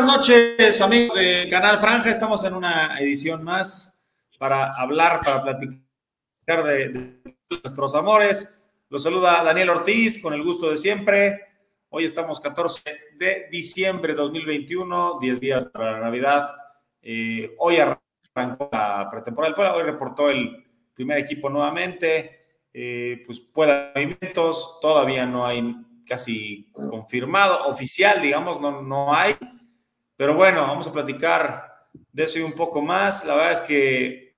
[0.00, 2.08] buenas noches, amigos de Canal Franja.
[2.08, 3.98] Estamos en una edición más
[4.38, 8.62] para hablar, para platicar de, nuestros amores.
[8.90, 11.40] Los saluda Daniel Ortiz con el gusto de siempre.
[11.88, 12.80] Hoy estamos 14
[13.16, 16.44] de diciembre de 2021, 10 días para la Navidad.
[17.02, 22.60] Eh, hoy arrancó la pretemporada del Puebla, hoy reportó el primer equipo nuevamente.
[22.72, 25.74] Eh, pues puede movimientos, todavía no hay
[26.06, 29.36] casi confirmado, oficial, digamos, no, no hay
[30.18, 33.24] pero bueno, vamos a platicar de eso y un poco más.
[33.24, 34.36] La verdad es que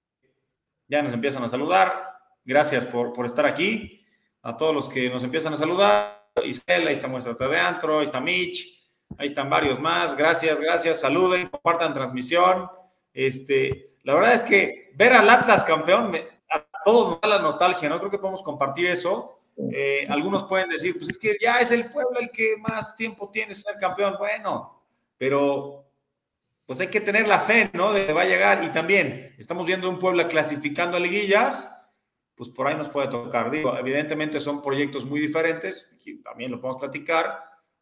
[0.86, 2.18] ya nos empiezan a saludar.
[2.44, 4.04] Gracias por, por estar aquí.
[4.42, 6.28] A todos los que nos empiezan a saludar.
[6.44, 10.14] Isabel, ahí está Muestra de Antro, ahí está Mitch, ahí están varios más.
[10.14, 11.00] Gracias, gracias.
[11.00, 12.68] Saluden, compartan transmisión.
[13.14, 16.14] Este, la verdad es que ver al Atlas campeón,
[16.50, 17.98] a todos nos da la nostalgia, ¿no?
[17.98, 19.40] Creo que podemos compartir eso.
[19.72, 23.30] Eh, algunos pueden decir, pues es que ya es el pueblo el que más tiempo
[23.30, 24.16] tiene ser campeón.
[24.18, 24.79] Bueno,
[25.20, 25.84] pero
[26.64, 27.92] pues hay que tener la fe, ¿no?
[27.92, 28.64] De que va a llegar.
[28.64, 31.70] Y también estamos viendo un Puebla clasificando a liguillas,
[32.34, 33.50] pues por ahí nos puede tocar.
[33.50, 35.94] Digo, evidentemente son proyectos muy diferentes,
[36.24, 37.38] también lo podemos platicar,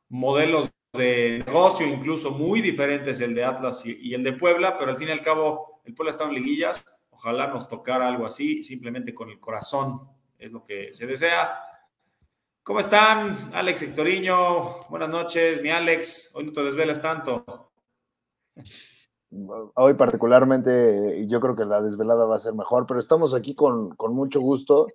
[0.08, 4.96] modelos de negocio incluso muy diferentes el de Atlas y, el de Puebla, pero al
[4.96, 9.14] fin y al cabo el Puebla está en liguillas, ojalá nos tocara algo así, simplemente
[9.14, 11.56] con el corazón, es lo que se desea.
[12.68, 13.34] ¿Cómo están?
[13.54, 16.32] Alex Hectoriño, buenas noches, mi Alex.
[16.34, 17.72] Hoy no te desvelas tanto.
[19.74, 23.96] Hoy particularmente yo creo que la desvelada va a ser mejor, pero estamos aquí con,
[24.10, 24.86] mucho gusto.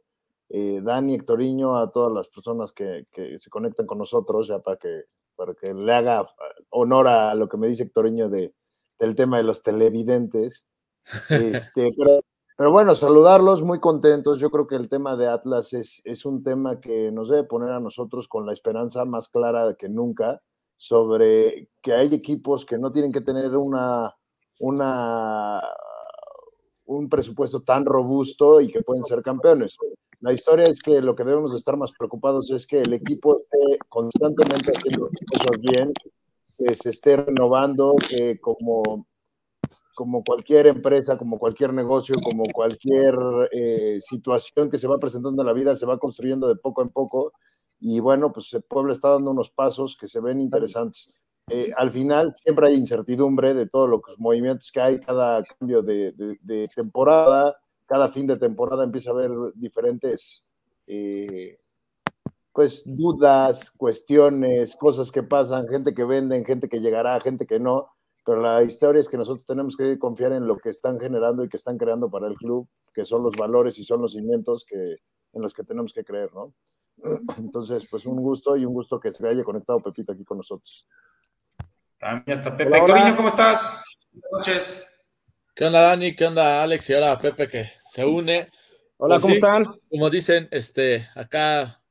[0.49, 3.07] Eh, Dani, Hectoriño, a todas las personas que,
[3.39, 5.05] se conectan con nosotros, ya para que,
[5.35, 6.27] para que le haga
[6.69, 8.53] honor a lo que me dice Hectoriño de,
[8.99, 10.63] del tema de los televidentes.
[11.31, 12.21] Este, pero
[12.63, 14.39] pero bueno, saludarlos, muy contentos.
[14.39, 17.71] Yo creo que el tema de Atlas es, es un tema que nos debe poner
[17.71, 20.41] a nosotros con la esperanza más clara que nunca
[20.77, 24.15] sobre que hay equipos que no tienen que tener una,
[24.61, 25.61] una,
[26.85, 29.75] un presupuesto tan robusto y que pueden ser campeones.
[30.21, 33.77] La historia es que lo que debemos estar más preocupados es que el equipo esté
[33.89, 35.91] constantemente haciendo cosas bien,
[36.57, 39.05] que se esté renovando, que como
[39.93, 43.15] como cualquier empresa, como cualquier negocio, como cualquier
[43.51, 46.89] eh, situación que se va presentando en la vida, se va construyendo de poco en
[46.89, 47.33] poco.
[47.79, 51.13] Y bueno, pues el pueblo está dando unos pasos que se ven interesantes.
[51.49, 56.13] Eh, al final siempre hay incertidumbre de todos los movimientos que hay, cada cambio de,
[56.73, 60.47] temporada, cada fin de temporada empieza a haber diferentes
[60.87, 61.59] eh,
[62.53, 67.89] pues dudas, cuestiones, cosas que pasan, gente que venden, gente que llegará, gente que no
[68.25, 71.49] pero la historia es que nosotros tenemos que confiar en lo que están generando y
[71.49, 74.77] que están creando para el club, que son los valores y son los cimientos que,
[74.77, 76.53] en los que tenemos que creer, ¿no?
[77.37, 80.87] Entonces, pues un gusto y un gusto que se haya conectado Pepito aquí con nosotros.
[81.99, 82.71] También está Pepe.
[82.85, 83.83] Cariño, ¿cómo estás?
[84.11, 84.87] Buenas noches.
[85.55, 86.15] ¿Qué onda, Dani?
[86.15, 86.89] ¿Qué onda, Alex?
[86.89, 88.47] Y ahora Pepe que se une.
[88.97, 89.79] Hola, pues ¿cómo están?
[89.89, 91.81] Como dicen, este, acá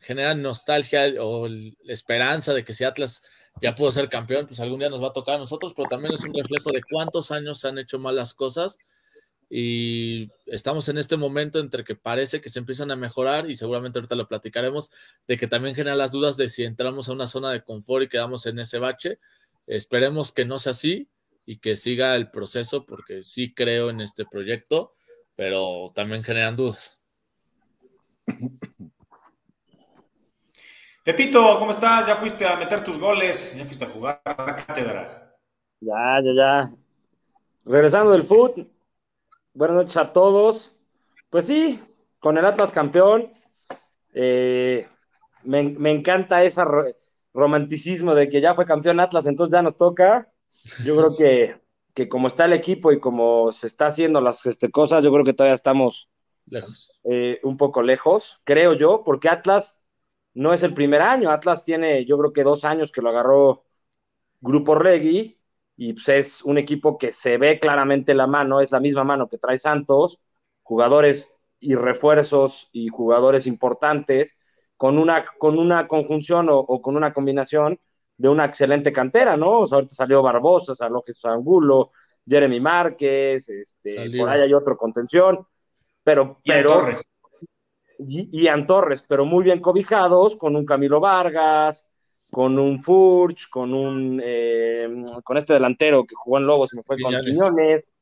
[0.00, 1.46] generan nostalgia o
[1.84, 3.22] esperanza de que si Atlas
[3.60, 6.12] ya pudo ser campeón, pues algún día nos va a tocar a nosotros, pero también
[6.12, 8.78] es un reflejo de cuántos años se han hecho malas cosas
[9.52, 13.98] y estamos en este momento entre que parece que se empiezan a mejorar y seguramente
[13.98, 14.92] ahorita lo platicaremos,
[15.26, 18.08] de que también genera las dudas de si entramos a una zona de confort y
[18.08, 19.18] quedamos en ese bache.
[19.66, 21.08] Esperemos que no sea así
[21.44, 24.92] y que siga el proceso porque sí creo en este proyecto,
[25.34, 27.02] pero también generan dudas.
[31.02, 32.06] Pepito, ¿cómo estás?
[32.06, 33.56] ¿Ya fuiste a meter tus goles?
[33.56, 35.34] ¿Ya fuiste a jugar a la cátedra?
[35.80, 36.70] Ya, ya, ya.
[37.64, 38.68] Regresando del foot.
[39.54, 40.76] Buenas noches a todos.
[41.30, 41.80] Pues sí,
[42.18, 43.32] con el Atlas campeón.
[44.12, 44.86] Eh,
[45.42, 46.62] me, encanta ese
[47.32, 50.30] romanticismo de que ya fue campeón Atlas, entonces ya nos toca.
[50.84, 51.60] Yo creo que,
[51.94, 55.24] que como está el equipo y como se está haciendo las este, cosas, yo creo
[55.24, 56.10] que todavía estamos
[56.44, 56.92] lejos.
[57.04, 59.79] Eh, un poco lejos, creo yo, porque Atlas
[60.34, 61.30] no es el primer año.
[61.30, 63.64] Atlas tiene, yo creo que dos años que lo agarró
[64.40, 65.38] Grupo Regui
[65.76, 69.28] y pues es un equipo que se ve claramente la mano, es la misma mano
[69.28, 70.20] que trae Santos,
[70.62, 74.36] jugadores y refuerzos y jugadores importantes.
[74.76, 77.78] con una, con una conjunción o, con una combinación
[78.16, 79.60] de una excelente cantera, ¿no?
[79.60, 81.90] O sea, ahorita salió Barbosa, salió Jesús Angulo,
[82.26, 85.46] Jeremy Márquez, este, por ahí hay otro contención,
[86.02, 87.02] pero, pero, Torres.
[88.08, 91.88] Y, Ian Torres, pero muy bien cobijados, con un Camilo Vargas,
[92.30, 94.88] con un Furch, con un, eh,
[95.24, 97.92] con este delantero que jugó en Lobos, me fue con Quiñones.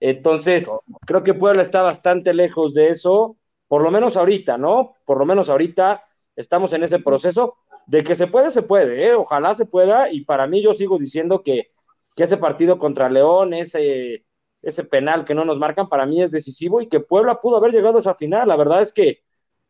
[0.00, 0.70] Entonces,
[1.06, 3.36] creo que Puebla está bastante lejos de eso,
[3.68, 4.96] por lo menos ahorita, ¿no?
[5.04, 6.04] Por lo menos ahorita
[6.34, 7.56] estamos en ese proceso
[7.86, 9.14] de que se puede, se puede, ¿eh?
[9.14, 11.70] ojalá se pueda, y para mí yo sigo diciendo que,
[12.16, 14.24] que ese partido contra León, ese,
[14.62, 17.72] ese penal que no nos marcan, para mí es decisivo y que Puebla pudo haber
[17.72, 18.48] llegado a esa final.
[18.48, 19.22] La verdad es que,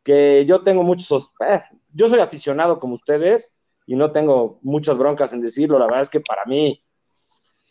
[0.03, 1.63] que yo tengo muchos, eh,
[1.93, 3.57] yo soy aficionado como ustedes
[3.87, 6.83] y no tengo muchas broncas en decirlo, la verdad es que para mí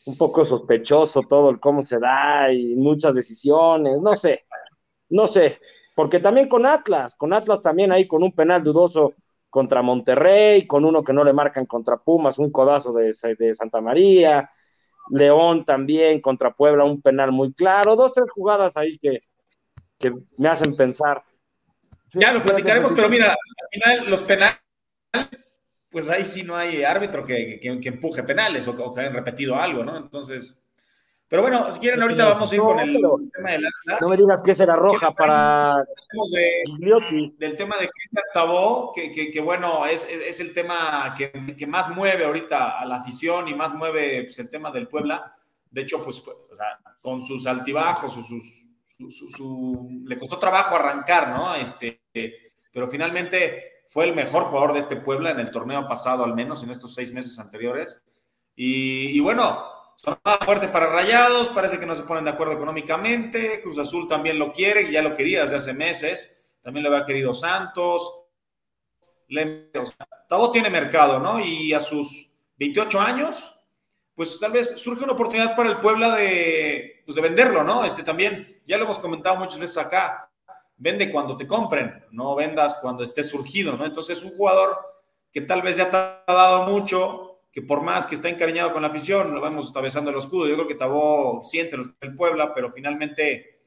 [0.06, 4.45] un poco sospechoso todo el cómo se da y muchas decisiones, no sé,
[5.10, 5.60] no sé,
[5.95, 9.13] porque también con Atlas, con Atlas también ahí con un penal dudoso
[9.50, 13.81] contra Monterrey, con uno que no le marcan contra Pumas, un codazo de, de Santa
[13.81, 14.50] María,
[15.10, 19.24] León también contra Puebla, un penal muy claro, dos, tres jugadas ahí que,
[20.00, 21.24] que me hacen pensar.
[22.13, 23.38] Ya lo platicaremos, pero mira, al
[23.72, 24.58] final los penales
[25.92, 29.98] pues ahí sí no hay árbitro que, empuje penales o, que hayan repetido algo, ¿no?
[29.98, 30.58] Entonces,
[31.28, 33.68] pero bueno, si quieren ahorita vamos a ir con el, tema del
[34.02, 35.84] No me digas que será roja para
[37.38, 40.06] del tema de Cristian Tabó, que, bueno, es,
[40.40, 44.72] el tema que, más mueve ahorita a la afición y más mueve pues, el tema
[44.72, 45.36] del Puebla.
[45.69, 48.18] De hecho, pues, o sea, con sus altibajos,
[50.06, 51.56] le costó trabajo arrancar, ¿no?
[51.56, 52.01] Este,
[52.71, 56.63] pero finalmente fue el mejor jugador de este Puebla en el torneo pasado, al menos
[56.63, 58.01] en estos seis meses anteriores.
[58.56, 59.65] Y, bueno,
[59.95, 63.59] son más fuerte para Rayados, parece que no se ponen de acuerdo económicamente.
[63.62, 66.56] Cruz Azul también lo quiere, ya lo quería desde hace meses.
[66.62, 68.27] También lo había querido Santos.
[70.30, 71.39] Tabo tiene mercado, ¿no?
[71.39, 73.50] Y a sus 28 años,
[74.22, 77.84] pues tal vez surge una oportunidad para el Puebla de, pues de venderlo, ¿no?
[77.84, 80.30] Este también, ya lo hemos comentado muchas veces acá
[80.78, 83.84] vende cuando te compren, no vendas cuando esté surgido, ¿no?
[83.84, 84.78] Entonces, un jugador
[85.32, 88.84] que tal vez ya te ha dado mucho, que por más que está encariñado con
[88.84, 90.48] la afición, lo vemos besando el escudo.
[90.48, 93.60] Yo creo que Tabó siente el Puebla, pero finalmente,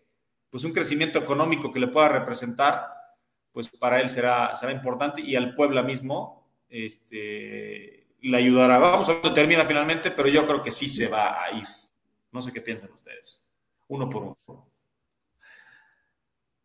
[0.50, 2.86] pues un crecimiento económico que le pueda representar,
[3.50, 8.78] pues para él será, será importante y al Puebla mismo este, le ayudará.
[8.78, 11.66] Vamos a ver cómo termina finalmente, pero yo creo que sí se va a ir.
[12.32, 13.46] No sé qué piensan ustedes.
[13.88, 14.70] Uno por uno.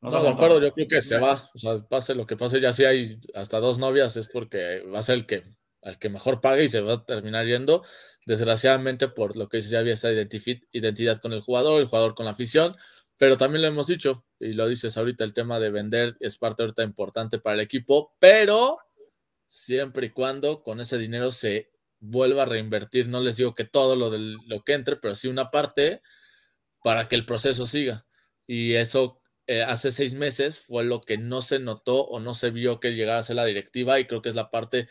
[0.01, 1.49] No, de acuerdo, yo creo que se va.
[1.53, 4.99] O sea, pase lo que pase, ya si hay hasta dos novias, es porque va
[4.99, 5.43] a ser el que,
[5.81, 7.83] el que mejor pague y se va a terminar yendo.
[8.25, 12.31] Desgraciadamente, por lo que ya había esa identidad con el jugador, el jugador con la
[12.31, 12.73] afición.
[13.17, 16.63] Pero también lo hemos dicho, y lo dices ahorita, el tema de vender es parte
[16.63, 18.77] ahorita importante para el equipo, pero
[19.49, 23.09] siempre y cuando con ese dinero se vuelva a reinvertir.
[23.09, 26.01] No les digo que todo lo, de lo que entre, pero sí una parte
[26.83, 28.05] para que el proceso siga.
[28.47, 32.51] Y eso eh, hace seis meses fue lo que no se notó o no se
[32.51, 34.87] vio que llegara a ser la directiva y creo que es la parte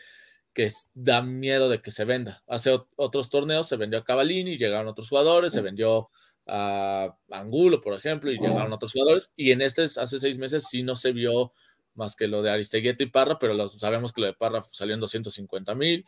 [0.53, 2.43] que da miedo de que se venda.
[2.47, 6.09] Hace otros torneos se vendió a Cavalini, llegaron otros jugadores, se vendió
[6.47, 9.31] a Angulo, por ejemplo, y llegaron otros jugadores.
[9.37, 11.53] Y en este, hace seis meses, sí no se vio
[11.99, 15.01] más que lo de Aristegueta y Parra, pero sabemos que lo de Parra salió en
[15.01, 16.05] 250 mil.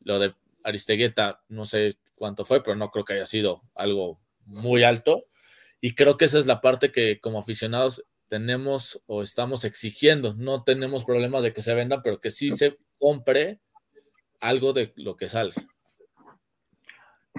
[0.00, 0.34] Lo de
[0.64, 5.26] Aristegueta, no sé cuánto fue, pero no creo que haya sido algo muy alto.
[5.80, 10.34] Y creo que esa es la parte que como aficionados tenemos o estamos exigiendo.
[10.34, 13.60] No tenemos problemas de que se venda, pero que sí se compre
[14.40, 15.52] algo de lo que sale.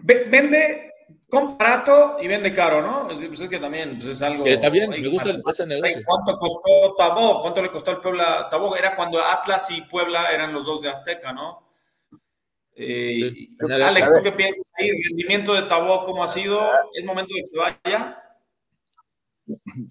[0.04, 0.94] Vende
[1.30, 3.10] con barato y vende caro, ¿no?
[3.10, 4.46] Es, pues que también pues, es algo.
[4.46, 6.02] Está bien, me gusta ese negocio.
[6.06, 7.42] ¿Cuánto costó Tabó?
[7.42, 8.76] ¿Cuánto le costó al Puebla Tabó?
[8.76, 11.64] Era cuando Atlas y Puebla eran los dos de Azteca, ¿no?
[12.78, 14.90] Eh, Alex, ¿tú qué piensas ahí?
[14.90, 16.62] ¿El rendimiento de Tabó cómo ha sido?
[16.94, 18.22] ¿Es momento de que se vaya?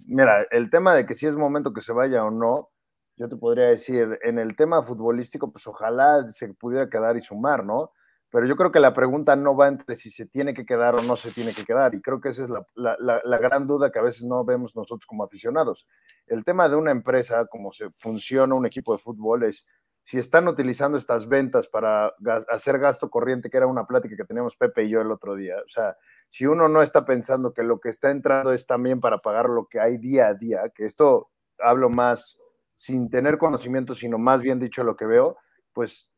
[0.06, 2.70] Mira, el tema de que si es momento que se vaya o no,
[3.16, 7.64] yo te podría decir, en el tema futbolístico, pues ojalá se pudiera quedar y sumar,
[7.64, 7.92] ¿no?
[8.34, 11.02] Pero yo creo que la pregunta no va entre si se tiene que quedar o
[11.02, 14.02] no se tiene que quedar, y creo que esa es la, gran duda que a
[14.02, 15.86] veces no vemos nosotros como aficionados.
[16.26, 19.64] El tema de una empresa, como se funciona un equipo de fútbol, es
[20.02, 22.12] si están utilizando estas ventas para
[22.48, 25.54] hacer gasto corriente, que era una plática que teníamos Pepe y yo el otro día,
[25.64, 25.96] o sea,
[26.28, 29.68] si uno no está pensando que lo que está entrando es también para pagar lo
[29.68, 32.36] que hay día a día, que esto hablo más
[32.74, 35.36] sin tener conocimiento, sino más bien dicho lo que veo,
[35.72, 36.10] pues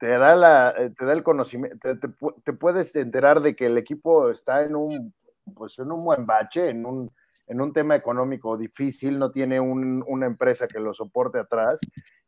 [0.00, 4.30] te da, la, eh, te da el conocimiento, te, puedes enterar de que el equipo
[4.30, 5.14] está en un,
[5.54, 7.12] pues en un buen bache, en un,
[7.46, 11.80] en un tema económico difícil, no tiene una empresa que lo soporte atrás.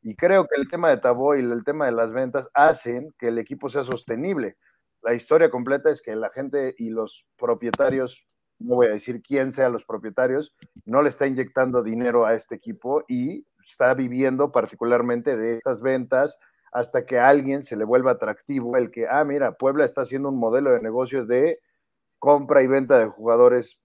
[0.02, 3.28] Y creo que el tema de Tabo y el tema de las ventas hacen que
[3.28, 4.58] el equipo sea sostenible.
[5.00, 8.26] La historia completa es que la gente y los propietarios,
[8.58, 12.54] no voy a decir quién sea los propietarios, no le está inyectando dinero a este
[12.54, 16.38] equipo y está viviendo particularmente de estas ventas
[16.72, 20.30] hasta que a alguien se le vuelva atractivo el que, ah, mira, Puebla está haciendo
[20.30, 21.60] un modelo de negocio de
[22.18, 23.78] compra y venta de jugadores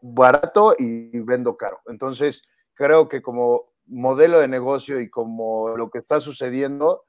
[0.00, 1.80] barato y vendo caro.
[1.86, 2.42] Entonces,
[2.74, 7.02] creo que como modelo de negocio y como lo que está sucediendo,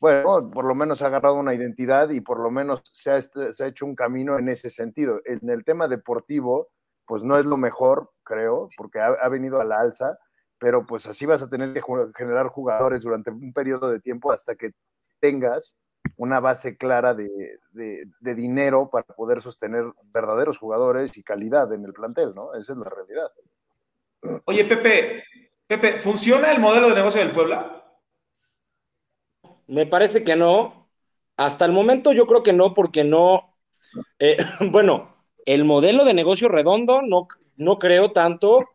[0.00, 3.64] bueno, por lo menos ha agarrado una identidad y por lo menos se ha, se
[3.64, 5.20] ha hecho un camino en ese sentido.
[5.24, 6.68] En el tema deportivo,
[7.06, 10.18] pues no es lo mejor, creo, porque ha, ha venido a la alza,
[10.62, 11.82] pero pues así vas a tener que
[12.16, 14.70] generar jugadores durante un periodo de tiempo hasta que
[15.18, 15.76] tengas
[16.16, 17.58] una base clara de,
[18.20, 22.54] dinero para poder sostener verdaderos jugadores y calidad en el plantel, ¿no?
[22.54, 23.28] Esa es la realidad.
[24.44, 25.24] Oye, Pepe,
[25.66, 27.84] Pepe, ¿funciona el modelo de negocio del Puebla?
[29.66, 30.88] Me parece que no.
[31.36, 33.56] Hasta el momento yo creo que no, porque no.
[34.20, 34.36] Eh,
[34.70, 37.26] bueno, el modelo de negocio redondo no,
[37.56, 38.68] no creo tanto.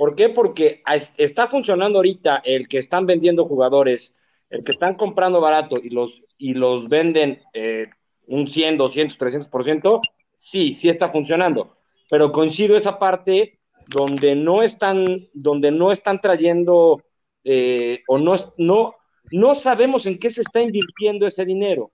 [0.00, 0.30] ¿Por qué?
[0.30, 0.82] Porque
[1.18, 6.22] está funcionando ahorita el que están vendiendo jugadores el que están comprando barato y los,
[6.38, 7.84] y los venden eh,
[8.26, 10.00] un 100, 200, 300%,
[10.38, 11.76] sí, sí está funcionando.
[12.08, 17.02] Pero coincido esa parte donde no están, donde no están trayendo
[17.44, 18.94] eh, o no, no,
[19.32, 21.92] no sabemos en qué se está invirtiendo ese dinero.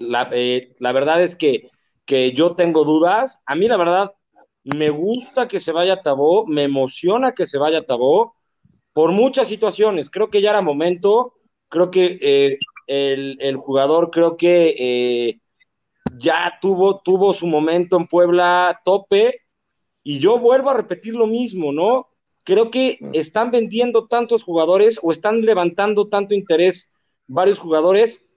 [0.00, 1.70] La, eh, la verdad es que,
[2.04, 3.40] que, yo tengo dudas.
[3.46, 4.10] A mí, la verdad,
[4.64, 8.34] me gusta que se vaya Tabó, me emociona que se vaya Tabó,
[8.92, 10.10] por muchas situaciones.
[10.10, 11.34] Creo que ya era momento,
[11.68, 15.40] creo que eh, el, jugador creo que eh,
[16.16, 19.40] ya tuvo, tuvo su momento en Puebla tope
[20.02, 22.08] y yo vuelvo a repetir lo mismo, ¿no?
[22.44, 28.28] Creo que están vendiendo tantos jugadores o están levantando tanto interés varios jugadores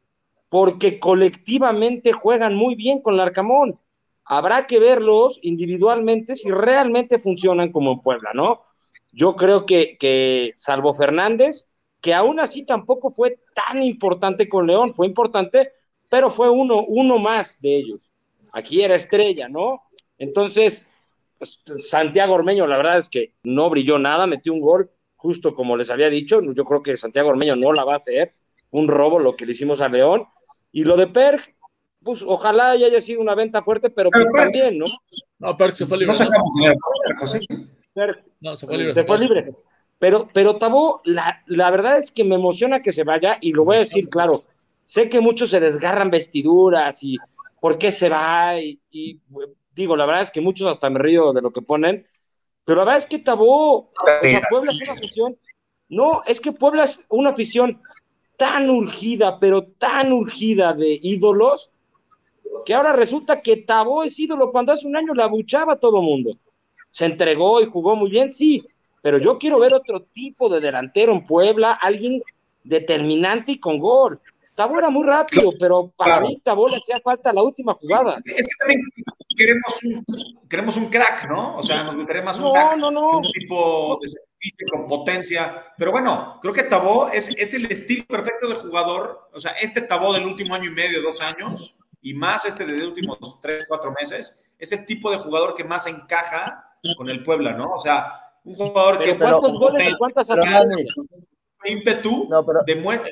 [0.50, 3.79] porque colectivamente juegan muy bien con el Arcamón.
[4.25, 8.63] Habrá que verlos individualmente si realmente funcionan como en Puebla, ¿no?
[9.12, 15.08] Yo creo que, salvo Fernández, que aún así tampoco fue tan importante con León, fue
[15.08, 15.72] importante,
[16.10, 18.12] pero fue uno, uno más de ellos.
[18.51, 19.84] Aquí era estrella, ¿no?
[20.17, 20.89] Entonces,
[21.38, 25.77] pues, Santiago Ormeño, la verdad es que no brilló nada, metió un gol, justo como
[25.77, 28.29] les había dicho, yo creo que Santiago Ormeño no la va a hacer,
[28.72, 30.25] un robo lo que le hicimos a León.
[30.72, 31.54] Y lo de Perg,
[32.05, 34.85] pues ojalá haya sido una venta fuerte, pero, pues, también, ¿no?
[35.39, 36.13] No, Perg se fue libre.
[36.15, 36.19] No
[38.41, 38.77] no, se fue
[39.17, 39.53] libre.
[39.97, 43.65] Pero, pero Tabo, la, la, verdad es que me emociona que se vaya y lo
[43.65, 44.39] voy a decir claro.
[44.85, 47.17] Sé que muchos se desgarran vestiduras y
[47.59, 48.79] por qué se va y,
[49.74, 52.05] digo, la verdad es que muchos hasta me río de lo que ponen,
[52.65, 55.38] pero la verdad es que Tabo, o sea, Puebla es una afición,
[55.89, 57.81] no, es que Puebla es una afición
[58.38, 61.71] tan urgida, pero tan urgida de ídolos,
[62.63, 66.01] que ahora resulta que Tabo es ídolo cuando hace un año la abuchaba a todo
[66.01, 66.38] mundo
[66.95, 68.65] se entregó y jugó muy bien, sí,
[69.01, 72.24] pero yo quiero ver otro tipo de delantero en Puebla, alguien
[72.63, 74.21] determinante y con gol.
[74.55, 78.15] Tabo era muy rápido, pero para mí Tabo le hacía falta la última jugada.
[78.24, 78.81] Es que también
[79.35, 80.05] queremos un,
[80.50, 81.57] queremos un crack, ¿no?
[81.57, 83.17] O sea, nos gustaría más un crack no, no.
[83.17, 84.09] un tipo de
[84.71, 85.65] con potencia.
[85.77, 89.27] Pero bueno, creo que Tabó es, es el estilo perfecto de jugador.
[89.33, 92.74] O sea, este Tabó del último año y medio, dos años, y más este de
[92.74, 97.24] los últimos tres, cuatro meses, es el tipo de jugador que más encaja con el
[97.24, 97.71] Puebla, ¿no?
[97.74, 100.29] O sea, un jugador que ¿cuántos goles y cuántas
[101.65, 102.29] ímpetu
[102.67, 103.09] demuestra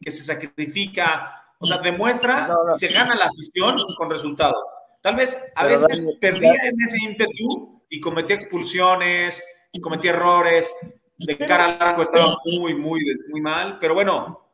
[0.00, 4.62] que se sacrifica, o sea, demuestra, se gana la afición con resultados.
[5.00, 9.42] Tal vez a veces perdía en ese ímpetu y cometía expulsiones,
[9.72, 10.72] y cometía errores,
[11.18, 14.47] de cara al arco estaba muy, muy, muy mal, pero bueno,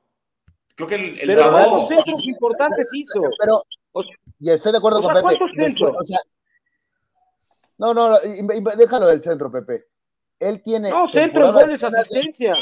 [0.75, 3.21] creo que el, el pero Tabó, centros importantes hizo.
[3.39, 3.63] Pero,
[4.41, 5.39] y estoy de acuerdo con Pepe.
[5.83, 6.21] o sea,
[7.79, 8.19] no, no,
[8.77, 9.87] déjalo del centro, Pepe.
[10.39, 10.91] Él tiene.
[10.91, 12.53] No, centro, goles, asistencia.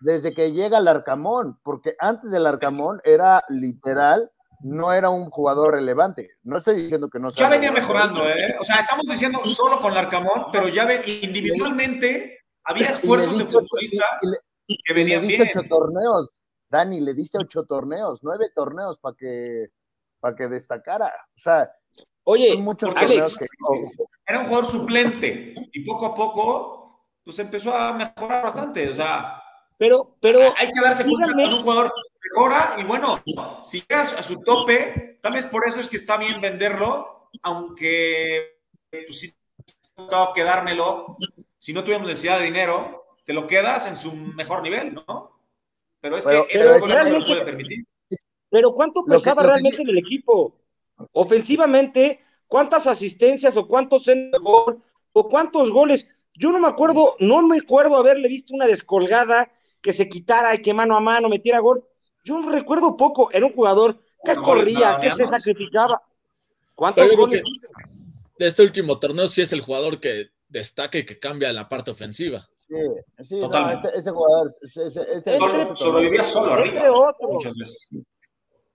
[0.00, 5.74] Desde que llega al Arcamón, porque antes del Arcamón era literal, no era un jugador
[5.74, 6.30] relevante.
[6.42, 7.46] No estoy diciendo que no sea.
[7.46, 8.56] Ya venía mejorando, ¿eh?
[8.60, 13.44] O sea, estamos diciendo solo con el Arcamón, pero ya ven, individualmente había esfuerzos de
[13.44, 14.20] futbolistas
[14.66, 19.70] que venían le diste ocho torneos, Dani, le diste ocho torneos, nueve torneos para que,
[20.20, 21.12] para que destacara.
[21.36, 21.70] O sea,
[22.26, 22.58] Oye,
[22.96, 23.38] Alex,
[24.26, 29.42] era un jugador suplente y poco a poco pues empezó a mejorar bastante, o sea,
[29.76, 31.92] pero, pero hay que darse cuenta que un jugador
[32.22, 33.22] mejora y bueno,
[33.62, 38.60] si llegas a su tope, tal vez por eso es que está bien venderlo, aunque
[38.90, 39.36] pues,
[39.94, 41.16] tocado quedármelo,
[41.58, 45.33] si no tuviéramos necesidad de dinero, te lo quedas en su mejor nivel, ¿no?
[46.04, 47.86] Pero es Pero- que pero eso no lo puede permitir.
[48.50, 50.54] Pero ¿cuánto que- pesaba que- realmente en el equipo?
[51.12, 54.82] Ofensivamente, ¿cuántas asistencias o cuántos centros de gol
[55.14, 56.10] o cuántos goles?
[56.34, 60.58] Yo no me acuerdo, no me acuerdo haberle visto una descolgada que se quitara y
[60.60, 61.82] que mano a mano metiera gol.
[62.22, 66.02] Yo recuerdo poco, era un jugador que corría, que se sacrificaba.
[66.74, 67.42] ¿Cuántos goles?
[68.38, 71.92] De este último torneo sí es el jugador que destaca y que cambia la parte
[71.92, 72.46] ofensiva.
[72.68, 72.76] Sí,
[73.24, 73.86] sí, no, Totalmente.
[73.88, 76.98] este, este jugador, ese- ese- Solo- sobrevivía solo Entre arriba.
[77.08, 77.30] otros.
[77.32, 77.90] Muchas veces.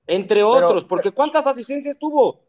[0.08, 2.42] Entre otros, porque ¿cuántas asistencias tuvo?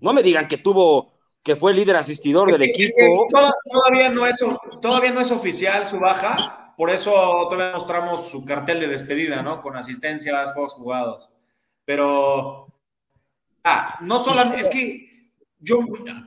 [0.00, 3.26] No me digan que tuvo, que fue líder asistidor del equipo.
[3.70, 4.36] todavía, no es,
[4.80, 7.12] todavía no es oficial su baja, por eso
[7.50, 9.60] todavía mostramos su cartel de despedida, ¿no?
[9.62, 11.30] Con asistencias, juegos jugados.
[11.84, 12.66] Pero,
[13.64, 15.09] ah, no solamente, es que
[15.60, 15.78] yo,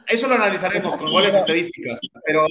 [0.08, 2.46] eso lo analizaremos con goles estadísticas, pero,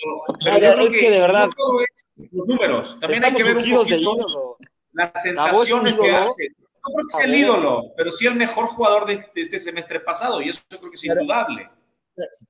[0.45, 1.47] pero yo creo es que de verdad.
[1.47, 4.57] no todo es los números, también hay que ver un poquito
[4.93, 6.49] las sensaciones que hace.
[6.85, 10.01] No creo que sea el ídolo, pero sí el mejor jugador de, de este semestre
[10.01, 11.71] pasado, y eso yo creo que es Pero- indudable.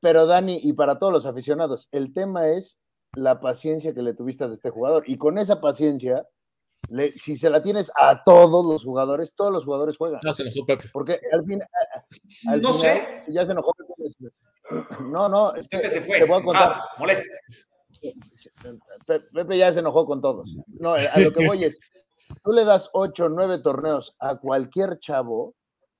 [0.00, 2.78] Pero Dani, y para todos los aficionados, el tema es
[3.14, 5.04] la paciencia que le tuviste a este jugador.
[5.06, 6.26] Y con esa paciencia,
[6.88, 10.18] le- si se la tienes a todos los jugadores, todos los jugadores juegan.
[10.24, 10.88] No se enojó Pepe.
[10.92, 11.60] Porque al fin,
[12.48, 13.20] al No final, sé.
[13.24, 13.72] si ya se enojó.
[15.04, 16.62] No, no, es que Pepe se fue, te voy a contar.
[16.68, 17.26] enojado, molesto.
[19.06, 20.56] Pe- Pepe ya se enojó con todos.
[20.68, 21.78] No, a lo que voy es,
[22.42, 25.54] tú le das ocho, nueve torneos a cualquier chavo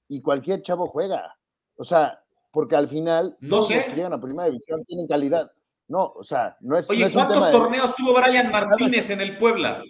[0.08, 1.36] y cualquier chavo juega.
[1.76, 3.76] O sea, porque al final No todos sé.
[3.76, 5.50] los que llegan a primera división tienen calidad.
[5.88, 9.20] No, o sea, no es, no Oye, un ¿cuántos de- torneos tuvo Brian Martínez en
[9.20, 9.82] el Puebla?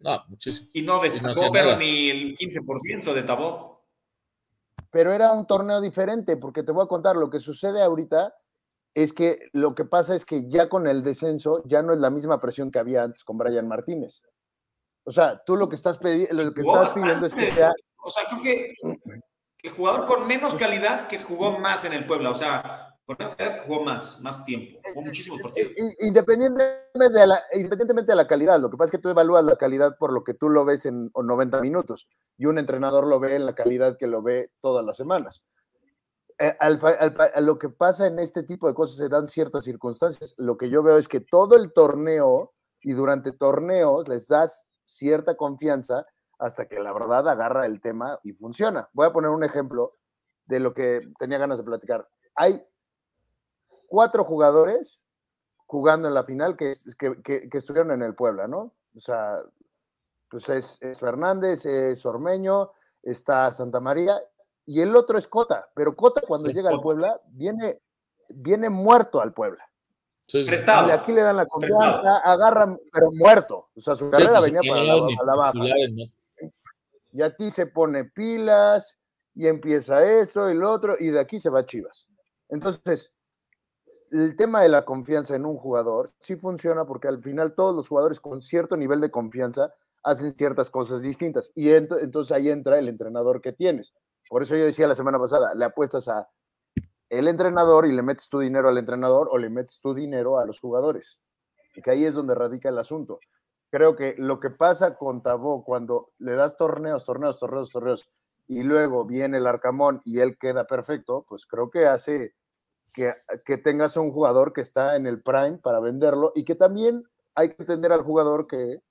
[0.00, 0.68] No, muchísimo.
[0.74, 1.78] Y no Y no destacó, pero nada.
[1.78, 3.77] ni el 15% de Tabó.
[4.90, 8.34] Pero era un torneo diferente, porque te voy a contar, lo que sucede ahorita
[8.94, 12.10] es que lo que pasa es que ya con el descenso ya no es la
[12.10, 14.22] misma presión que había antes con Brian Martínez.
[15.04, 17.72] O sea, tú lo que estás, lo que estás pidiendo es que sea
[18.02, 18.74] O sea, creo que
[19.62, 22.30] el jugador con menos calidad que jugó más en el Puebla.
[22.30, 24.80] O sea, con que jugó más, más tiempo.
[24.88, 25.72] Jugó muchísimos partidos.
[25.76, 29.42] I- Independientemente de, la, independientemente de la calidad, lo que pasa es que tú evalúas
[29.44, 33.18] la calidad por lo que tú lo ves en 90 minutos y un entrenador lo
[33.18, 35.42] ve en la calidad que lo ve todas las semanas.
[36.38, 39.64] Eh, al al a lo que pasa en este tipo de cosas se dan ciertas
[39.64, 40.34] circunstancias.
[40.36, 45.34] Lo que yo veo es que todo el torneo y durante torneos les das cierta
[45.36, 46.06] confianza
[46.38, 48.88] hasta que la verdad agarra el tema y funciona.
[48.92, 49.94] Voy a poner un ejemplo
[50.46, 52.06] de lo que tenía ganas de platicar.
[52.36, 52.62] Hay
[53.88, 55.04] cuatro jugadores
[55.66, 58.72] jugando en la final que, que, que- que estuvieron en el Puebla, ¿no?
[58.94, 59.42] O sea,
[60.30, 62.70] pues es, es Fernández, es Ormeño,
[63.02, 64.22] está Santa María
[64.66, 66.80] y el otro es Cota, pero Cota cuando Sí, llega al.
[66.80, 67.80] Puebla viene,
[68.28, 69.64] viene muerto al Puebla.
[70.26, 70.54] Sí, sí.
[70.86, 73.70] Y aquí le dan la confianza, agarran, pero muerto.
[73.74, 74.84] O sea, su Sí, carrera pues, venía para
[75.24, 75.58] la, baja.
[77.12, 78.98] Y aquí se pone pilas
[79.34, 82.06] y empieza esto y lo otro, y de aquí se va Chivas.
[82.50, 83.10] Entonces,
[84.10, 87.88] el tema de la confianza en un jugador sí funciona porque al final todos los
[87.88, 91.52] jugadores con cierto nivel de confianza hacen ciertas cosas distintas.
[91.54, 93.94] Y ent- entonces ahí entra el entrenador que tienes.
[94.28, 96.28] Por eso yo decía la semana pasada, le apuestas a
[97.08, 100.44] el entrenador y le metes tu dinero al entrenador o le metes tu dinero a
[100.44, 101.20] los jugadores.
[101.74, 103.18] Y que ahí es donde radica el asunto.
[103.70, 108.10] Creo que lo que pasa con Tabó cuando le das torneos, torneos, torneos, torneos,
[108.46, 112.34] y luego viene el Arcamón y él queda perfecto, pues creo que hace
[112.92, 116.54] que, que tengas a un jugador que está en el prime para venderlo y que
[116.54, 118.82] también hay que entender al jugador que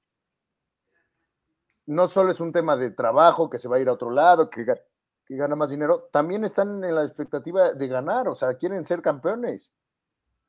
[1.86, 4.50] no solo es un tema de trabajo, que se va a ir a otro lado,
[4.50, 4.66] que,
[5.26, 9.02] que gana más dinero, también están en la expectativa de ganar, o sea, quieren ser
[9.02, 9.72] campeones.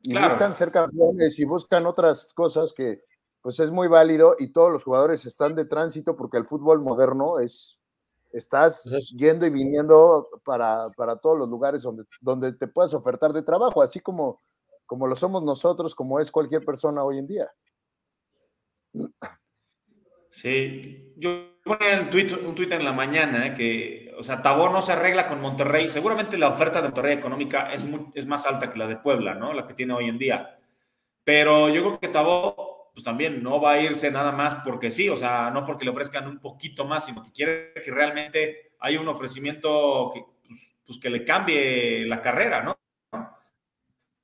[0.02, 0.28] Y Claro.
[0.28, 3.02] buscan ser campeones y buscan otras cosas que
[3.40, 7.38] pues es muy válido y todos los jugadores están de tránsito porque el fútbol moderno
[7.38, 7.77] es,
[8.32, 13.32] estás Es- yendo y viniendo para, para todos los lugares donde, donde te puedas ofertar
[13.32, 14.42] de trabajo, así como,
[14.86, 17.50] como lo somos nosotros, como es cualquier persona hoy en día.
[20.30, 21.30] Sí, yo
[21.64, 25.26] ponía un tuit, un tuit en la mañana que, o sea, Tabó no se arregla
[25.26, 25.88] con Monterrey.
[25.88, 29.54] Seguramente la oferta de Monterrey económica es, es más alta que la de Puebla, ¿no?
[29.54, 30.58] La que tiene hoy en día.
[31.24, 32.67] Pero yo creo que Tabó,
[32.98, 35.92] pues también no va a irse nada más porque sí, o sea, no porque le
[35.92, 40.98] ofrezcan un poquito más, sino que quiere que realmente haya un ofrecimiento que, pues, pues
[40.98, 42.76] que le cambie la carrera, ¿no?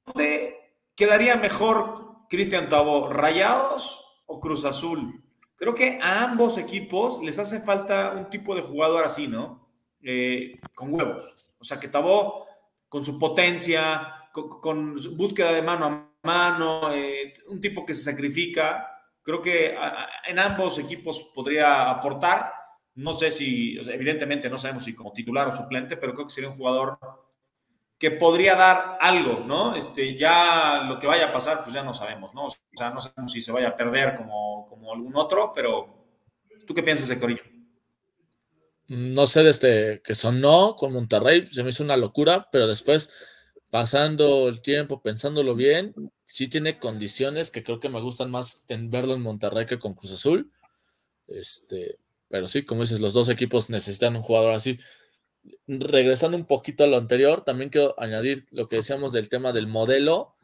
[0.05, 3.13] ¿Dónde quedaría mejor Cristian Tabó?
[3.13, 5.23] ¿Rayados o Cruz Azul?
[5.55, 9.69] Creo que a ambos equipos les hace falta un tipo de jugador así, ¿no?
[10.03, 11.55] Eh, con huevos.
[11.61, 12.49] O sea, que Tabó,
[12.89, 18.05] con su potencia, con, con búsqueda de mano a mano, eh, un tipo que se
[18.05, 18.91] sacrifica.
[19.23, 19.75] Creo que
[20.27, 22.53] en ambos equipos podría aportar.
[22.97, 26.51] No sé si, evidentemente no sabemos si como titular o suplente, pero creo que sería
[26.51, 26.99] un jugador
[27.99, 29.75] que podría dar algo, ¿no?
[29.75, 32.47] Este, ya lo que vaya a pasar, pues ya no sabemos, ¿no?
[32.47, 36.07] O sea, no sabemos si se vaya a perder como, como algún otro, pero
[36.67, 37.43] ¿tú qué piensas, Hectorillo?
[38.89, 43.11] No sé, desde que sonó con Monterrey, se me hizo una locura, pero después,
[43.71, 45.95] pasando el tiempo, pensándolo bien,
[46.35, 49.95] sí tiene condiciones que creo que me gustan más en verlo en Monterrey que con
[49.95, 50.51] Cruz Azul.
[51.29, 54.77] Este, pero sí, como dices, los dos equipos necesitan un jugador así
[55.69, 59.69] regresando un poquito a lo anterior, también quiero añadir lo que decíamos del tema del
[59.69, 60.35] modelo.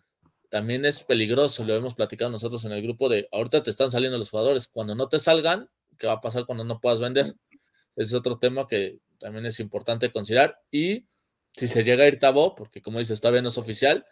[0.49, 4.17] También es peligroso, lo hemos platicado nosotros en el grupo de ahorita te están saliendo
[4.17, 4.69] los jugadores.
[4.69, 7.35] Cuando no te salgan, ¿qué va a pasar cuando no puedas vender?
[7.97, 10.61] Es otro tema que también es importante considerar.
[10.71, 11.09] Y
[11.57, 14.05] si se llega a ir Tabo, porque como dices, todavía no es oficial,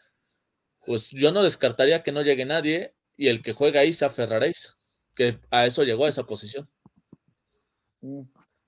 [0.88, 4.78] pues yo no descartaría que no llegue nadie y el que juega ahí se aferraréis,
[5.14, 6.66] que a eso llegó a esa posición.
[8.00, 8.22] Mm.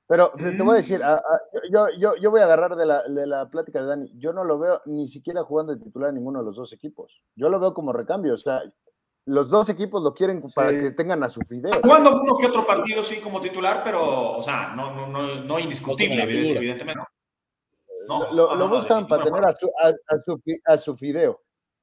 [0.06, 1.72] Pero te voy a decir, mm.
[1.72, 4.12] yo, yo, yo, voy a agarrar de la, de la, plática de Dani.
[4.18, 7.22] Yo no lo veo ni siquiera jugando de titular en ninguno de los dos equipos.
[7.36, 8.34] Yo lo veo como recambio.
[8.34, 8.60] O sea,
[9.24, 11.80] los dos equipos lo quieren para que tengan a su fideo.
[11.82, 15.58] Jugando uno que otro partido, sí, como titular, pero, o sea, no, no, no, no
[15.58, 17.02] indiscutible, evidentemente.
[18.06, 18.30] No.
[18.34, 19.92] lo, lo buscan para tener a su, a,
[20.26, 21.40] su, a su fideo.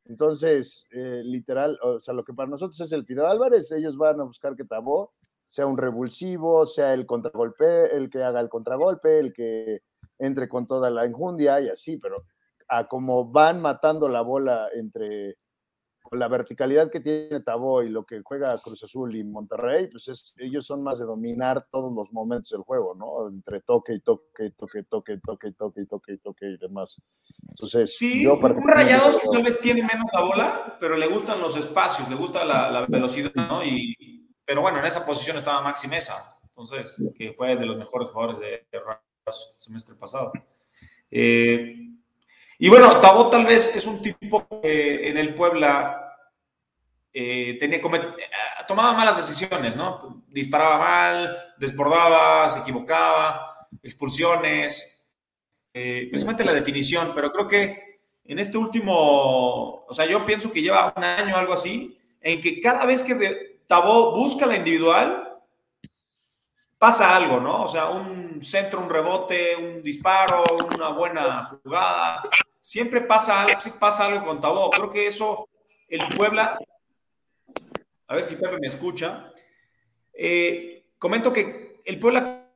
[0.09, 4.19] Entonces, eh, literal, o sea, lo que para nosotros es el Fideo Álvarez, ellos van
[4.19, 5.13] a buscar que Tabó
[5.49, 9.81] sea un revulsivo, sea el contragolpe, el que haga el contragolpe, el que
[10.19, 12.25] entre con toda la enjundia y así, pero
[12.67, 15.37] a como van matando la bola entre
[16.11, 20.33] la verticalidad que tiene Tabó y lo que juega Cruz Azul y Monterrey, pues es,
[20.37, 23.29] ellos son más de dominar todos los momentos del juego, ¿no?
[23.29, 26.95] Entre toque y toque y toque, toque, toque, toque, toque y toque y demás.
[27.49, 31.41] Entonces, sí, yo un Rayados que tal vez tiene menos la bola, pero le gustan
[31.41, 33.63] los espacios, le gusta la, la velocidad, ¿no?
[33.63, 38.09] Y, pero bueno, en esa posición estaba Maxi Mesa, entonces, que fue de los mejores
[38.09, 40.31] jugadores de, el semestre pasado.
[41.11, 41.86] Eh,
[42.59, 46.15] y bueno, Tabó tal vez es un tipo que en el Puebla
[47.13, 48.15] eh, tenía, eh,
[48.67, 50.23] tomaba malas decisiones, ¿no?
[50.27, 54.93] Disparaba mal, desbordaba, se equivocaba, expulsiones,
[55.71, 57.87] precisamente la definición, pero creo que
[58.25, 62.41] en este último, o sea, yo pienso que lleva un año o algo así, en
[62.41, 65.26] que cada vez que Tabó busca la individual,
[66.77, 67.63] pasa algo, ¿no?
[67.63, 70.43] O sea, un centro, un rebote, un disparo,
[70.75, 72.21] una buena jugada.
[72.61, 73.45] Siempre pasa
[73.79, 74.69] pasa algo con Tabó.
[74.69, 75.47] Creo que eso,
[75.87, 76.57] el Puebla,
[78.07, 79.31] a ver si Pepe me escucha.
[80.13, 82.47] Eh, comento que el Puebla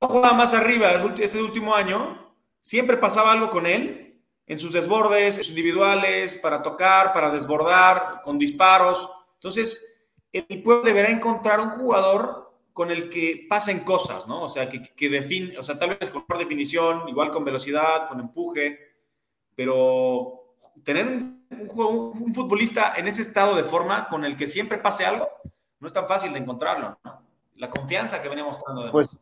[0.00, 5.42] jugaba más arriba este último año, siempre pasaba algo con él, en sus desbordes, en
[5.44, 9.10] sus individuales, para tocar, para desbordar, con disparos.
[9.34, 12.43] Entonces, el pueblo deberá encontrar un jugador
[12.74, 14.42] con el que pasen cosas, ¿no?
[14.42, 18.08] O sea, que, que define, o sea, tal vez con mejor definición, igual con velocidad,
[18.08, 18.78] con empuje,
[19.54, 25.06] pero tener un, un, futbolista en ese estado de forma con el que siempre pase
[25.06, 25.28] algo,
[25.78, 27.22] no es tan fácil de encontrarlo, ¿no?
[27.58, 28.90] La confianza que venía mostrando.
[28.90, 29.16] Pues,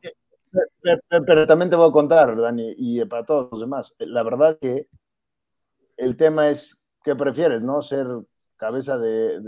[1.27, 4.89] pero también te voy a contar, Dani, y para todos los demás, la verdad que
[5.99, 7.83] el tema es, ¿qué prefieres, no?
[7.83, 8.07] Ser
[8.63, 9.41] cabeza de,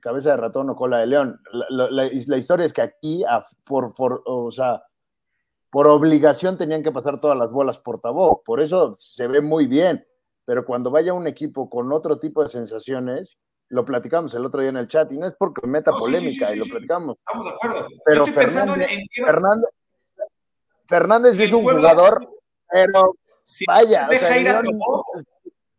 [0.00, 1.40] cabeza de ratón o cola de león.
[1.70, 2.06] La,
[2.36, 3.24] historia es que aquí,
[3.64, 4.84] por, o sea,
[5.70, 8.44] por obligación tenían que pasar todas las bolas por tabó.
[8.44, 10.06] Por eso se ve muy bien.
[10.44, 13.38] Pero cuando vaya un equipo con otro tipo de sensaciones,
[13.70, 16.58] lo platicamos el otro día en el chat, y no es porque meta polémica, y
[16.58, 17.16] lo platicamos.
[17.18, 17.88] Estamos de acuerdo.
[18.04, 19.70] Pero Fernández,
[20.86, 22.20] Fernández, es un jugador,
[22.70, 23.16] pero
[23.66, 24.08] vaya.
[24.08, 24.62] o sea,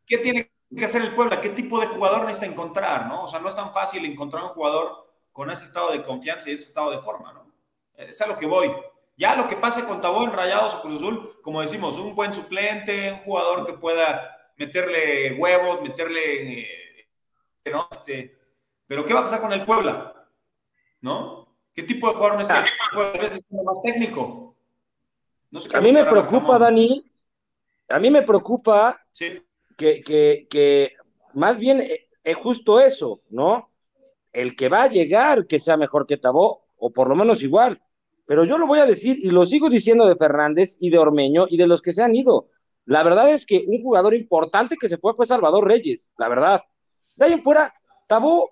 [0.06, 1.42] ¿Qué tiene que hacer el Puebla?
[1.42, 3.08] ¿Qué tipo de jugador necesita encontrar?
[3.08, 3.24] ¿no?
[3.24, 6.54] O sea, no es tan fácil encontrar un jugador con ese estado de confianza y
[6.54, 7.34] ese estado de forma.
[7.34, 7.52] ¿no?
[7.96, 8.72] Es a lo que voy.
[9.18, 13.12] Ya lo que pase con Tabón, Rayados o Cruz Azul, como decimos, un buen suplente,
[13.12, 16.62] un jugador que pueda meterle huevos, meterle.
[16.62, 17.88] Eh, ¿no?
[17.92, 18.40] Este,
[18.88, 20.28] pero ¿qué va a pasar con el Puebla?
[21.02, 21.56] ¿No?
[21.74, 22.66] ¿Qué tipo de jugador necesita?
[23.22, 24.56] es más técnico.
[25.52, 27.12] No sé a mí me preocupa, Dani.
[27.90, 29.44] A mí me preocupa sí
[29.82, 30.94] que,
[31.34, 31.84] más bien
[32.24, 33.70] es justo eso, ¿no?
[34.32, 37.82] El que va a llegar que sea mejor que Tabó, o por lo menos igual.
[38.26, 41.48] Pero yo lo voy a decir y lo sigo diciendo de Fernández y de Ormeño
[41.50, 42.50] y de los que se han ido.
[42.86, 46.62] La verdad es que un jugador importante que se fue fue Salvador Reyes, la verdad.
[47.15, 47.74] De ahí en fuera,
[48.08, 48.52] Tabó,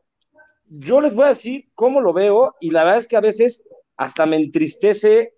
[0.66, 3.64] yo les voy a decir cómo lo veo y la verdad es que a veces
[3.98, 5.34] hasta me entristece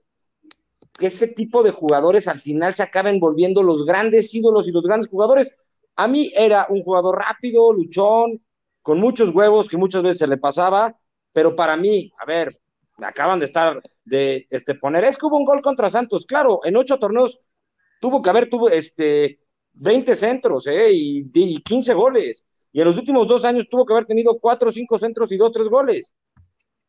[1.00, 4.84] que ese tipo de jugadores al final se acaben volviendo los grandes ídolos y los
[4.84, 5.58] grandes jugadores
[5.96, 8.42] A mí era un jugador rápido, luchón,
[8.82, 10.98] con muchos huevos que muchas veces se le pasaba,
[11.34, 12.54] pero para mí, a ver,
[12.98, 16.62] me acaban de estar de este, poner, es que hubo un gol contra Santos, claro,
[16.64, 17.40] en ocho torneos
[18.00, 19.40] tuvo que haber tuvo este
[19.74, 20.92] 20 centros ¿eh?
[20.92, 24.70] y, y 15 goles, y en los últimos dos años tuvo que haber tenido cuatro
[24.70, 26.14] o cinco centros y dos, tres goles,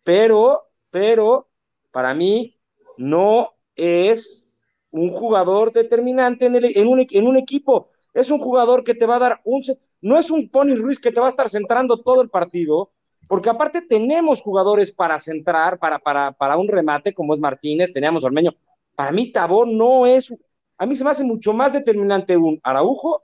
[0.03, 1.49] pero, pero,
[1.91, 2.55] para mí
[2.97, 4.43] no es
[4.91, 9.63] un jugador determinante en, un equipo, es un jugador que te va a dar un,
[10.01, 12.91] no es un Pony Ruiz que te va a estar centrando todo el partido,
[13.29, 18.25] porque aparte tenemos jugadores para centrar, para, para, para un remate, como es Martínez, teníamos
[18.25, 18.53] Ormeño.
[18.95, 20.35] Para mí, Tabó no es.
[20.77, 23.23] A mí se me hace mucho más determinante un Araujo,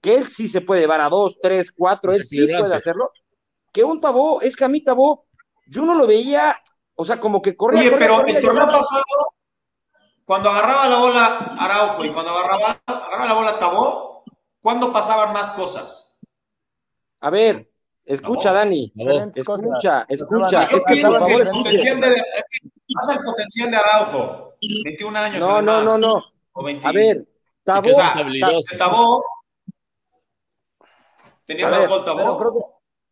[0.00, 3.12] que él sí se puede llevar a dos, tres, cuatro, él sí puede hacerlo,
[3.72, 4.42] que un Tabó.
[4.42, 5.26] Es que a mí Tabó,
[5.66, 6.56] yo no lo veía,
[6.94, 7.80] o sea, como que corría.
[7.80, 9.04] Oye, pero corría, el torneo pasado,
[10.30, 14.22] cuando agarraba la bola Araujo y cuando agarraba, agarraba la bola Tabó,
[14.62, 16.20] ¿cuándo pasaban más cosas?
[17.18, 17.68] A ver,
[18.04, 18.92] Escucha, Dani.
[19.34, 20.64] Escucha, escucha.
[20.66, 22.22] Es que, por favor, el potencial de,
[22.94, 24.54] pasa el potencial de Araujo.
[24.84, 25.40] 21 años.
[25.40, 26.22] No, no, no, no.
[26.84, 27.26] A ver,
[27.64, 27.90] Tabó.
[28.78, 29.24] Tabó
[31.44, 32.20] tenía más gol Tabó.
[32.20, 32.60] Pero creo, que,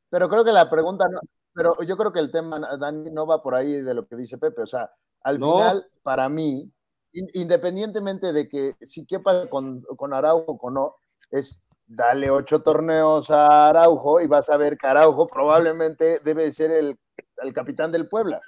[0.08, 1.18] pero creo que la pregunta no.
[1.52, 4.38] Pero yo creo que el tema, Dani, no va por ahí de lo que dice
[4.38, 4.62] Pepe.
[4.62, 4.88] O sea,
[5.22, 5.54] al no.
[5.54, 6.72] final, para mí,
[7.12, 10.96] independientemente de que si quepa con, con Araujo o no,
[11.30, 16.70] es dale ocho torneos a Araujo y vas a ver que Araujo probablemente debe ser
[16.70, 16.98] el,
[17.42, 18.38] el, capitán del Puebla.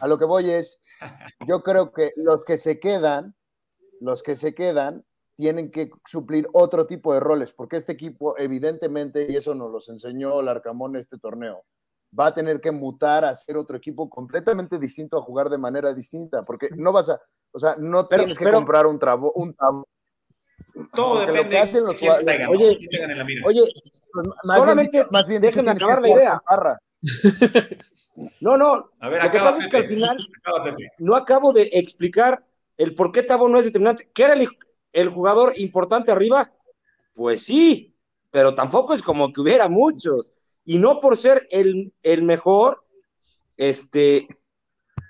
[0.00, 0.82] A lo que voy es,
[1.46, 3.34] yo creo que los que se quedan,
[4.00, 5.04] los que se quedan,
[5.36, 9.88] tienen que suplir otro tipo de roles, porque este equipo, evidentemente, y eso nos los
[9.90, 11.62] enseñó el Arcamón este torneo,
[12.18, 15.92] va a tener que mutar a ser otro equipo completamente distinto a jugar de manera
[15.92, 17.20] distinta, porque no vas a,
[17.52, 19.86] o sea, no pero, tienes que pero, comprar un trabo, un trabo
[20.92, 22.76] todo Porque depende de quién quién traigan, oye, ¿no?
[22.90, 23.46] quién en la mira.
[23.46, 23.62] Oye,
[24.12, 26.42] pues, más solamente bien, más bien déjenme acabar la idea.
[28.40, 28.92] No, no.
[29.00, 29.64] A ver, lo que pasa Pepe.
[29.64, 32.42] es que al final acaba, no acabo de explicar
[32.78, 34.10] el por qué Tabo no es determinante.
[34.14, 34.48] ¿Que era el,
[34.94, 36.50] el, jugador importante arriba?
[37.14, 37.94] Pues sí,
[38.30, 40.32] pero tampoco es como que hubiera muchos.
[40.64, 42.82] Y no por ser el, el mejor,
[43.58, 44.26] este,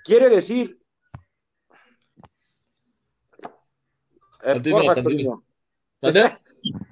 [0.03, 0.77] quiere decir.
[4.43, 5.43] Eh, Continúa, porfa, continúa.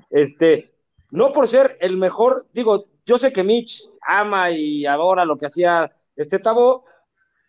[0.10, 0.74] Este,
[1.12, 5.48] no por ser el mejor, digo, yo sé que Mitch ama y adora lo que
[5.48, 6.86] hacía este Tabo,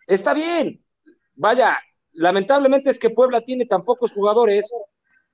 [0.07, 0.85] está bien.
[1.35, 1.79] Vaya,
[2.13, 4.73] lamentablemente es que Puebla tiene tan pocos jugadores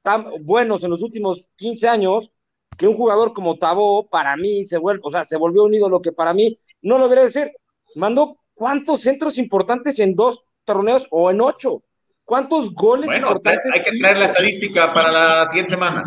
[0.03, 2.33] tan buenos en los últimos 15 años
[2.77, 6.03] que un jugador como Tabo para mí se vuelve, o sea, se volvió un ídolo
[6.03, 7.53] que para mí no lo debería de ser.
[7.95, 11.83] Mandó cuántos centros importantes en dos torneos o en ocho.
[12.25, 13.73] ¿Cuántos goles bueno, importantes?
[13.75, 16.01] Hay que traer la estadística para la siguiente semana.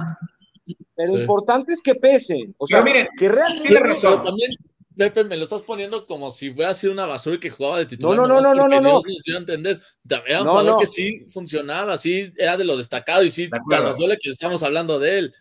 [0.96, 1.18] Pero sí.
[1.20, 2.56] importante es que pesen.
[2.58, 3.68] O sea, miren, que realmente.
[3.68, 4.24] tiene razón.
[4.24, 4.50] también,
[4.98, 7.86] Pepe, me lo estás poniendo como si fuera sido una basura y que jugaba de
[7.86, 8.16] titular.
[8.16, 9.02] No, no, no, no, no, no.
[9.38, 9.80] Entender.
[10.08, 10.78] También era un No, jugador no.
[10.80, 14.64] que sí funcionaba, sí era de lo destacado y sí De nos duele que estamos
[14.64, 15.34] hablando de él.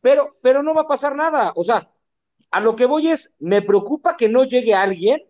[0.00, 1.52] Pero, pero no va a pasar nada.
[1.56, 1.90] O sea,
[2.50, 5.22] a lo que voy es, me preocupa que no llegue alguien.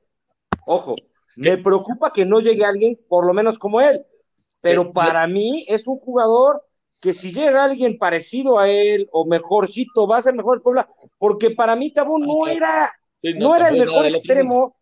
[0.65, 0.95] Ojo,
[1.37, 4.07] me preocupa que no llegue alguien, por lo menos como él.
[4.61, 4.91] Pero Sí.
[4.95, 6.63] para mí es un jugador
[7.01, 10.89] que si llega alguien parecido a él o mejorcito, va a ser mejor el Puebla,
[11.19, 12.57] porque para mí Tabú no claro.
[12.57, 12.93] era,
[13.23, 14.77] Sí, no era el mejor extremo,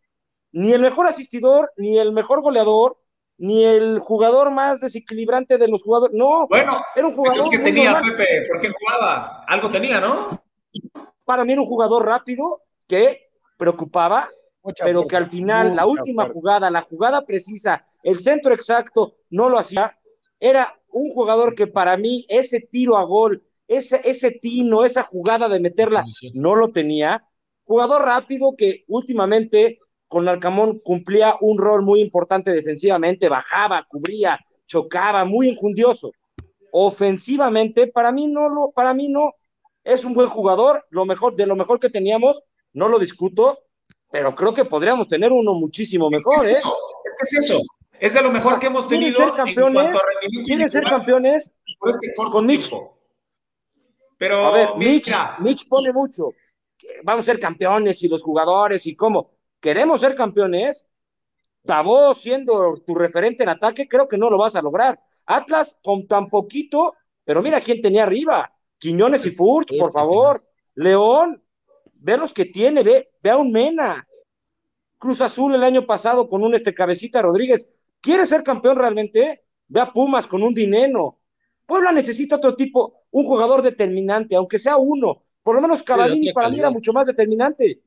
[0.52, 2.96] ni el mejor asistidor, ni el mejor goleador,
[3.36, 6.16] ni el jugador más desequilibrante de los jugadores.
[6.16, 8.16] No, Bueno, era un jugador ¿qué muy tenía normal.
[8.16, 8.42] Pepe?
[8.48, 9.44] ¿Por qué jugaba?
[9.46, 10.28] Algo tenía, ¿no?
[11.24, 14.28] Para mí era un jugador rápido que preocupaba,
[14.62, 16.34] Mucha pero fuerza, que al final la última fuerza.
[16.34, 19.98] jugada, la jugada precisa, el centro exacto, no lo hacía.
[20.40, 25.48] Era un jugador que para mí ese tiro a gol, ese, ese tino, esa jugada
[25.48, 26.32] de meterla, Sí, sí.
[26.34, 27.24] no lo tenía.
[27.64, 35.24] Jugador rápido que últimamente con Alcamón cumplía un rol muy importante defensivamente, bajaba, cubría, chocaba,
[35.26, 36.12] muy injundioso.
[36.72, 39.34] Ofensivamente, para mí no lo, para mí no.
[39.84, 43.58] Es un buen jugador, lo mejor, de lo mejor que teníamos, no lo discuto,
[44.10, 46.62] pero creo que podríamos tener uno muchísimo mejor, ¿Qué es ¿eh?
[47.20, 47.60] ¿Qué es eso?
[48.00, 49.74] Es de lo mejor que hemos ¿Quieren tenido ser en campeones?
[49.74, 51.52] cuanto a rendimiento ¿Quieren ser campeones?
[51.78, 52.68] por este corto Con Mitch.
[52.68, 52.98] tiempo.
[54.18, 56.30] Pero, A ver, Mitch, pone mucho.
[57.04, 59.30] Vamos a ser campeones y los jugadores y cómo.
[59.60, 60.86] Queremos ser campeones.
[61.64, 64.98] Tabó siendo tu referente en ataque, creo que no lo vas a lograr.
[65.26, 68.52] Atlas con tan poquito, pero mira quién tenía arriba.
[68.78, 70.44] Quiñones y Furch, por favor.
[70.74, 71.42] León,
[71.94, 74.06] ve los que tiene, ve, ve a un Mena.
[74.98, 77.72] Cruz Azul el año pasado con un este cabecita Rodríguez.
[78.00, 79.44] ¿Quiere ser campeón realmente?
[79.68, 81.18] Ve a Pumas con un dinero.
[81.66, 86.48] Puebla necesita otro tipo, un jugador determinante, aunque sea uno, Por lo menos Cavallini para
[86.48, 87.80] mí era mucho más determinante.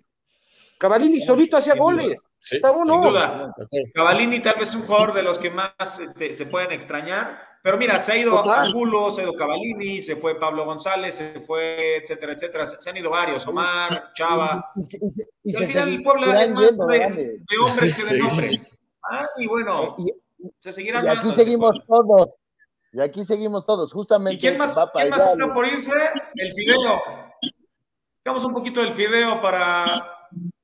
[0.78, 2.26] Cavallini solito hacía goles.
[2.39, 3.54] Sí, sin duda.
[3.93, 7.39] Cavallini tal vez es un jugador de los que más este, se pueden extrañar.
[7.63, 11.39] Pero mira, se ha ido Angulo, se ha ido Cavallini, se fue Pablo González, se
[11.39, 12.65] fue, etcétera, etcétera.
[12.65, 14.74] Se, han ido varios, Omar, Chava.
[15.43, 18.78] Y, al final el Puebla es más de, hombres que de nombres.
[19.12, 19.97] Ah, y bueno,
[20.60, 22.30] se seguirán y aquí seguimos todos.
[22.93, 24.36] Y aquí seguimos todos, justamente.
[24.36, 25.91] ¿Y quién más, ¿quién más está por irse?
[26.36, 27.02] El Fideo.
[28.24, 29.86] Digamos un poquito del Fideo para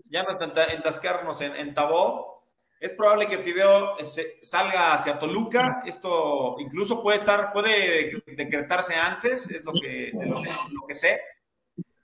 [0.09, 2.45] ya no entascarnos en, en Tabó.
[2.79, 3.95] Es probable que Fideo
[4.41, 5.83] salga hacia Toluca.
[5.85, 11.19] Esto incluso puede estar, puede decretarse antes, es lo que, lo, que sé.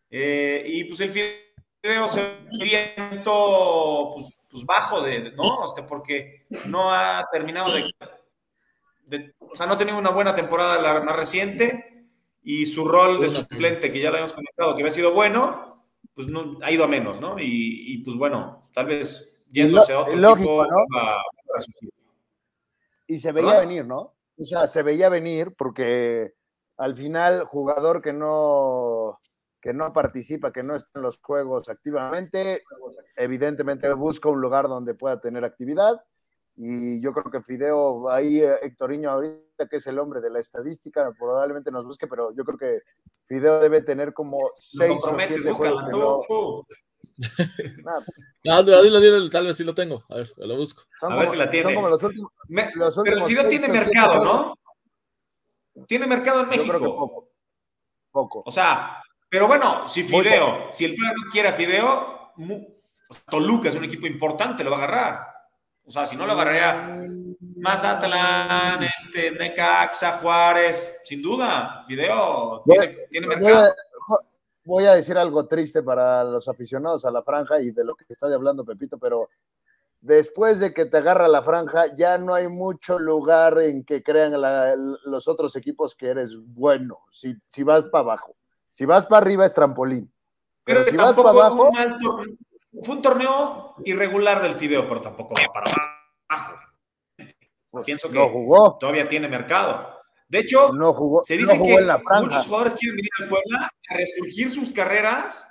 [0.10, 5.66] Eh, y pues el Fideo se viento pues, pues, bajo de, ¿no?
[5.66, 11.02] Este, porque no ha terminado de, o sea, no ha tenido una buena temporada la
[11.02, 12.08] más reciente
[12.44, 16.28] y su rol de suplente, que ya lo habíamos comentado, que había sido bueno, pues
[16.28, 17.38] no, ha ido a menos, ¿no?
[17.39, 20.86] Y, pues bueno, tal vez yéndose a otro lógico, ¿no?
[23.08, 24.13] Y se veía venir, ¿no?
[24.38, 26.34] O sea, se veía venir porque
[26.78, 29.20] al final jugador que no
[29.63, 32.63] que no participa, que no está en los juegos activamente,
[33.15, 36.02] evidentemente busca un lugar donde pueda tener actividad
[36.58, 40.41] y yo creo que Fideo, ahí eh, Héctorinho ahorita, que es el hombre de la
[40.41, 42.82] estadística, probablemente nos busque, pero yo creo que
[43.23, 46.65] Fideo debe tener como seis o siete juegos que no...
[48.43, 50.04] no, dilo, dilo, tal vez sí lo tengo.
[50.10, 50.84] A ver, lo busco.
[51.04, 51.63] a ver si la tiene.
[51.63, 52.32] Son como los últimos,
[52.76, 55.86] los últimos pero Fideo tiene mercado, ¿no?
[55.88, 56.80] Tiene mercado en México.
[56.80, 57.30] poco.
[58.12, 58.43] poco.
[58.45, 59.02] O sea,
[59.34, 62.34] pero bueno, si Fideo, si el pueblo no quiere a Fideo,
[63.28, 65.28] Toluca es un equipo importante, lo va a agarrar.
[65.88, 67.04] O sea, si no lo agarraría
[67.58, 72.62] Mazatlán, este, Necaxa, Juárez, sin duda, Video
[73.10, 73.74] tiene, mercado.
[74.65, 78.06] Voy a, decir algo triste para los aficionados a la franja y de lo que
[78.08, 79.32] está hablando Pepito, pero
[80.00, 84.34] después de que te agarra la franja, ya no hay mucho lugar en que crean
[85.06, 88.36] los otros equipos que eres bueno, si, si vas para abajo.
[88.74, 90.12] Si vas para arriba es trampolín.
[90.66, 91.72] Pero, si vas para abajo...
[92.82, 95.72] Fue un torneo irregular del Fideo, pero tampoco va para
[96.28, 96.56] abajo.
[97.70, 98.18] Pues Pienso que
[98.80, 100.00] todavía tiene mercado.
[100.28, 101.88] De hecho, no jugó, se dice que
[102.20, 105.48] muchos jugadores quieren venir al Puebla a resurgir sus carreras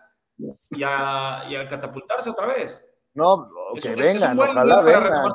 [0.71, 2.85] y a, catapultarse otra vez.
[3.15, 3.49] No,
[3.81, 5.33] que vengan, ojalá vengan.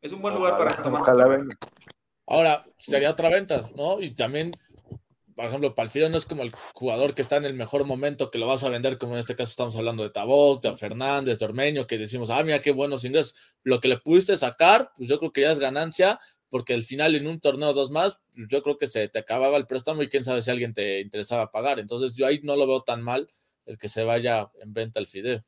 [0.00, 1.46] Es un buen lugar para retomar.
[2.26, 4.00] Ahora, sería otra venta, ¿no?
[4.00, 4.52] Y también
[5.40, 8.36] por ejemplo, Palfiro no es como el jugador que está en el mejor momento que
[8.36, 11.46] lo vas a vender, como en este caso estamos hablando de Tabok, de Fernández, de
[11.46, 13.54] Ormeño, que decimos, ah, mira qué buenos ingresos.
[13.62, 17.14] Lo que le pudiste sacar, pues yo creo que ya es ganancia, porque al final
[17.14, 20.10] en un torneo dos más, pues yo creo que se te acababa el préstamo y
[20.10, 21.80] quién sabe si alguien te interesaba pagar.
[21.80, 23.26] Entonces yo ahí no lo veo tan mal
[23.64, 25.42] el que se vaya en venta el Fideo.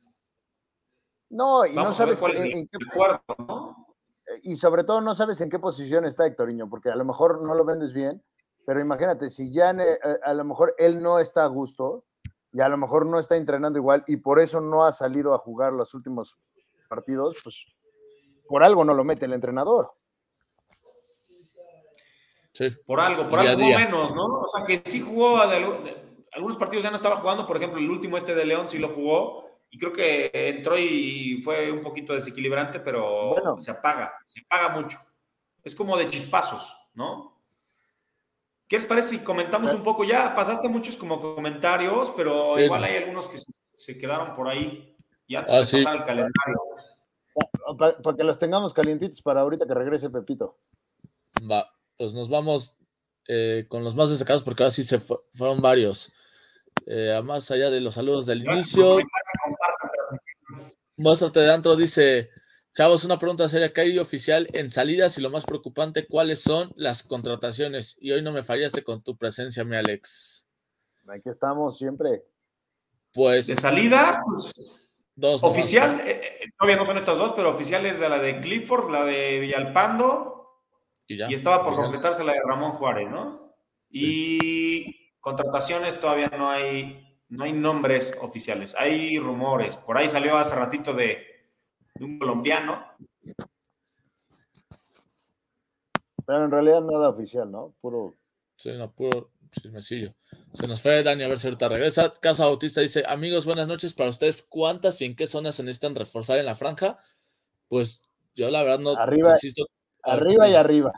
[1.28, 3.94] No, y no sabes en, qué cuarto, ¿no?
[4.42, 7.54] Y sobre todo no sabes en qué posición está Hectorinho, porque a lo mejor no
[7.54, 8.22] lo vendes bien
[8.64, 12.04] pero imagínate, si ya eh, a, lo mejor él no está a gusto
[12.52, 15.38] y a lo mejor no está entrenando igual y por eso no ha salido a
[15.38, 16.38] jugar los últimos
[16.88, 17.66] partidos, pues
[18.46, 19.90] por algo no lo mete el entrenador.
[22.52, 22.68] Sí.
[22.86, 24.26] Por algo, por algo menos, ¿no?
[24.26, 28.16] O sea, que sí jugó, algunos partidos ya no estaba jugando, por ejemplo, el último
[28.16, 32.80] este de León sí lo jugó y creo que entró y fue un poquito desequilibrante,
[32.80, 34.98] pero se apaga, se apaga mucho.
[35.64, 37.31] Es como de chispazos, ¿no?
[38.72, 40.02] ¿Qué les parece si comentamos un poco?
[40.02, 45.36] Ya pasaste muchos como comentarios, pero igual hay algunos que se, quedaron por ahí y
[45.36, 46.62] antes ah, de pasar el calendario.
[47.76, 50.58] Para, que los tengamos calientitos para ahorita que regrese Pepito.
[51.38, 52.78] Va, pues nos vamos
[53.28, 56.10] eh, con los más destacados porque ahora sí se fueron varios.
[56.86, 59.00] Eh, más allá de los saludos del inicio.
[60.96, 62.30] Muéstrate de antro dice
[62.74, 63.70] Chavos, una pregunta seria.
[63.70, 65.18] ¿Qué hay oficial en salidas?
[65.18, 67.98] Y lo más preocupante, ¿cuáles son las contrataciones?
[68.00, 70.48] Y hoy no me fallaste con tu presencia, mi Alex.
[71.06, 72.24] Aquí estamos siempre.
[73.12, 73.46] Pues.
[73.46, 74.90] De salidas, pues.
[75.14, 75.42] Dos.
[75.42, 79.04] Oficial, eh, eh, todavía no son estas dos, pero oficiales de la de Clifford, la
[79.04, 80.62] de Villalpando.
[81.06, 83.54] Y, ya, y estaba por completarse la de Ramón Juárez, ¿no?
[83.90, 88.74] Y contrataciones todavía no hay, no hay nombres oficiales.
[88.78, 89.76] Hay rumores.
[89.76, 91.31] Por ahí salió hace ratito de
[92.00, 92.84] un colombiano.
[96.24, 97.74] Pero en realidad nada oficial, ¿no?
[97.80, 98.16] Puro.
[98.56, 100.14] Sí, no, puro chismecillo.
[100.52, 102.10] Se nos fue Dani, a ver si ahorita regresa.
[102.20, 104.42] Casa Bautista dice: Amigos, buenas noches para ustedes.
[104.42, 106.98] ¿Cuántas y en qué zonas se necesitan reforzar en la franja?
[107.68, 109.34] Pues yo la verdad no arriba,
[110.04, 110.92] Arriba y arriba.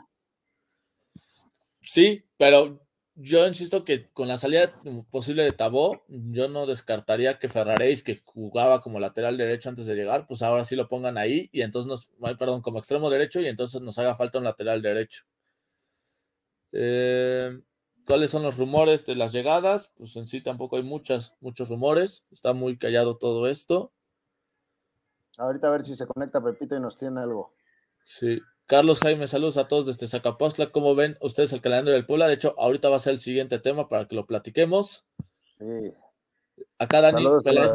[1.81, 2.84] Sí, pero
[3.15, 4.73] yo insisto que con la salida
[5.09, 9.95] posible de Tabó, yo no descartaría que Ferraréis, que jugaba como lateral derecho antes de
[9.95, 13.47] llegar, pues ahora sí lo pongan ahí y entonces nos, perdón, como extremo derecho y
[13.47, 15.23] entonces nos haga falta un lateral derecho.
[16.73, 17.57] Eh,
[18.05, 19.91] ¿Cuáles son los rumores de las llegadas?
[19.95, 22.27] Pues en sí tampoco hay muchas, muchos rumores.
[22.31, 23.93] Está muy callado todo esto.
[25.37, 27.53] Ahorita a ver si se conecta Pepito y nos tiene algo.
[28.03, 28.41] Sí.
[28.67, 30.71] Carlos Jaime, saludos a todos desde Zacapostla.
[30.71, 32.27] ¿Cómo ven ustedes el calendario del Puebla?
[32.27, 35.05] De hecho, ahorita va a ser el siguiente tema para que lo platiquemos.
[35.59, 35.93] Sí.
[36.79, 37.71] Acá Dani Peláez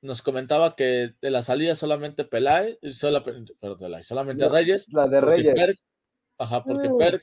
[0.00, 3.54] nos, comentaba que de la salida solamente Peláez, solamente,
[4.02, 4.92] solamente Reyes.
[4.92, 5.84] La de Reyes.
[6.38, 7.18] ajá, porque uh.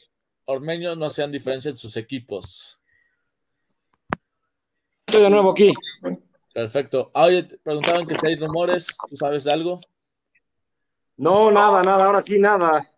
[0.47, 2.82] Ormeño no hacían diferencia en sus equipos.
[5.07, 5.73] Estoy de nuevo aquí.
[6.53, 7.09] Perfecto.
[7.13, 9.80] Ah, oye, preguntaban que si hay rumores, ¿tú sabes de algo?
[11.18, 12.89] No, nada, nada, ahora sí, nada.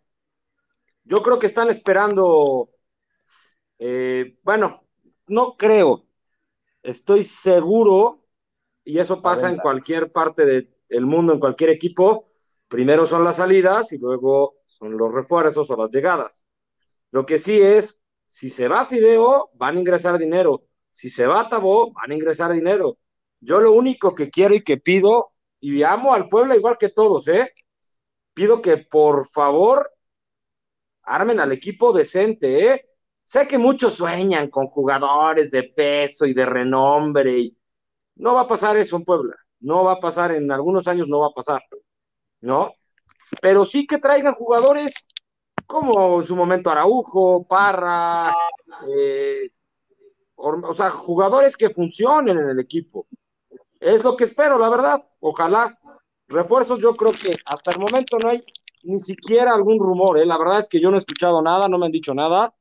[1.04, 2.70] Yo creo que están esperando,
[3.80, 4.84] eh, bueno,
[5.28, 6.06] no creo,
[6.84, 8.26] estoy seguro,
[8.86, 12.26] y eso pasa en cualquier parte del mundo, en cualquier equipo,
[12.68, 16.46] primero son las salidas y luego son los refuerzos o las llegadas.
[17.12, 20.64] Lo que sí es, si se va Fideo, van a ingresar dinero.
[20.92, 22.98] Si se va Tabó, van a ingresar dinero.
[23.42, 27.28] Yo lo único que quiero y que pido, y amo al pueblo igual que todos,
[27.28, 27.52] ¿eh?
[28.38, 29.92] Pido que por favor
[31.02, 32.86] armen al equipo decente, ¿eh?
[33.24, 37.58] Sé que muchos sueñan con jugadores de peso y de renombre y
[38.18, 41.22] no va a pasar eso en Puebla, no va a pasar, en algunos años no
[41.22, 41.64] va a pasar,
[42.42, 42.74] ¿no?
[43.42, 45.08] Pero sí que traigan jugadores
[45.66, 48.36] como en su momento Araujo, Parra,
[48.88, 49.50] eh,
[50.36, 53.08] o sea, jugadores que funcionen en el equipo.
[53.80, 55.02] Es lo que espero, la verdad.
[55.22, 55.76] Ojalá.
[56.28, 58.44] Refuerzos, yo creo que hasta el momento no hay
[58.84, 60.26] ni siquiera algún rumor, ¿eh?
[60.26, 62.54] La verdad es que yo no he escuchado nada, no me han dicho nada.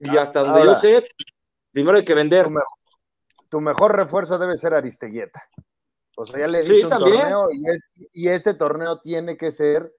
[0.00, 1.02] Y hasta donde yo sé,
[1.72, 2.48] primero hay que vender.
[3.48, 5.42] Tu mejor, refuerzo debe ser Aristeguieta.
[6.16, 7.48] O sea, ya le diste un torneo
[8.12, 9.94] y, este torneo tiene que ser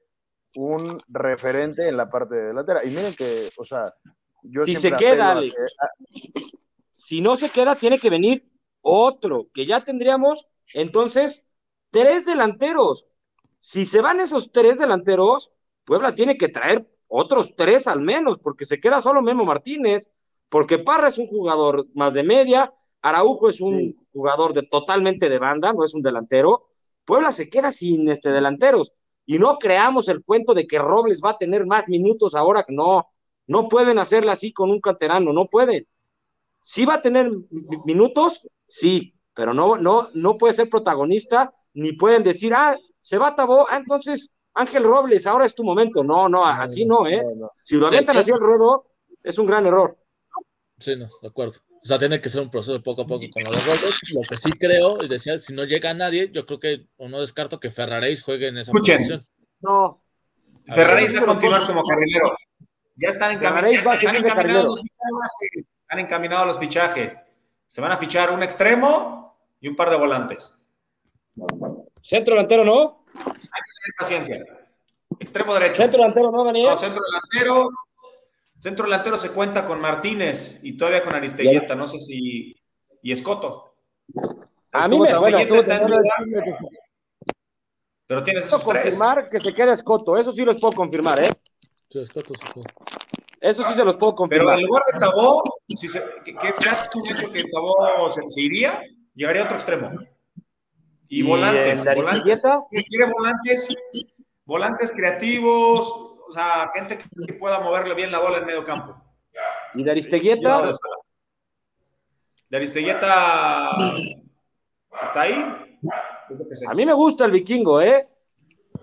[0.55, 2.83] un referente en la parte delantera.
[2.83, 3.93] Y miren que, o sea,
[4.41, 5.77] yo si se queda, Alex,
[6.91, 8.49] si no se queda, tiene que venir
[8.81, 11.47] otro, que ya tendríamos entonces
[11.91, 13.07] tres delanteros.
[13.59, 15.51] Si se van esos tres delanteros,
[15.83, 20.11] Puebla tiene que traer otros tres al menos, porque se queda solo Memo Martínez,
[20.49, 22.71] porque Parra es un jugador más de media,
[23.01, 26.67] Araujo es un jugador de totalmente de banda, no es un delantero.
[27.05, 28.91] Puebla se queda sin este delanteros
[29.25, 32.73] y no creamos el cuento de que Robles va a tener más minutos ahora que
[32.73, 33.07] no,
[33.47, 35.87] no pueden hacerla así con un canterano, no pueden.
[36.61, 37.31] Sí va a tener
[37.85, 43.35] minutos, sí, pero no, no, no puede ser protagonista ni pueden decir, ah, se va
[43.35, 46.03] Tabó, ah, entonces Ángel Robles, ahora es tu momento.
[46.03, 47.21] No, no, así no, ¿eh?
[47.63, 48.87] Si lo avientan así al ruedo,
[49.23, 49.95] es un gran error.
[50.79, 51.53] Sí, no, de acuerdo.
[51.83, 53.99] O sea, tiene que ser un proceso poco a poco con los Robles.
[54.11, 57.19] Lo que sí creo, es decir, si no llega nadie, yo creo que, o no
[57.19, 59.23] descarto que Ferraréis juegue en esa posición.
[59.61, 60.03] No.
[60.65, 62.25] Ferraréis va a continuar como carrilero.
[62.95, 64.83] Ya están, encaminados, están, encaminados
[65.53, 67.19] están encaminados los fichajes.
[67.67, 70.51] Se van a fichar un extremo y un par de volantes.
[72.07, 73.03] Centro delantero, ¿no?
[73.15, 74.45] Hay que tener paciencia.
[75.19, 75.75] Extremo derecho.
[75.75, 76.69] Centro delantero, ¿no, Daniel?
[76.69, 77.69] No, centro delantero.
[78.43, 81.75] Centro delantero se cuenta con Martínez y todavía con Aristeguieta.
[81.75, 82.55] No sé si.
[83.01, 83.73] Y Escoto.
[84.71, 85.37] A mí me bueno,
[88.07, 90.17] Pero tienes esos confirmar que se queda Escoto.
[90.17, 91.29] Eso sí los puedo confirmar, ¿eh?
[91.89, 92.61] Sí, Escoto sí.
[93.41, 94.55] Eso sí se los puedo confirmar.
[94.55, 95.43] Pero en lugar de Tabó,
[95.75, 98.81] si se, que, que es un hecho que Tabó se, se iría,
[99.13, 99.91] llegaría a otro extremo.
[101.09, 102.43] Y, volantes, volantes.
[102.89, 103.69] quiere volantes,
[104.45, 105.79] volantes creativos,
[106.27, 108.95] o sea, gente que pueda moverle bien la bola en medio campo.
[109.73, 110.71] ¿Y de Aristeguieta?
[112.49, 113.75] ¿De Aristeguieta
[115.03, 115.77] está ahí?
[116.67, 118.07] A mí me gusta el vikingo, ¿eh?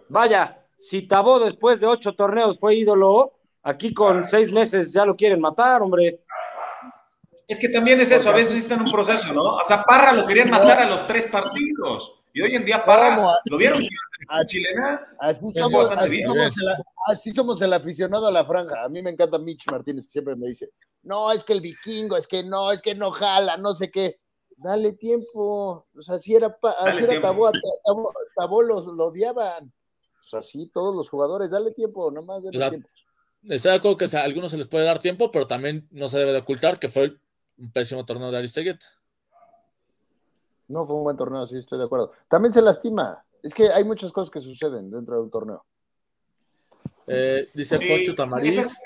[0.08, 5.16] Vaya, si Tabó después de ocho torneos fue ídolo, aquí con seis meses ya lo
[5.16, 6.20] quieren matar, hombre.
[7.46, 9.56] Es que también es eso, a veces necesitan un proceso, ¿no?
[9.56, 12.20] O sea, Parra lo querían matar a los tres partidos.
[12.32, 13.80] Y hoy en día Parra, ¿lo vieron?
[14.46, 15.06] chilena.
[15.20, 16.68] Así somos, así, somos el,
[17.06, 18.82] así somos el aficionado a la franja.
[18.82, 20.70] A mí me encanta Mitch Martínez, que siempre me dice,
[21.02, 24.18] no, es que el vikingo, es que no, es que no jala, no sé qué.
[24.56, 25.86] Dale tiempo.
[25.96, 27.50] O sea, así era, así era Tabó,
[28.36, 29.72] Tabó, los, lo odiaban.
[30.22, 32.88] O sea, sí, todos los jugadores, dale tiempo, nomás dale tiempo.
[33.42, 36.18] Estoy de acuerdo que a algunos se les puede dar tiempo, pero también no se
[36.18, 37.18] debe de ocultar que fue
[37.58, 38.86] un pésimo torneo de Aristeguieta.
[40.68, 42.12] No fue un buen torneo, sí, estoy de acuerdo.
[42.28, 43.24] También se lastima.
[43.42, 45.64] Es que hay muchas cosas que suceden dentro de un torneo.
[47.06, 48.80] Eh, dice Pocho Tamariz.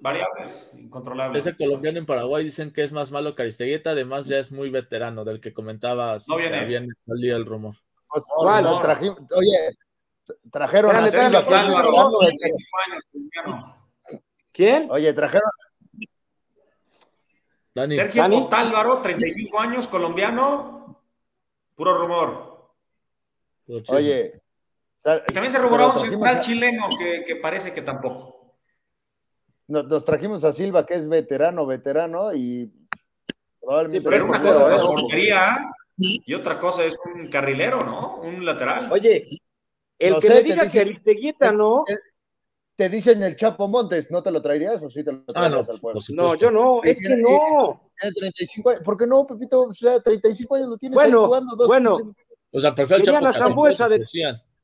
[0.00, 1.46] variables, incontrolables.
[1.46, 4.68] Ese colombiano en Paraguay dicen que es más malo que Aristeguieta, además ya es muy
[4.68, 6.28] veterano, del que comentabas.
[6.28, 6.58] No viene.
[6.58, 7.76] Había salido el rumor.
[8.08, 9.76] Pues, oye,
[10.50, 13.76] trajeron a Sergio que es Álvaro, veterano, 25 años, colombiano.
[14.52, 14.88] ¿Quién?
[14.90, 15.50] Oye, trajeron,
[17.74, 18.36] Dani, Sergio Dani.
[18.36, 21.02] Otálvaro, 35 años, colombiano,
[21.74, 22.70] puro rumor.
[23.88, 24.40] oye.
[25.02, 28.54] también se rumoraba un central a- chileno que, que parece que tampoco.
[29.66, 32.70] Nos, nos trajimos a Silva, que es veterano, veterano, y
[33.60, 33.98] probablemente.
[34.08, 35.56] Sí, Pero una cosa es eh, la portería
[35.96, 38.18] y otra cosa es un carrilero, ¿no?
[38.18, 38.92] Un lateral.
[38.92, 39.24] Oye,
[39.98, 41.84] el No que sé, me diga dice- que Aristeguieta no,
[42.76, 45.62] Te dicen el Chapo Montes, ¿no te lo traerías o sí te lo Ah, no,
[45.62, 45.94] traerías al pueblo?
[45.98, 46.12] por supuesto.
[46.14, 47.90] no, yo no, es que no.
[48.00, 48.82] Tiene 35 años.
[48.84, 49.62] ¿Por qué no, Pepito?
[49.62, 51.98] O sea, 35 años lo tienes Bueno, ahí jugando dos bueno.
[52.50, 54.04] O sea, prefiero el Querían Chapo a Casillas, Zambuesa de-.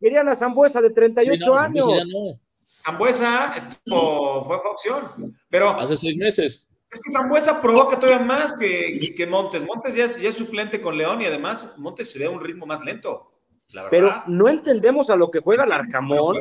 [0.01, 1.85] Querían a Zambuesa de Sí, 38 no, años.
[1.85, 5.37] Zambuesa ya no, Zambuesa estuvo- fue opción.
[5.49, 6.67] Pero hace seis meses.
[6.91, 9.65] es que Zambuesa provoca todavía más que, que- que Montes.
[9.65, 12.41] Montes ya es, ya es suplente con León y además Montes se ve a un
[12.41, 13.31] ritmo más lento.
[13.73, 13.91] La verdad.
[13.91, 16.37] Pero no entendemos a lo que juega el Arcamón.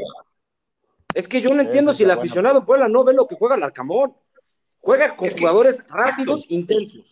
[1.14, 2.22] Es que yo no entiendo si el buena.
[2.22, 4.16] aficionado Puebla no ve lo que juega el Arcamón.
[4.82, 7.05] Juega con Es que- jugadores rápidos, intensos.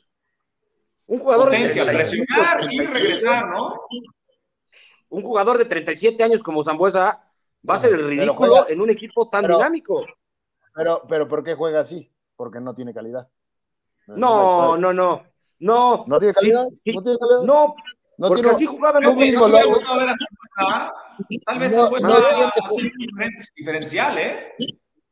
[1.07, 3.73] Un jugador Potencia, de 35, presionar y 37, regresar, ¿no?
[5.09, 7.23] Un jugador de 37 años como Zambuesa
[7.69, 10.05] va a ser el ridículo juega- en un equipo tan pero- dinámico.
[10.75, 12.11] Pero, pero ¿por qué juega así?
[12.35, 13.27] Porque no tiene calidad.
[14.05, 14.81] La No, historia.
[14.81, 15.23] no, no.
[15.59, 16.67] No, ¿No tiene Sí, calidad?
[16.83, 16.91] sí.
[16.93, 17.41] ¿No tiene calidad?
[17.43, 17.75] no,
[18.17, 20.93] No porque tiene- así jugaba en Tú otros mismo lo Zambuesa,
[21.45, 24.53] Tal vez No, no tiene- diferencial, ¿eh?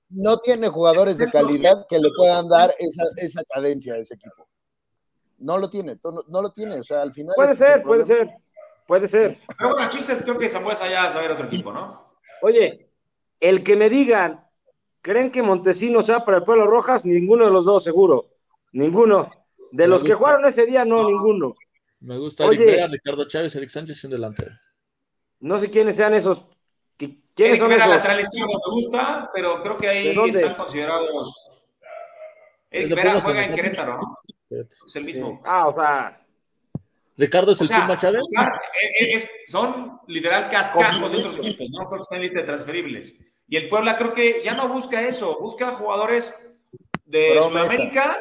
[0.09, 4.47] no tiene jugadores de calidad que le puedan dar esa, esa cadencia a ese equipo.
[5.39, 6.79] No lo tiene, no, no lo tiene.
[6.79, 7.35] O sea, al final.
[7.35, 8.29] Puede ser, puede ser,
[8.87, 9.39] puede ser.
[9.57, 12.15] Pero bueno, el chiste es creo que Zambuesa ya va a ver otro equipo, ¿no?
[12.41, 12.89] Oye,
[13.39, 14.45] el que me digan,
[15.01, 17.05] ¿creen que Montesinos sea para el Pueblo Rojas?
[17.05, 18.25] Ninguno de los dos, seguro.
[18.71, 19.29] Ninguno.
[19.71, 21.55] De los que jugaron ese día, no, ninguno.
[22.05, 22.57] Me gusta Oye.
[22.61, 24.51] Eric Vera, Ricardo Chávez, Eric Sánchez y un delantero.
[25.39, 26.45] No sé quiénes sean esos.
[26.99, 27.95] ¿Qui- ¿Quiénes Eric son Vera, esos?
[27.95, 31.51] lateral izquierdo, me gusta, pero creo que ¿De ahí están considerados.
[32.69, 33.55] Eric Vera juega en.
[33.55, 34.19] Querétaro, ¿no?
[34.51, 35.41] Es el mismo.
[35.45, 36.21] Ah, o sea,
[37.17, 38.23] Ricardo es O el sea, Puma Chávez.
[38.37, 41.87] eh, eh, es- son literal cascajos de otros equipos, ¿no?
[41.87, 43.15] Creo que están en lista de transferibles.
[43.47, 46.35] Y el Puebla creo que ya no busca eso, busca jugadores
[47.05, 47.49] de Promesa.
[47.49, 48.19] Sudamérica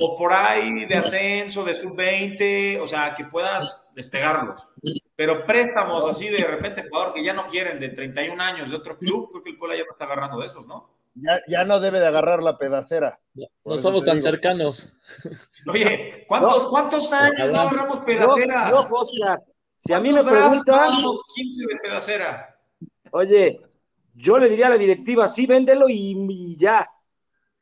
[0.00, 4.68] o por ahí de ascenso, de sub-20, o sea, que puedas despegarlos.
[5.16, 8.98] Pero préstamos así de repente, jugador que ya no quieren, de 31 años, de otro
[8.98, 10.90] club, creo que el Puebla ya no está agarrando de esos, ¿no?
[11.14, 13.20] Ya, ya no debe de agarrar la pedacera.
[13.64, 14.30] No, somos tan digo.
[14.30, 14.92] cercanos.
[15.68, 18.00] Oye, ¿cuántos, ¿cuántos años no agarramos
[18.90, 19.40] Oscar,
[19.76, 22.60] si a mí me ¿Cuántos drafts preguntan, llevamos 15 de pedacera.
[23.12, 23.60] oye,
[24.14, 26.88] yo le diría a la directiva, sí, véndelo y, y ya.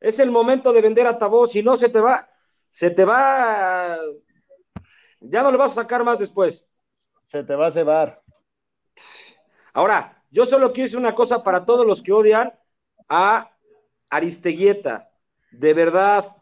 [0.02, 2.28] Es el momento de vender a Tabó, si no se te va,
[2.68, 3.96] se te va,
[5.20, 6.66] ya no lo vas a sacar más después.
[7.24, 8.12] Se te va a cebar.
[9.72, 12.52] Ahora, yo solo quiero decir una cosa para todos los que odian
[13.08, 13.52] a
[14.10, 15.08] Aristeguieta.
[15.52, 16.36] De verdad,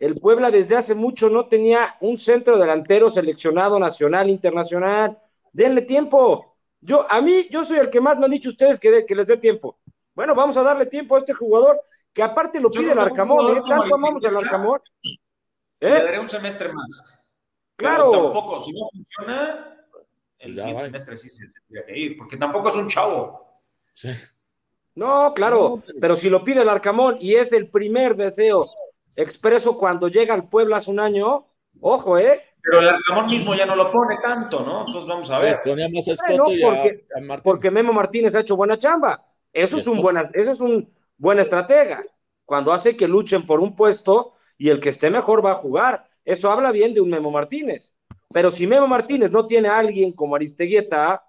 [0.00, 5.16] el Puebla desde hace mucho no tenía un centro delantero seleccionado nacional, internacional.
[5.52, 6.56] Denle tiempo.
[6.80, 9.14] Yo, a mí, yo soy el que más me han dicho ustedes que, de- que
[9.14, 9.78] les dé tiempo.
[10.16, 11.80] Bueno, vamos a darle tiempo a este jugador
[12.14, 13.62] que aparte lo Yo pide el Arcamón, ¿eh?
[13.68, 14.80] Tanto amamos al Arcamón.
[15.80, 16.02] Le ¿Eh?
[16.02, 17.26] daré un semestre más.
[17.76, 18.10] Claro.
[18.10, 19.76] Pero tampoco, si no funciona,
[20.38, 20.86] el Ya siguiente va.
[20.86, 23.60] semestre sí se tendría que ir, porque tampoco es un chavo.
[23.92, 24.10] Sí.
[24.94, 28.70] No, claro, No, pero- pero si lo pide el Arcamón y es el primer deseo
[29.16, 31.46] expreso cuando llega al Puebla hace un año,
[31.80, 32.40] ojo, ¿eh?
[32.62, 34.80] Pero el Ramón mismo ya no lo pone tanto, ¿no?
[34.80, 35.60] Entonces vamos a Sí, ver.
[35.62, 37.40] ponía más a Escoto y a, porque- a Martínez.
[37.42, 39.22] Porque Memo Martínez ha hecho buena chamba.
[39.52, 42.02] Eso es un buena, eso es un buen estratega.
[42.44, 46.08] Cuando hace que luchen por un puesto y el que esté mejor va a jugar.
[46.24, 47.92] Eso habla bien de un Memo Martínez.
[48.32, 51.22] Pero si Memo Martínez no tiene a alguien como Aristeguieta,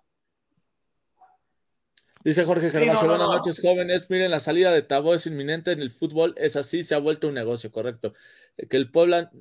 [2.24, 3.38] Dice Jorge Sí, Gervasio, no, no, buenas no.
[3.38, 4.10] noches jóvenes.
[4.10, 7.28] Miren, la salida de Tabó es inminente en el fútbol, es así, se ha vuelto
[7.28, 8.14] un negocio, correcto.
[8.58, 9.32] Eh, Que el Puebla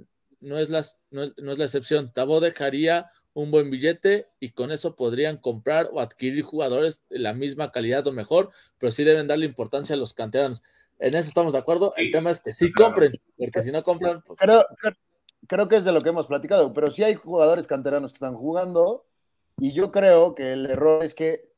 [0.41, 2.13] no es, las, no, es- no es la excepción.
[2.13, 7.35] Tabó dejaría un buen billete y con eso podrían comprar o adquirir jugadores de la
[7.35, 10.63] misma calidad o mejor, pero sí deben darle importancia a los canteranos.
[11.01, 11.93] En eso estamos de acuerdo.
[11.97, 12.13] El Sí.
[12.13, 12.93] tema es que sí Claro.
[12.93, 14.95] compren, porque si no compran, pues, Creo, creo-
[15.49, 18.37] creo que es de lo que hemos platicado, pero sí hay jugadores canteranos que están
[18.37, 19.05] jugando
[19.59, 21.53] y yo creo que el error es que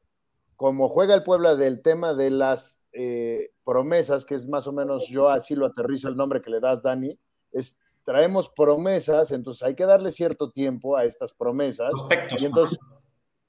[0.56, 5.08] como juega el Puebla del tema de las eh, promesas, que es más o menos,
[5.08, 7.18] yo así lo aterrizo el nombre que le das, Dani,
[7.52, 12.40] es traemos promesas, entonces hay que darle cierto tiempo a estas promesas Prospectos.
[12.40, 12.78] y entonces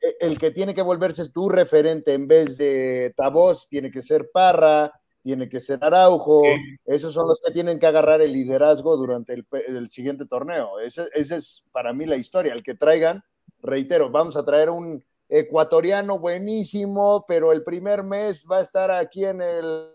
[0.02, 4.02] e- el que tiene que volverse es tu referente en vez de Tabós, tiene que
[4.02, 4.92] ser Parra,
[5.24, 6.76] tiene que ser Araujo, Sí.
[6.86, 10.80] esos son los que tienen que agarrar el liderazgo durante el, el siguiente torneo.
[10.80, 13.22] Ese, ese es para mí la historia, el que traigan,
[13.62, 19.26] reitero, vamos a traer un ecuatoriano buenísimo, pero el primer mes va a estar aquí
[19.26, 19.90] en el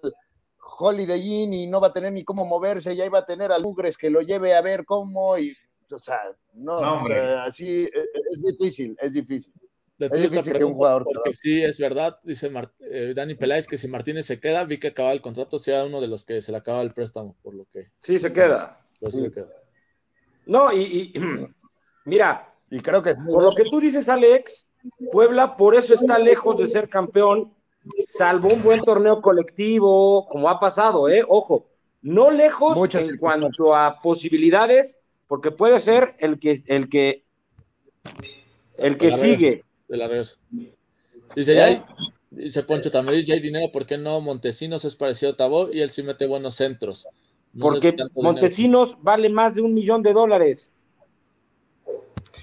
[0.63, 3.51] Holiday Inn y no va a tener ni cómo moverse, y ahí va a tener
[3.53, 5.53] a Lugres que lo lleve a ver cómo, y,
[5.91, 6.21] o sea,
[6.55, 7.15] no, No, o hombre.
[7.15, 9.53] sea, así eh, es difícil, es difícil.
[9.99, 12.51] De Es difícil que un pregunta, jugador porque sí, es verdad, dice
[12.81, 16.01] eh, Dani Peláez que si Martínez se queda, vi que acaba el contrato, sea uno
[16.01, 18.85] de los que se le acaba el préstamo, por lo que Sí, se queda.
[18.99, 19.49] pues, se queda.
[20.47, 21.21] No, y, y
[22.05, 24.67] mira, Y creo que por lo que tú dices, Alex,
[25.13, 27.55] Puebla por eso está lejos de ser campeón,
[28.07, 31.25] salvo un buen torneo colectivo, como ha pasado, ¿eh?
[31.29, 31.67] Ojo,
[32.03, 37.25] no lejos Muchas en cuanto a posibilidades, porque puede ser el que, el que,
[38.77, 39.65] el que La sigue.
[39.89, 40.37] de la regreso.
[41.37, 41.83] Dice, ya hay-
[42.31, 44.21] dice Poncho también, ya hay dinero, ¿por qué no?
[44.21, 47.07] Montesinos es parecido a Tabó y él sí mete buenos centros.
[47.53, 48.11] No Porque dinero.
[48.15, 50.73] Montesinos vale más de un millón de dólares.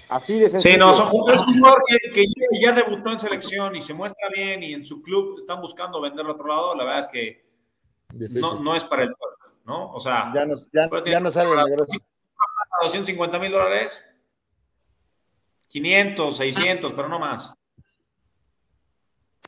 [0.08, 0.74] Así de sencillo.
[0.74, 3.94] Sí, no, son jugadores un jugador que, que ya, ya debutó en selección y se
[3.94, 6.74] muestra bien y en su club están buscando venderlo a otro lado.
[6.74, 7.50] La verdad es que
[8.40, 9.92] no, no es para el pueblo, ¿no?
[9.92, 12.00] O sea, Ya no, ya, ya no sale el negocio.
[12.82, 14.02] 250 mil dólares,
[15.68, 17.54] 500, 600, pero no más.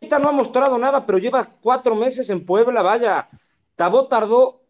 [0.01, 3.29] Ahorita no ha mostrado nada, pero lleva cuatro meses en Puebla, vaya.
[3.77, 4.63] Tabó tardó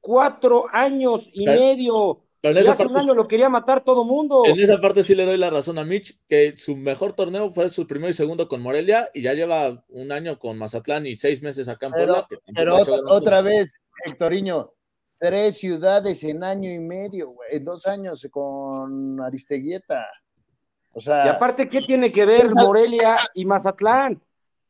[0.00, 2.24] cuatro años y medio.
[2.42, 4.42] Pero en esa, hace un parte, año lo quería matar todo mundo.
[4.44, 7.68] en esa parte sí le doy la razón a Mitch, que su mejor torneo fue
[7.68, 11.40] su primero y segundo con Morelia y ya lleva un año con Mazatlán y seis
[11.40, 12.26] meses acá en Puebla.
[12.52, 14.72] pero otra, otra vez, Hectoriño,
[15.20, 20.04] tres ciudades en año y medio, güey, en dos años con Aristeguieta.
[20.94, 24.20] O sea, Y aparte, ¿qué tiene que ver Esa- Morelia y Mazatlán?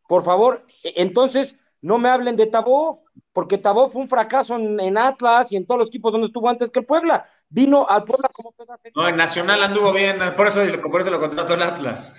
[0.07, 3.03] Por favor, e- entonces no me hablen de Tabó,
[3.33, 6.49] porque Tabó fue un fracaso en, en Atlas y en todos los equipos donde estuvo
[6.51, 7.27] antes que el Puebla.
[7.53, 8.55] Vino al Puebla como
[8.95, 12.11] No, en Nacional anduvo bien, por eso, por eso lo contrató el Atlas.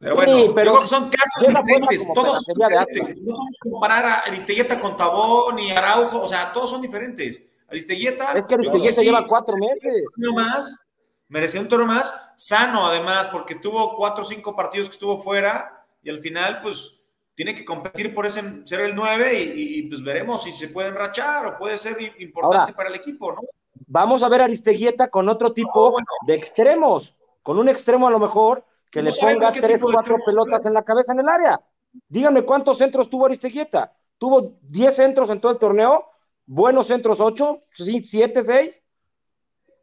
[0.00, 2.12] Pero bueno, Sí, yo pero creo que son casos diferentes.
[2.12, 3.22] Todos son diferentes.
[3.22, 7.40] No podemos comparar a Aristeguieta con Tabón ni Araujo, o sea, todos son diferentes.
[7.68, 10.04] Aristeguieta, Es que yo Aristeguieta sí, lleva cuatro meses.
[10.16, 10.88] un torneo más,
[11.28, 15.86] merecía un torneo más, sano además, porque tuvo cuatro o cinco partidos que estuvo fuera
[16.02, 17.00] y al final, pues,
[17.36, 20.68] tiene que competir por ese ser el 9 y, y, y, pues veremos si se
[20.68, 23.42] puede enrachar o puede ser importante Ahora, para el equipo, ¿no?
[23.86, 25.94] Vamos a ver a Aristeguieta con otro tipo
[26.26, 30.16] de extremos, con un extremo a lo mejor que No le ponga tres, de cuatro
[30.24, 31.60] pelotas en la cabeza en el área.
[32.08, 33.92] Díganme cuántos centros tuvo Aristeguieta.
[34.18, 36.06] ¿Tuvo 10 centros en todo el torneo?
[36.44, 37.62] ¿Buenos centros 8?
[37.72, 38.82] ¿Sí, 7, 6?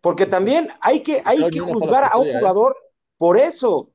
[0.01, 2.37] Porque también hay que, hay que juzgar a un ¿eh?
[2.37, 2.75] jugador
[3.17, 3.91] por eso.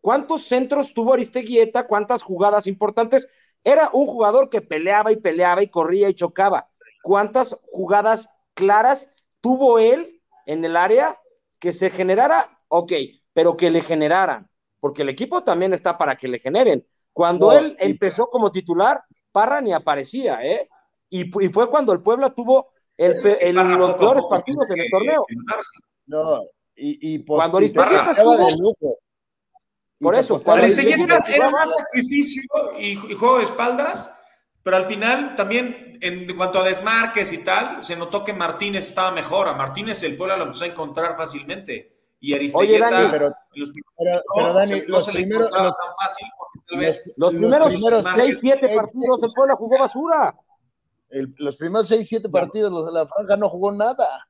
[0.00, 1.86] ¿Cuántos centros tuvo Aristeguieta?
[1.86, 3.28] ¿Cuántas jugadas importantes?
[3.62, 6.70] Era un jugador que peleaba y peleaba y corría y chocaba.
[7.02, 9.10] ¿Cuántas jugadas claras
[9.42, 11.14] tuvo él en el área
[11.58, 12.58] que se generara?
[12.68, 12.92] Ok,
[13.34, 14.48] pero que le generaran,
[14.80, 16.86] porque el equipo también está para que le generen.
[17.12, 20.66] Cuando él empezó como titular, Parra ni aparecía, ¿eh?
[21.10, 25.26] Y, y fue cuando el Puebla tuvo el, el- los peores partidos en el torneo.
[26.06, 26.42] no,
[26.74, 28.98] y, y, pues, Cuando Aristeguieta estuvo- de lujo.
[30.00, 32.42] Y Por eso, cuando Aristeguieta era más sacrificio
[32.78, 34.18] y, y juego de espaldas,
[34.62, 39.10] pero al final también en cuanto a desmarques y tal, se notó que Martínez estaba
[39.12, 39.48] mejor.
[39.48, 41.90] A Martínez el Puebla lo empezó a encontrar fácilmente.
[42.20, 45.18] Y Aristeguieta, Dani, pero- los primeros Pero, pero no, Dani, se- no los se le
[45.18, 48.60] primeros, encontraba los, tan fácil porque tal los- vez Los los primeros primeros 6, 7
[48.66, 50.34] seis- partidos el Puebla jugó basura.
[51.10, 54.28] el- los primeros 6, 7 partidos, los de la franja no jugó nada.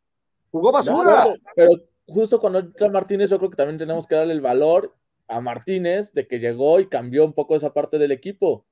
[0.51, 1.35] Jugó basura.
[1.55, 1.71] Pero
[2.07, 4.95] justo cuando entra Martínez, yo creo que también tenemos que darle el valor
[5.29, 8.65] a Martínez de que llegó y cambió un poco esa parte del equipo.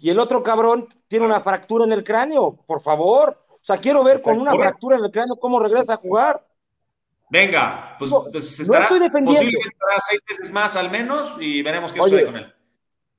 [0.00, 3.38] Y el otro cabrón tiene una fractura en el cráneo, por favor.
[3.50, 6.44] O sea, quiero ver con una fractura en el cráneo cómo regresa a jugar.
[7.30, 9.40] Venga, pues, No, pues no estará, estoy defendiendo.
[9.40, 12.54] posiblemente estará seis meses más al menos y veremos qué Oye, sucede con él.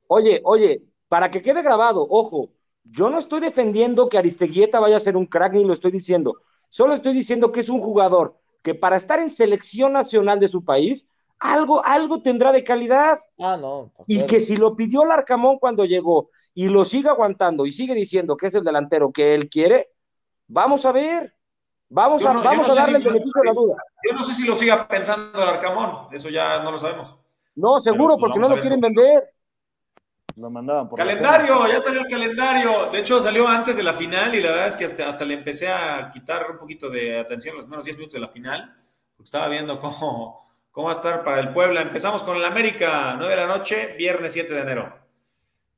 [0.07, 2.49] Oye, oye, para que quede grabado, ojo,
[2.83, 6.35] yo no estoy defendiendo que Aristeguieta vaya a ser un crack ni lo estoy diciendo.
[6.69, 10.63] Solo estoy diciendo que es un jugador que para estar en selección nacional de su
[10.63, 11.07] país,
[11.39, 13.19] algo, algo tendrá de calidad.
[13.39, 13.91] Ah, no.
[14.07, 17.93] de Y que si lo pidió Larcamón cuando llegó y lo sigue aguantando y sigue
[17.95, 19.87] diciendo que es el delantero que él quiere,
[20.47, 21.33] vamos a ver.
[21.89, 23.75] Vamos a, vamos no a darle si- el beneficio de la duda.
[24.09, 27.17] Yo no sé si lo siga pensando el Arcamón, eso ya no lo sabemos.
[27.55, 29.29] No, seguro, Pero, pues, porque no lo quieren vender.
[30.35, 32.89] Lo mandaban por Calendario, ya salió el calendario.
[32.91, 35.35] De hecho, salió antes de la final y la verdad es que hasta, hasta le
[35.35, 38.75] empecé a quitar un poquito de atención los primeros 10 minutos de la final,
[39.15, 41.81] porque estaba viendo cómo, cómo va a estar para el Puebla.
[41.81, 44.97] Empezamos con el América, 9 de la noche, viernes 7 de enero.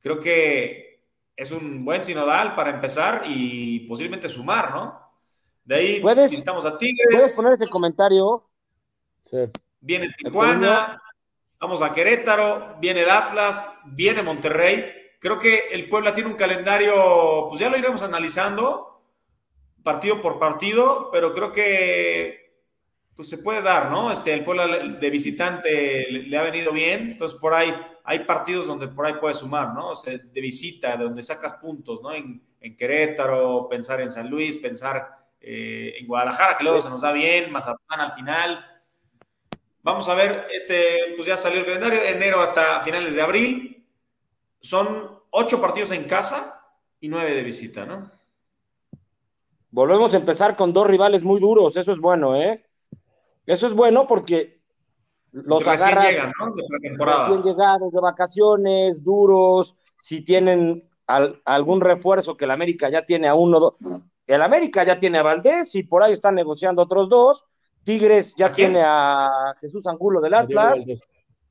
[0.05, 1.01] Creo que
[1.35, 5.01] es un buen sinodal para empezar y posiblemente sumar, ¿no?
[5.63, 7.07] De ahí ¿Puedes, visitamos a Tigres.
[7.09, 8.47] ¿Puedes poner ese comentario?
[9.25, 9.37] Sí.
[9.79, 11.01] Viene Tijuana,
[11.59, 14.93] vamos a Querétaro, viene el Atlas, viene Monterrey.
[15.19, 19.01] Creo que el Puebla tiene un calendario, pues ya lo iremos analizando,
[19.81, 22.44] partido por partido, pero creo que
[23.15, 24.11] pues se puede dar, ¿no?
[24.11, 28.87] Este, el Puebla de visitante le, ha venido bien, entonces por ahí hay partidos donde
[28.87, 29.91] por ahí puedes sumar, ¿no?
[29.91, 32.13] O sea, de visita, donde sacas puntos, ¿no?
[32.13, 37.01] En, en Querétaro, pensar en San Luis, pensar eh, en Guadalajara, que luego se nos
[37.01, 38.65] da bien, Mazatlán al final.
[39.83, 43.87] Vamos a ver, este, pues ya salió el calendario, enero hasta finales de abril.
[44.59, 48.09] Son ocho partidos en casa y nueve de visita, ¿no?
[49.69, 52.65] Volvemos a empezar con dos rivales muy duros, eso es bueno, ¿eh?
[53.45, 54.61] Eso es bueno porque
[55.31, 56.55] los Recién agarras llegan, ¿no?
[56.55, 63.05] De recién llegados de vacaciones, duros, si tienen al- algún refuerzo que el América ya
[63.05, 63.73] tiene a uno, dos.
[64.27, 67.45] El América ya tiene a Valdés y por ahí están negociando otros dos.
[67.83, 70.83] Tigres ya tiene a Jesús Angulo del Atlas.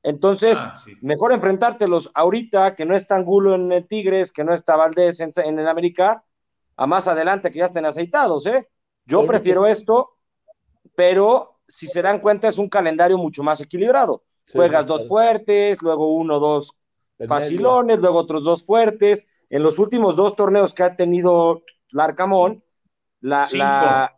[0.03, 0.93] Entonces, Ah, sí.
[1.01, 5.31] mejor enfrentártelos ahorita, que no está Angulo en el Tigres, que no está Valdés en,
[5.37, 6.23] en el América,
[6.75, 8.67] a más adelante que ya estén aceitados, ¿eh?
[9.05, 10.17] Yo prefiero esto,
[10.95, 14.23] pero si se dan cuenta es un calendario mucho más equilibrado.
[14.45, 14.99] Sí, Juegas claro.
[14.99, 16.71] dos fuertes, luego uno, dos
[17.27, 19.27] facilones, luego otros dos fuertes.
[19.49, 22.63] En los últimos dos torneos que ha tenido Larcamón,
[23.21, 23.57] la, Cinco.
[23.57, 24.17] la-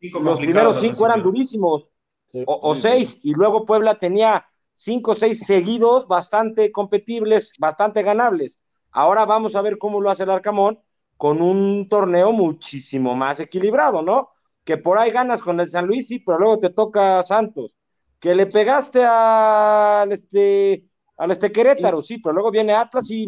[0.00, 1.90] Cinco los primeros cinco eran durísimos.
[2.26, 2.42] Sí.
[2.46, 8.58] o, o seis, y luego Puebla tenía cinco o seis seguidos bastante competibles, bastante ganables.
[8.90, 10.80] Ahora vamos a ver cómo lo hace el Arcamón
[11.16, 14.30] con un torneo muchísimo más equilibrado, ¿no?
[14.64, 17.76] Que por ahí ganas con el San Luis, sí, pero luego te toca Santos.
[18.20, 20.84] Que le pegaste al este,
[21.16, 23.26] al este Querétaro, sí, pero luego viene Atlas y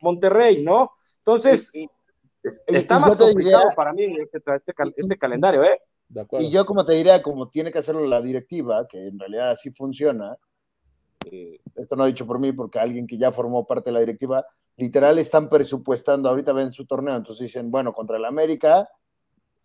[0.00, 0.92] Monterrey, ¿no?
[1.18, 1.88] Entonces, Y-
[2.66, 5.80] está más complicado diría- para mí este, este este calendario, ¿eh?
[6.08, 6.44] De acuerdo.
[6.46, 9.70] Y yo, como te diría, como tiene que hacerlo la directiva, que en realidad así
[9.70, 10.36] funciona,
[11.30, 14.44] eh, esto no dicho por mí, porque alguien que ya formó parte de la directiva,
[14.76, 18.88] literal están presupuestando, ahorita ven su torneo, entonces dicen, bueno, contra el América,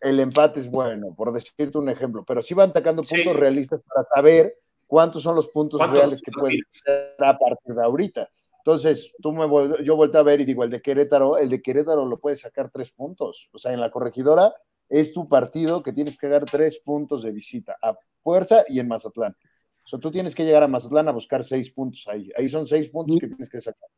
[0.01, 3.15] el empate es bueno, por decirte un ejemplo, pero sí van atacando Sí.
[3.15, 7.73] puntos realistas para saber cuántos son los puntos ¿Cuántos reales que pueden ser a partir
[7.75, 8.29] de ahorita.
[8.59, 11.61] Entonces, tú me vol- yo vuelto a ver y digo, el de Querétaro, el de
[11.61, 13.49] Querétaro lo puedes sacar tres puntos.
[13.53, 14.53] O sea, en la corregidora
[14.89, 18.87] es tu partido que tienes que ganar tres puntos de visita a fuerza y en
[18.87, 19.35] Mazatlán.
[19.83, 22.29] O sea, tú tienes que llegar a Mazatlán a buscar seis puntos ahí.
[22.37, 23.89] Ahí son seis puntos que tienes que sacar.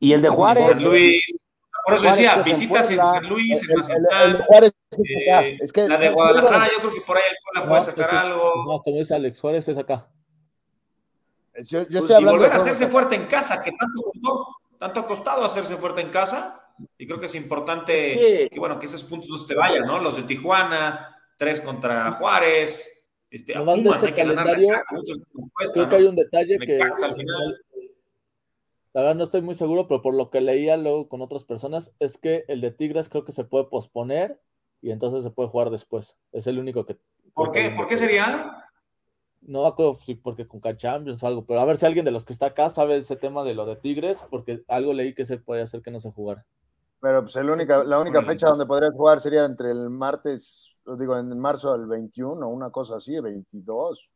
[0.00, 0.64] Y el de Juárez.
[0.66, 1.22] San Luis.
[1.84, 3.12] Por eso decía, visitas en Puebla.
[3.14, 4.42] San Luis, en El, Mazatlán.
[4.46, 7.68] Juárez eh, Es que- la de Guadalajara, yo creo que por ahí el Puebla No,
[7.68, 8.52] puede es sacar que- algo.
[8.68, 10.08] No, como dice Alex Juárez, es acá.
[11.62, 14.46] Yo, yo Pues, estoy y volver a hacerse fuerte en casa, que tanto costó,
[14.78, 16.56] tanto ha costado hacerse fuerte en casa.
[16.96, 18.48] Y creo que es importante Sí.
[18.50, 20.00] que, bueno, que esos puntos no se te vayan, ¿no?
[20.00, 24.58] Los de Tijuana, tres contra Juárez, este, a Nomás de Pumas este hay que ganar
[24.90, 25.20] muchos
[25.72, 25.88] Creo ¿no?
[25.90, 26.66] que hay un detalle que.
[26.78, 27.60] Necaxa al final.
[28.92, 31.94] La verdad no estoy muy seguro, pero por lo que leía luego con otras personas,
[32.00, 34.40] es que el de Tigres creo que se puede posponer
[34.82, 36.16] y entonces se puede jugar después.
[36.32, 36.98] Es el único que.
[37.34, 37.70] ¿Por qué?
[37.70, 38.66] ¿Por qué sería?
[39.42, 42.10] No me acuerdo si porque con Champions o algo, pero a ver si alguien de
[42.10, 45.24] los que está acá sabe ese tema de lo de Tigres, porque algo leí que
[45.24, 46.44] se puede hacer que no se jugara.
[47.00, 51.16] Pero pues el única, la única fecha donde podrías jugar sería entre el martes, digo,
[51.16, 54.10] en marzo del 21, una cosa así, 22.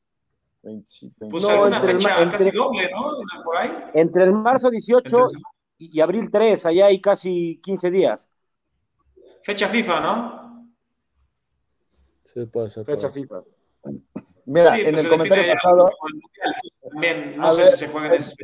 [0.64, 3.42] 20, Pues No, alguna entre el fecha entre- casi doble, ¿no?
[3.44, 3.70] Por ahí.
[3.94, 5.40] Entre el marzo 18 Entre-
[5.78, 8.28] y abril 3, allá hay casi 15 días.
[9.42, 10.70] fecha FIFA, ¿no?
[12.24, 12.84] Sí, puede ser.
[12.86, 13.10] Fecha.
[13.10, 13.42] FIFA.
[14.46, 15.90] Mira, Sí, en pues el comentario pasado.
[16.90, 18.34] También, no sé ver, si se juega en ese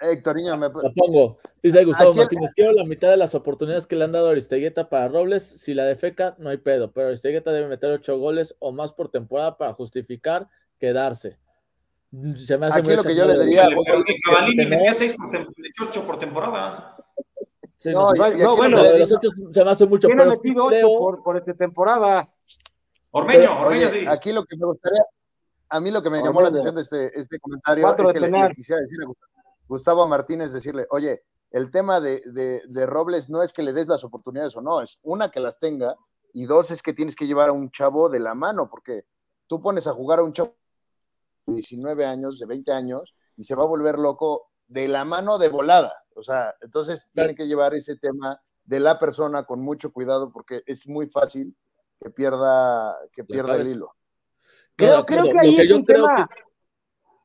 [0.00, 1.38] Héctor Niño, me, La pongo.
[1.62, 4.88] Dice Gustavo Martínez, quiero la mitad de las oportunidades que le han dado a Aristegueta
[4.88, 5.42] para Robles.
[5.44, 9.10] Si la defeca, no hay pedo, pero Aristegueta debe meter ocho goles o más por
[9.10, 11.38] temporada para justificar quedarse.
[12.46, 13.68] Se me hace Aquí lo que yo le diría-
[14.68, 15.14] metía 6
[16.06, 16.96] por temporada.
[17.78, 20.24] Sí, No, no, y- No, bueno, de los ocho se me hace mucho, ¿Quién ha
[20.24, 22.26] metido 8 creo- por, por esta temporada?
[23.10, 24.04] Ormeño, Ormeño sí.
[24.08, 25.04] Aquí lo que me gustaría,
[25.68, 28.20] a mí lo que me llamó la atención de este, este comentario Cuatro es que
[28.20, 29.32] le, le quisiera decir a Gustavo,
[29.68, 33.86] Gustavo Martínez, decirle, oye, el tema de, de- de Robles no es que le des
[33.86, 35.94] las oportunidades o no, es una que las tenga
[36.32, 39.04] y dos es que tienes que llevar a un chavo de la mano, porque
[39.46, 40.54] tú pones a jugar a un chavo
[41.48, 45.38] de 19 años, de 20 años, y se va a volver loco de la mano
[45.38, 45.92] de volada.
[46.14, 50.62] O sea, entonces tiene que llevar ese tema de la persona con mucho cuidado porque
[50.66, 51.56] es muy fácil
[52.00, 53.94] que pierda, que pierda el hilo.
[54.76, 55.84] Creo, creo que ahí que es un.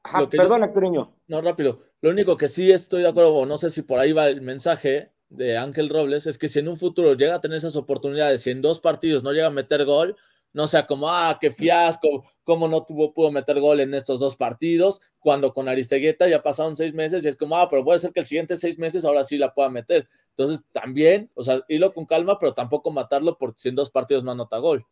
[0.05, 1.15] Ajá, que yo- perdón, Actoriño.
[1.27, 1.79] No, rápido.
[2.01, 4.41] Lo único que sí estoy de acuerdo, o no sé si por ahí va el
[4.41, 8.45] mensaje, de Ángel Robles es que si en un futuro llega a tener esas oportunidades
[8.45, 10.15] y en dos partidos no llega a meter gol,
[10.53, 14.35] no sea como, ah, qué fiasco, cómo no tuvo, pudo meter gol en estos dos
[14.35, 18.13] partidos, cuando con Aristegueta ya pasaron seis meses y es como, ah, pero puede ser
[18.13, 20.07] que el siguiente seis meses ahora sí la pueda meter.
[20.37, 24.23] Entonces, también, o sea, irlo con calma, pero tampoco matarlo porque si en dos partidos
[24.23, 24.85] no anota gol.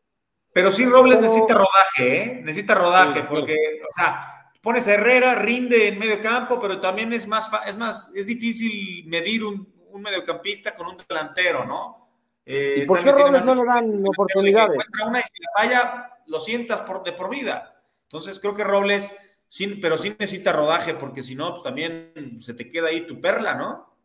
[0.54, 2.42] Pero sí, Robles necesita rodaje, ¿eh?
[2.44, 3.56] Necesita rodaje, porque,
[3.88, 8.12] o sea, pones a Herrera, rinde en medio campo, pero también es más, es más,
[8.16, 12.01] es difícil medir un, un mediocampista con un delantero, ¿no?
[12.46, 14.84] Eh, ¿Y por qué Robles no le dan oportunidades?
[15.06, 17.82] Una y si la falla, lo sientas por, de por vida.
[18.04, 19.14] Entonces creo que Robles,
[19.48, 23.22] sí, pero sí necesita rodaje, porque si no, pues también se te queda ahí tu
[23.22, 23.96] perla, ¿no?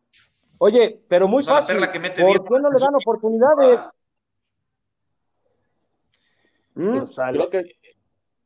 [0.59, 1.77] Oye, pero muy fácil.
[1.77, 3.89] ¿Por qué no le dan oportunidades?
[6.73, 7.05] ¿Mm?
[7.31, 7.75] Creo que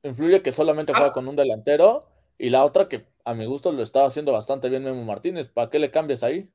[0.03, 1.13] influye que solamente juega ah.
[1.13, 4.83] con un delantero y la otra que a mi gusto lo estaba haciendo bastante bien
[4.83, 5.49] Memo Martínez.
[5.49, 6.49] ¿Para qué le cambias ahí?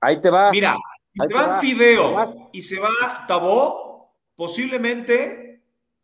[0.00, 0.50] Ahí te va.
[0.50, 0.76] Mira,
[1.12, 2.16] si te va Fideo
[2.52, 5.62] y se va Tabó, posiblemente,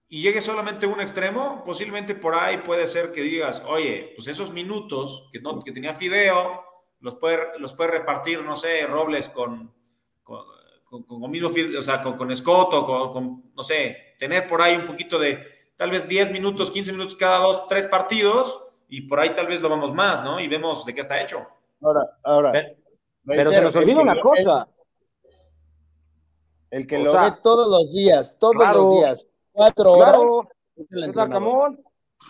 [0.09, 4.53] y llegue solamente un extremo, posiblemente por ahí puede ser que digas, oye, pues esos
[4.53, 6.65] minutos que, no, que tenía Fideo,
[7.01, 9.73] los puede, los puede repartir, no sé, Robles con,
[10.23, 10.45] con,
[10.85, 14.87] con, mismo, o sea, con, con Scott o con, no sé, tener por ahí un
[14.87, 15.45] poquito de,
[15.77, 19.61] tal vez 10 minutos, 15 minutos cada dos, tres partidos, y por ahí tal vez
[19.61, 20.39] lo vamos más, ¿no?
[20.39, 21.47] Y vemos de qué está hecho.
[21.83, 22.53] Ahora, ahora.
[23.25, 24.69] Pero, se nos olvida una cosa.
[26.77, 30.21] El, que lo ve todos los días, todos los días, cuatro horas.
[30.77, 31.83] Es Arcamón.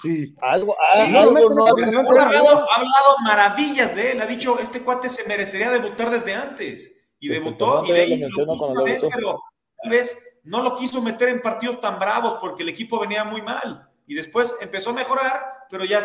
[0.02, 0.36] Sí.
[0.40, 2.64] Algo, algo no, ha hablado,
[3.24, 4.20] maravillas de él.
[4.20, 6.92] Ha dicho, este cuate se merecería debutar desde antes.
[7.18, 9.40] Y debutó, y de ahí lo vez, pero
[9.82, 13.42] tal vez no lo quiso meter en partidos tan bravos porque el equipo venía muy
[13.42, 13.90] mal.
[14.06, 15.98] Y después empezó a mejorar, pero ya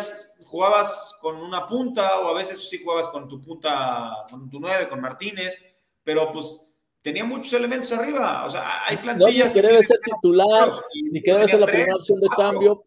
[0.46, 4.88] jugabas con una punta o a veces sí jugabas con tu punta, con tu nueve,
[4.88, 5.62] con Martínez,
[6.02, 6.71] pero pues
[7.02, 8.44] tenía muchos elementos arriba.
[8.46, 9.48] O sea, hay plantillas.
[9.48, 10.70] No, que, debe ser titular,
[11.10, 12.84] ni que debe ser la primera opción de cambio,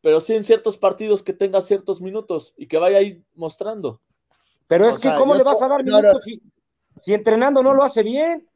[0.00, 4.00] pero sí en ciertos partidos que tenga ciertos minutos y que vaya ahí mostrando.
[4.66, 6.24] Pero es que, ¿cómo le vas a dar minutos
[6.96, 8.46] si, entrenando no lo hace bien?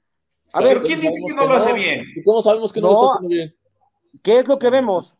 [0.52, 2.04] A ver, ¿quién dice que no lo hace bien?
[2.14, 3.56] ¿Y cómo sabemos que no, lo está haciendo bien?
[4.22, 5.16] ¿Qué es lo que vemos?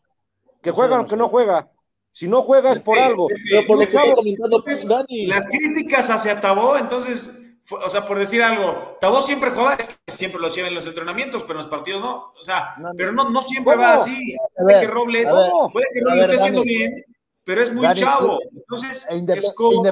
[0.61, 1.71] Que juega o que no juega.
[2.11, 3.27] Si no juega es por algo.
[3.27, 5.27] Pero por lo que comentando Dani.
[5.27, 10.47] Las críticas hacia Tabó, entonces o sea, por decir algo, Tabó siempre juega, siempre lo
[10.47, 12.33] hacía en los entrenamientos, pero en los partidos no.
[12.39, 14.35] O sea, pero no, no siempre va así.
[14.55, 15.29] Puede que Robles,
[15.73, 17.05] puede que Robles esté haciendo bien,
[17.43, 18.39] pero es muy chavo.
[18.55, 19.83] Entonces, Escobo,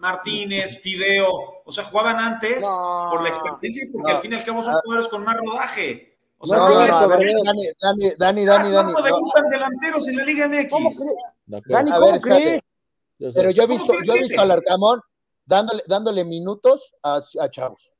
[0.00, 4.44] Martínez, Fideo, o sea, jugaban antes por la experiencia y porque al fin y al
[4.44, 6.18] cabo son jugadores con más rodaje.
[6.38, 8.92] O sea, Robles, Dani, Dani, Dani, Dani, Dani.
[9.04, 10.70] debutan delanteros en la Liga MX?
[10.70, 10.90] ¿Cómo
[11.46, 12.62] Dani, ¿cómo crees?
[13.34, 15.02] Pero yo he visto, yo he visto al Arcamón
[15.50, 17.20] dándole, dándole minutos a,
[17.50, 17.92] chavos.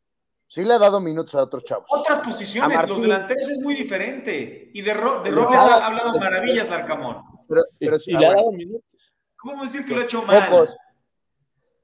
[0.46, 1.86] Sí le ha dado minutos a otros chavos.
[1.90, 4.70] Otras posiciones, los delanteros es muy diferente.
[4.72, 7.22] Y de, Ro, de Robles ha, hablado maravillas de Arcamón.
[7.48, 9.12] Pero, pero sí, le ha dado minutos.
[9.36, 10.68] ¿Cómo decir que lo ha hecho mal?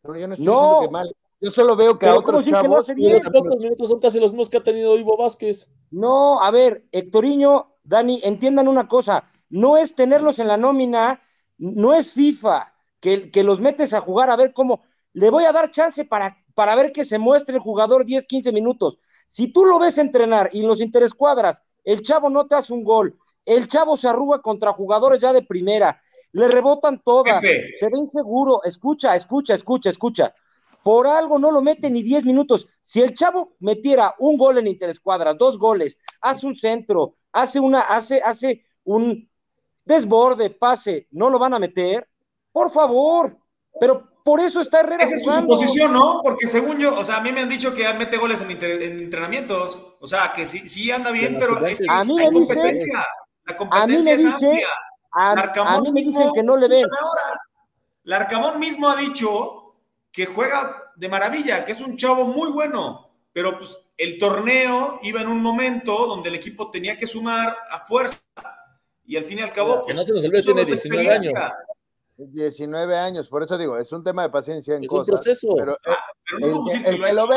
[0.03, 1.17] No, yo no estoy diciendo que mal.
[1.39, 2.87] Yo solo veo que a otros chavos.
[2.87, 5.69] Que los pocos minutos son casi los mismos que ha tenido Ivo Vázquez.
[5.91, 9.31] No, a ver, Hectoriño, Dani, entiendan una cosa.
[9.49, 11.23] No es tenerlos en la nómina,
[11.59, 14.83] no es FIFA, que, que los metes a jugar a ver cómo
[15.17, 18.53] le voy a dar chance para, para ver que se muestre el jugador 10, 15
[18.53, 18.99] minutos.
[19.27, 22.85] Si tú lo ves entrenar y en los interescuadras, el chavo no te hace un
[22.85, 26.03] gol, el chavo se arruga contra jugadores ya de primera,
[26.33, 30.35] le rebotan todas, se ve inseguro, escucha, escucha, escucha, escucha.
[30.83, 32.69] Por algo no lo mete ni 10 minutos.
[32.83, 37.81] Si el chavo metiera un gol en interescuadras, dos goles, hace un centro, hace una,
[37.81, 39.31] hace, hace un
[39.83, 42.07] desborde, pase, ¿no lo van a meter?
[42.53, 43.39] Por favor,
[43.81, 45.05] pero por eso está Herrera.
[45.05, 46.21] Esa es su posición, ¿no?
[46.21, 49.95] Porque según yo, o sea, a mí me han dicho que mete goles en, entrenamientos.
[50.01, 53.07] O sea, que sí, sí anda bien, pero es a mí me competencia.
[53.45, 54.67] la competencia a mí me dice,
[55.13, 56.87] A, mí me dicen que no le ven.
[58.03, 59.77] Larcamón mismo ha dicho
[60.11, 65.21] que juega de maravilla, que es un chavo muy bueno, pero pues el torneo iba
[65.21, 68.19] en un momento donde el equipo tenía que sumar a fuerza
[69.05, 69.87] y al fin y al cabo.
[69.87, 71.33] que no se nos olvide, tiene 19 años.
[72.17, 75.09] 19 años, por eso digo, es un tema de paciencia en es cosas.
[75.09, 75.49] Un proceso.
[75.57, 75.97] Pero, ah,
[76.31, 77.37] pero no el, el, que lo, ve,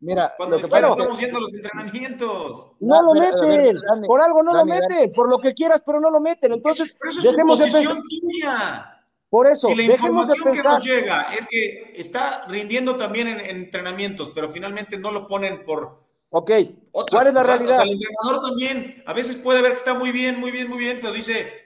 [0.00, 2.68] mira, cuando lo que pasa estamos yendo a los entrenamientos.
[2.80, 6.20] No, lo meten, por algo no lo meten, por lo que quieras, pero no lo
[6.20, 6.52] meten.
[6.52, 8.90] Entonces, pero eso es dejemos su posición de tuya.
[9.28, 14.30] Por eso, si la información que nos llega es que está rindiendo también en, entrenamientos,
[14.32, 16.04] pero finalmente no lo ponen por.
[16.30, 16.52] Ok,
[16.92, 17.82] ¿cuál es la realidad?
[17.82, 20.98] el entrenador también, a veces puede ver que está muy bien, muy bien, muy bien,
[21.00, 21.63] pero dice,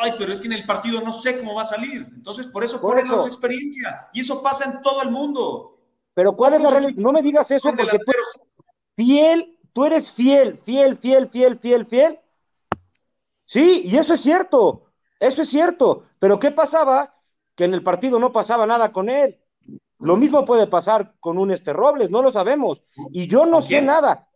[0.00, 2.06] ay, pero es que en el partido no sé cómo va a salir.
[2.14, 4.08] Entonces, por eso por ponen experiencia.
[4.12, 5.78] Y eso pasa en todo el mundo.
[6.14, 6.94] Pero ¿cuál es la realidad?
[6.96, 8.40] No me digas eso porque tú eres
[8.94, 12.18] fiel, tú eres fiel, fiel, fiel, fiel, fiel, fiel.
[13.44, 14.86] Sí, y eso es cierto,
[15.20, 16.04] eso es cierto.
[16.18, 17.14] Pero ¿qué pasaba?
[17.54, 19.38] Que en el partido no pasaba nada con él.
[19.98, 22.82] Lo mismo puede pasar con un este Robles, no lo sabemos.
[23.12, 24.28] Y yo no sé nada.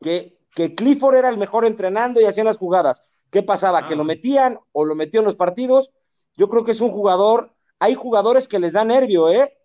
[0.00, 3.04] que, que Clifford era el mejor entrenando y hacían las jugadas.
[3.30, 3.84] ¿Qué pasaba?
[3.84, 4.06] ¿Que lo ah.
[4.06, 5.92] metían o lo metió en los partidos?
[6.36, 7.54] Yo creo que es un jugador.
[7.78, 9.56] Hay jugadores que les da nervio, ¿eh?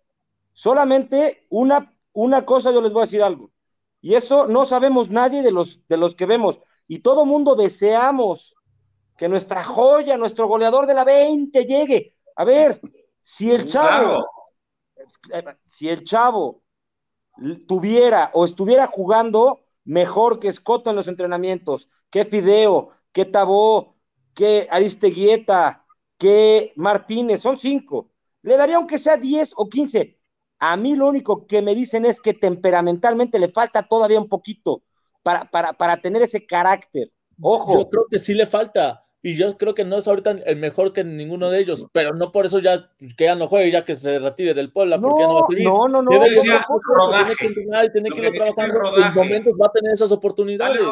[0.52, 3.50] Solamente una, una cosa yo les voy a decir algo.
[4.00, 6.60] Y eso no sabemos nadie de los, de los que vemos.
[6.86, 8.54] Y todo mundo deseamos
[9.16, 12.14] que nuestra joya, nuestro goleador de la 20 llegue.
[12.36, 12.80] A ver,
[13.22, 14.26] si el chavo,
[15.64, 16.62] si el chavo
[17.66, 23.94] tuviera o estuviera jugando mejor que Escoto en los entrenamientos, que Fideo, que Tabó,
[24.34, 25.86] que Aristeguieta,
[26.18, 28.10] que Martínez, son cinco.
[28.42, 30.18] Le daría aunque sea 10 o 15.
[30.58, 34.82] A mí lo único que me dicen es que temperamentalmente le falta todavía un poquito
[35.22, 37.10] para, para, para tener ese carácter.
[37.40, 37.78] Ojo.
[37.78, 39.00] Yo creo que sí le falta.
[39.22, 42.30] Y yo creo que no es ahorita el mejor que ninguno de ellos, pero no
[42.30, 45.28] por eso ya que ya no juegue, ya que se retire del Puebla, porque ya
[45.28, 45.64] no va a seguir.
[45.64, 46.10] No, no, no.
[46.10, 46.28] Tiene
[47.38, 48.98] que entrenar y tiene que ir trabajando.
[48.98, 50.82] En momentos va a tener esas oportunidades.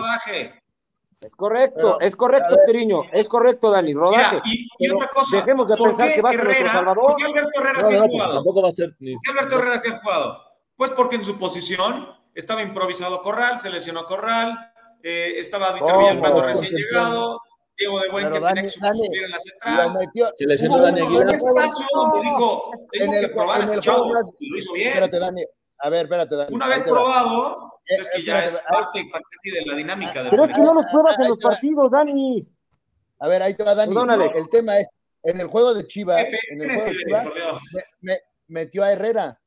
[1.22, 4.40] Es correcto, es correcto, Teriño, es correcto, Dani, rodaje.
[4.44, 7.06] y, y otra cosa, dejemos de pensar que va a ser nuestro Salvador.
[7.06, 8.34] ¿Por qué Alberto Herrera se ha jugado?
[8.34, 9.14] Tampoco va a ser ni...
[9.14, 10.38] ¿Por qué Alberto Herrera se ha jugado?
[10.76, 16.42] Pues porque en su posición estaba improvisado Corral, se lesionó Corral, eh, estaba Dieter Villalpando
[16.42, 17.40] recién llegado,
[17.76, 19.94] Diego de Buen que tiene que subir en la central.
[19.94, 21.26] Metió, se lesionó Dani Aguilar.
[21.26, 24.06] Un espacio donde dijo, tengo que probar a este chavo,
[24.40, 24.88] y lo hizo bien.
[24.88, 25.44] Espérate, Dani.
[25.82, 26.54] A ver, espérate, Dani.
[26.54, 30.22] Una vez probado, eh, es que ya es parte, parte de la dinámica.
[30.22, 32.46] De Pero es que no los pruebas en los partidos, Dani.
[33.18, 33.94] A ver, ahí te va, Dani.
[34.34, 34.88] El tema es,
[35.24, 39.40] en el juego de Chivas, en el juego de Chivas me, me, metió a Herrera.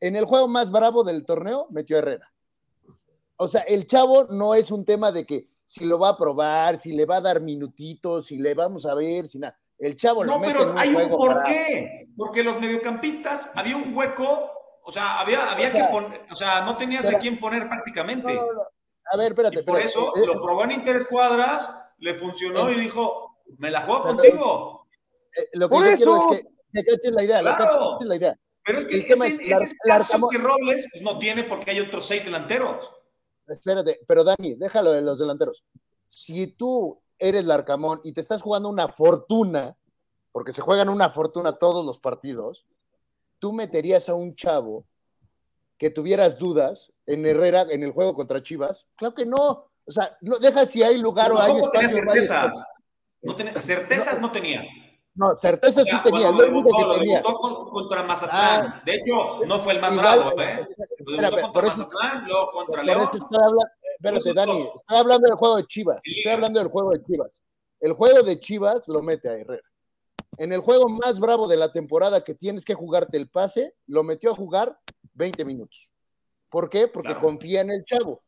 [0.00, 2.32] En el juego más bravo del torneo, metió a Herrera.
[3.36, 6.78] O sea, el chavo no es un tema de que si lo va a probar,
[6.78, 9.58] si le va a dar minutitos, si le vamos a ver, si nada.
[9.78, 12.08] El chavo no, lo mete pero en un hay un por qué.
[12.16, 14.50] Porque los mediocampistas había un hueco,
[14.84, 18.38] o sea, había, había que poner, o sea, no tenías a quién poner prácticamente.
[19.12, 19.62] a ver, espérate.
[19.62, 21.68] por eso eh, lo probó en Interescuadras,
[21.98, 24.86] le funcionó y dijo, me la juego contigo.
[25.36, 27.98] Eh, lo que yo quiero es que, que caches la idea, claro.
[28.00, 28.38] la, la idea.
[28.64, 32.06] Pero es que ese, es ese espacio que Robles pues, no tiene porque hay otros
[32.06, 32.92] seis delanteros.
[33.46, 35.64] Espérate, pero Dani, déjalo de los delanteros.
[36.08, 39.76] Si tú eres Larcamón y te estás jugando una fortuna,
[40.32, 42.66] porque se juegan una fortuna todos los partidos,
[43.44, 44.86] tú meterías a un chavo
[45.76, 48.86] que tuvieras dudas en Herrera en el juego contra Chivas.
[48.96, 49.70] Claro que no.
[49.84, 51.88] O sea, no, deja si hay lugar o hay espacio.
[51.90, 52.56] Certezas.
[53.20, 54.64] No tenía, certezas no tenía.
[55.14, 56.30] No, certeza sí tenía.
[56.30, 57.22] Lo único que tenía.
[57.22, 58.32] contra Mazatlán.
[58.32, 60.66] Ah, de hecho, no fue el más bravo, ¿eh?
[61.42, 63.10] contra Mazatlán, luego contra León.
[63.12, 66.00] espérate, Dani, estoy hablando del juego de Chivas.
[66.02, 67.42] Estoy hablando del juego de Chivas.
[67.78, 69.73] El juego de Chivas lo mete a Herrera.
[70.38, 74.02] En el juego más bravo de la temporada que tienes que jugarte el pase, lo
[74.02, 74.78] metió a jugar
[75.14, 75.90] 20 minutos.
[76.48, 76.88] ¿Por qué?
[76.88, 78.22] Porque confía en el chavo.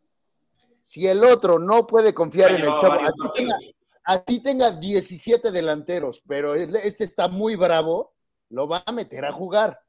[0.80, 2.96] Si el otro no puede confiar en el chavo,
[4.04, 8.14] aquí tenga 17 delanteros, pero este está muy bravo,
[8.50, 9.80] lo va a meter a jugar.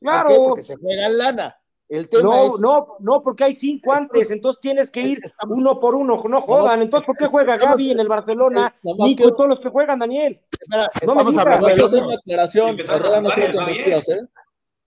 [0.00, 0.28] Claro.
[0.28, 0.44] ¿Por qué?
[0.48, 1.61] Porque se juega en lana.
[1.92, 5.94] El tema no, no, no, porque hay cinco antes, entonces tienes que ir uno por
[5.94, 6.80] uno, no juegan.
[6.80, 8.74] Entonces, ¿por qué juega Gaby en el Barcelona?
[8.82, 10.40] Nico y todos los que juegan, Daniel.
[10.70, 12.16] no estamos hablando de lo mismo.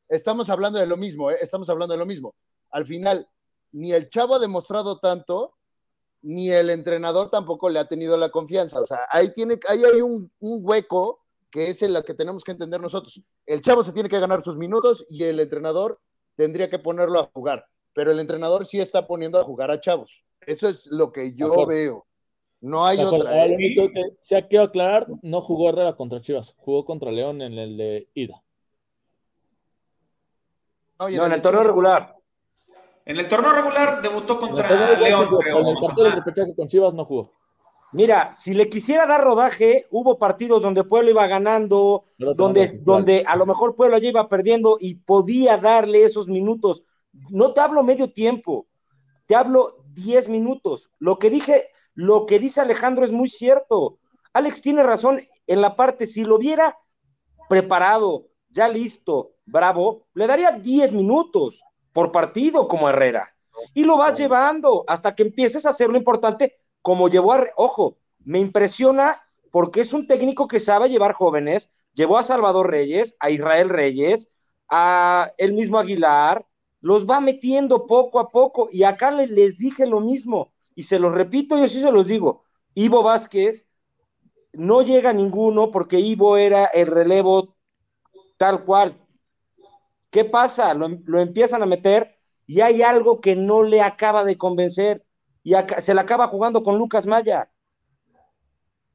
[0.09, 1.37] Estamos hablando de lo mismo, ¿eh?
[1.39, 2.33] estamos hablando de lo mismo.
[2.71, 3.29] Al final,
[3.73, 5.53] ni el chavo ha demostrado tanto,
[6.23, 8.79] ni el entrenador tampoco le ha tenido la confianza.
[8.79, 11.19] O sea, ahí, tiene, ahí hay un, hueco
[11.51, 13.21] que es el que tenemos que entender nosotros.
[13.45, 15.99] El chavo se tiene que ganar sus minutos y el entrenador
[16.35, 17.65] tendría que ponerlo a jugar.
[17.93, 20.23] Pero el entrenador sí está poniendo a jugar a chavos.
[20.41, 22.05] Eso es lo que yo veo.
[22.61, 23.31] No hay otra.
[24.19, 28.09] se ha quedado aclarar, no jugó Herrera contra Chivas, jugó contra León en el de
[28.13, 28.41] ida.
[30.99, 32.15] No, en el torneo regular.
[33.05, 37.31] En el torneo regular debutó contra León, En el partido de con Chivas no jugó.
[37.91, 43.35] Mira, si le quisiera dar rodaje, hubo partidos donde Pueblo iba ganando, donde, donde a
[43.35, 46.83] lo mejor Pueblo ya iba perdiendo y podía darle esos minutos.
[47.29, 48.67] No te hablo medio tiempo,
[49.27, 50.89] te hablo diez minutos.
[50.99, 53.97] Lo que dije, lo que dice Alejandro es muy cierto.
[54.33, 56.77] Alex tiene razón en la parte, si lo viera
[57.47, 61.61] preparado, ya listo, bravo, le daría diez minutos
[61.93, 63.33] por partido como Herrera.
[63.73, 67.43] Y lo vas llevando hasta que empieces a hacer lo importante como llevó a...
[67.55, 69.19] Ojo, me impresiona
[69.49, 74.35] porque es un técnico que sabe llevar jóvenes, llevó a Salvador Reyes, a Israel Reyes,
[74.69, 76.45] a el mismo Aguilar,
[76.81, 81.11] los va metiendo poco a poco y acá les dije lo mismo y se los
[81.11, 82.43] repito y así se los digo.
[82.75, 83.67] Ivo Vázquez
[84.53, 87.55] no llega ninguno porque Ivo era el relevo
[88.37, 89.03] tal cual.
[90.11, 90.75] ¿Qué pasa?
[90.75, 92.15] Lo, empiezan a meter
[92.45, 95.03] y hay algo que no le acaba de convencer
[95.45, 97.51] y se la acaba jugando con Lucas Maya.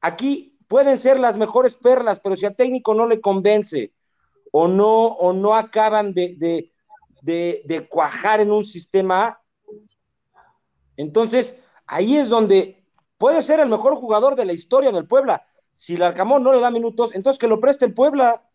[0.01, 3.93] Aquí pueden ser las mejores perlas, pero si al técnico no le convence
[4.51, 6.35] o no, o no acaban de,
[7.21, 9.41] de, de cuajar en un sistema,
[10.97, 12.83] entonces ahí es donde
[13.17, 16.51] puede ser el mejor jugador de la historia en el Puebla, si el Arcamón no
[16.51, 18.45] le da minutos, entonces que lo preste el Puebla.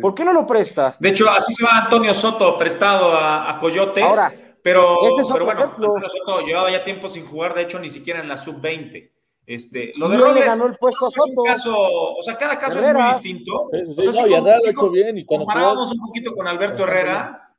[0.00, 0.96] ¿Por qué no lo presta?
[1.00, 4.04] De hecho, así se va Antonio Soto prestado a, Coyotes.
[4.04, 4.32] Ahora,
[4.68, 4.98] pero,
[5.32, 5.72] pero bueno,
[6.10, 9.10] Soto llevaba ya tiempo sin jugar, de hecho, ni siquiera en la sub-20.
[9.46, 11.24] Este, lo de Robles ganó el puesto a Soto.
[11.24, 11.74] es un caso,
[12.14, 13.70] o sea, cada caso es muy distinto.
[13.72, 15.16] Sí, sí, lo ha hecho bien.
[15.16, 17.54] Y comparábamos un poquito con Alberto Herrera,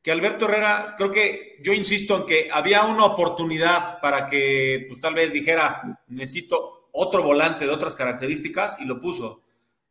[0.00, 5.00] que Alberto Herrera, creo que yo insisto en que había una oportunidad para que, pues
[5.00, 9.42] tal vez dijera, necesito otro volante de otras características y lo puso.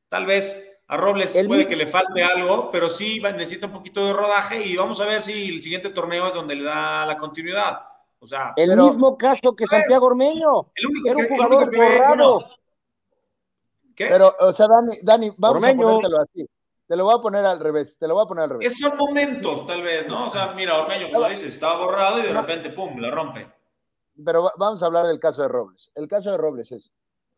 [0.08, 4.13] Tal vez a Robles puede que le falte algo, pero sí necesita un poquito de
[4.13, 7.79] rodaje y vamos a ver si el siguiente torneo es donde le da la continuidad.
[8.19, 10.71] O sea, el mismo caso que Santiago Ormeño.
[10.75, 12.45] El único Era un jugador borrado.
[13.95, 16.45] Pero, o sea, Dani, Dani vamos a ponértelo así.
[16.88, 18.71] Te lo voy a poner al revés, te lo voy a poner al revés.
[18.71, 20.27] Esos momentos, tal vez, ¿no?
[20.27, 23.47] O sea, mira, Ormeño, como dices, estaba borrado y de repente, pum, la rompe
[24.23, 25.91] pero vamos a hablar del caso de Robles.
[25.95, 26.91] El caso de Robles es,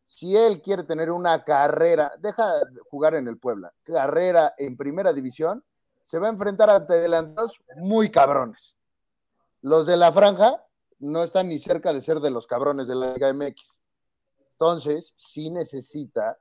[0.07, 5.11] si él quiere tener una carrera, deja de jugar en el Puebla, carrera en primera
[5.11, 5.65] división,
[6.01, 8.77] se va a enfrentar ante delanteros muy cabrones.
[9.61, 10.63] Los de la franja
[10.99, 13.81] no están ni cerca de ser de los cabrones de la Liga MX.
[14.53, 16.37] Entonces, sí necesita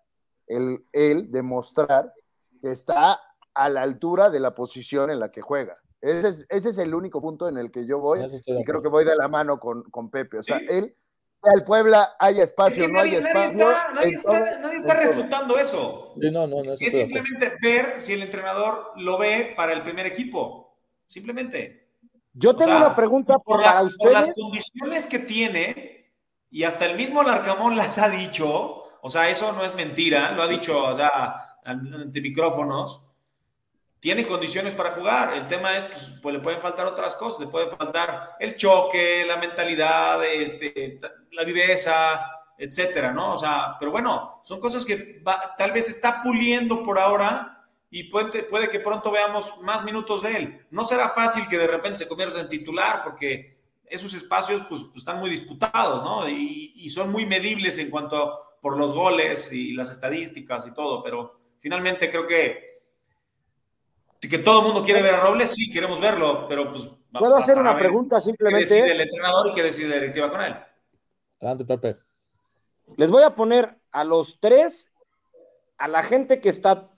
[0.46, 2.14] él demostrar
[2.62, 3.20] que está
[3.52, 5.74] a la altura de la posición en la que juega.
[6.00, 9.16] Ese es, el único punto en el que yo voy y creo que voy de
[9.16, 10.38] la mano con, Pepe.
[10.38, 10.94] O sea, él,
[11.42, 13.70] al Puebla haya espacio, no hay espacio.
[13.94, 14.14] nadie,
[14.76, 16.14] está, refutando eso.
[16.80, 20.76] es simplemente ver si el entrenador lo ve para el primer equipo.
[21.06, 21.86] Simplemente.
[22.32, 26.12] Yo tengo una pregunta por para las, Por las condiciones que tiene,
[26.50, 30.42] y hasta el mismo Larcamón las ha dicho, o sea, eso no es mentira, lo
[30.42, 33.05] ha dicho, o sea, ante micrófonos
[34.00, 35.34] tiene condiciones para jugar.
[35.34, 39.24] El tema es, pues, pues, le pueden faltar otras cosas, le puede faltar el choque,
[39.26, 40.98] la mentalidad, este,
[41.32, 43.34] la viveza, etcétera, ¿no?
[43.34, 45.22] O sea, pero bueno, son cosas que
[45.58, 50.36] tal vez está puliendo por ahora y puede, puede que pronto veamos más minutos de
[50.36, 50.66] él.
[50.70, 54.98] No será fácil que de repente se convierta en titular porque esos espacios pues, pues
[54.98, 56.28] están muy disputados, ¿no?
[56.28, 61.02] Y, y son muy medibles en cuanto por los goles y las estadísticas y todo,
[61.02, 62.75] pero finalmente creo que
[64.20, 66.88] que todo el mundo quiere ver a Robles, sí, queremos verlo, pero pues...
[67.12, 68.68] ¿Puedo hacer una pregunta simplemente?
[68.68, 70.54] Que decide el entrenador y que decide la directiva con él.
[71.40, 71.96] Adelante, Pepe.
[72.96, 74.90] Les voy a poner a los tres,
[75.78, 76.90] a la gente que está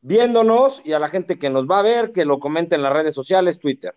[0.00, 2.92] viéndonos y a la gente que nos va a ver, que lo comente en las
[2.92, 3.96] redes sociales, Twitter.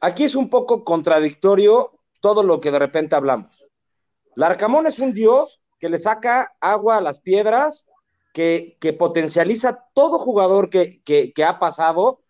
[0.00, 3.66] Aquí es un poco contradictorio todo lo que de repente hablamos.
[4.34, 7.88] Larcamón es un dios que le saca agua a las piedras
[8.34, 12.20] que, potencializa todo jugador que, ha pasado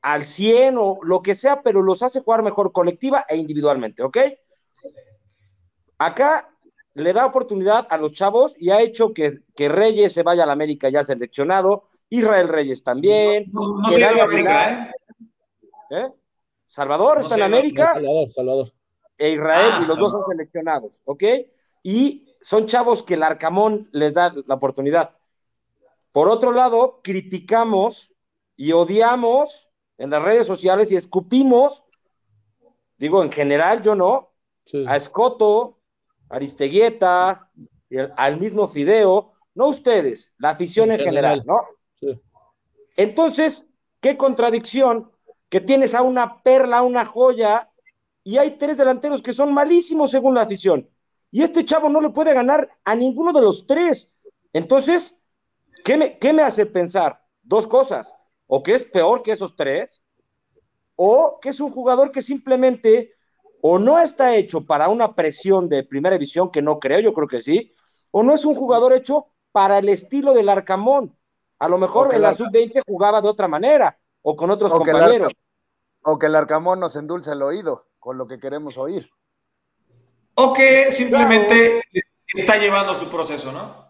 [0.00, 4.18] al 100 o lo que sea, pero los hace jugar mejor colectiva e individualmente, ¿ok?
[5.98, 6.48] Acá
[6.94, 10.52] le da oportunidad a los chavos y ha hecho que, Reyes se vaya a la
[10.52, 13.50] América ya seleccionado, Israel Reyes también.
[13.52, 14.90] No, ¿eh?
[15.90, 16.06] ¿Eh?
[16.68, 17.90] Salvador está en América.
[17.92, 18.72] Salvador, Salvador.
[19.18, 21.24] E Israel, y los dos son seleccionados, ¿ok?
[21.82, 25.16] Y son chavos que el Arcamón les da la oportunidad.
[26.12, 28.12] Por otro lado, criticamos
[28.56, 31.82] y odiamos en las redes sociales y escupimos,
[32.98, 34.32] digo en general, yo no,
[34.86, 35.78] a Escoto,
[36.28, 37.50] Aristeguieta,
[38.16, 41.60] al mismo Fideo, no ustedes, la afición en, general, ¿no?
[42.96, 45.10] Entonces, qué contradicción
[45.48, 47.70] que tienes a una perla, a una joya,
[48.24, 50.88] y hay tres delanteros que son malísimos según la afición.
[51.30, 54.10] Y este chavo no le puede ganar a ninguno de los tres.
[54.52, 55.22] Entonces,
[55.84, 57.22] ¿qué me, qué me hace pensar?
[57.42, 58.14] Dos cosas.
[58.46, 60.02] O que es peor que esos tres,
[60.94, 63.16] o que es un jugador que simplemente
[63.60, 67.26] o no está hecho para una presión de primera división, que no creo, yo creo
[67.26, 67.74] que sí,
[68.10, 71.16] o no es un jugador hecho para el estilo del Arcamón.
[71.58, 75.32] A lo mejor en la sub-20 jugaba de otra manera, o con otros compañeros.
[76.02, 79.10] o que el Arcamón nos endulce el oído con lo que queremos oír.
[80.38, 81.82] O que simplemente
[82.34, 83.84] está llevando su proceso, ¿no?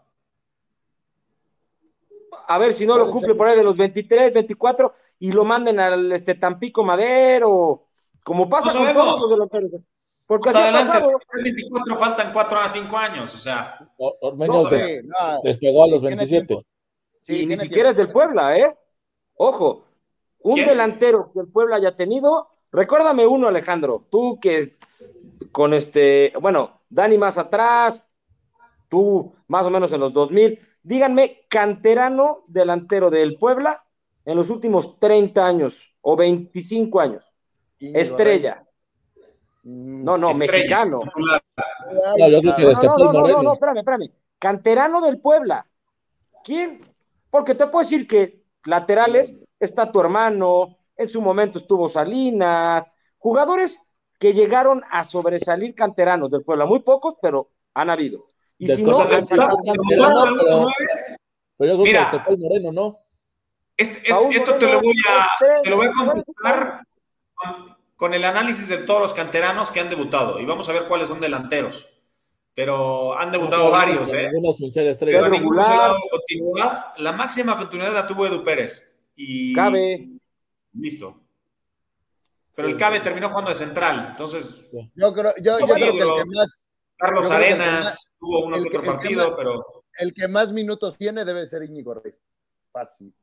[2.48, 5.80] a ver si no lo cumple por ahí de los 23, 24 y lo manden
[5.80, 7.86] al este, Tampico Madero,
[8.24, 9.80] como pasa con todos los delanteros.
[10.26, 11.18] Porque así pasado.
[11.42, 13.78] 24 faltan 4 a 5 años, o sea.
[13.96, 16.46] Ormeño No, des- sí, no, despegó a los tiene 27.
[16.46, 16.64] tiempo.
[17.20, 18.06] Sí, y ni siquiera es tiempo.
[18.06, 18.78] del Puebla, ¿eh?
[19.36, 19.84] Ojo,
[20.40, 20.68] un ¿Quién?
[20.68, 24.75] delantero que el Puebla haya tenido, recuérdame uno, Alejandro, tú que
[25.52, 28.06] con este, bueno, Dani más atrás,
[28.88, 33.84] tú más o menos en los 2000, díganme, canterano delantero del Puebla
[34.24, 37.24] en los últimos 30 años o 25 años,
[37.78, 38.66] estrella,
[39.66, 41.00] Mm, no, no, Estrella, mexicano.
[41.16, 41.38] No,
[42.86, 44.12] No, no, no, no, espérame, espérame.
[44.38, 45.66] Canterano del Puebla.
[46.44, 46.80] ¿Quién?
[47.30, 52.88] Porque te puedo decir que laterales está tu hermano, en su momento estuvo Salinas,
[53.18, 58.30] jugadores que llegaron a sobresalir canteranos del Puebla, muy pocos, pero han habido.
[58.58, 61.16] Y si no, han ¿debutaron- sacado- Puebla, debutaron pero- nueves?
[61.58, 62.10] Pero yo Mira.
[62.24, 62.98] que el Moreno, ¿no?
[63.76, 66.82] Este- este- Paul esto te lo voy a, te lo voy a contestar
[67.34, 70.38] con, con el análisis de todos los canteranos que han debutado.
[70.40, 71.88] Y vamos a ver cuáles son delanteros.
[72.54, 74.30] Pero han debutado varios, ¿eh?
[74.32, 75.20] Ninguno sin ser estrella.
[75.20, 75.30] Pero
[76.10, 76.86] continuidad.
[76.96, 78.96] La máxima continuidad la tuvo Edu Pérez.
[79.14, 80.08] Y Cabe.
[80.72, 81.20] listo.
[82.56, 84.08] Pero el Cabe terminó jugando de central.
[84.10, 86.16] Entonces, Yo creo, yo, yo Sí, creo que el bro.
[86.16, 90.26] que más, Carlos creo Arenas más- tuvo uno que otro partido, más- pero el que
[90.28, 92.14] más minutos tiene debe ser Íñigo Rey.
[92.72, 93.14] Fácil.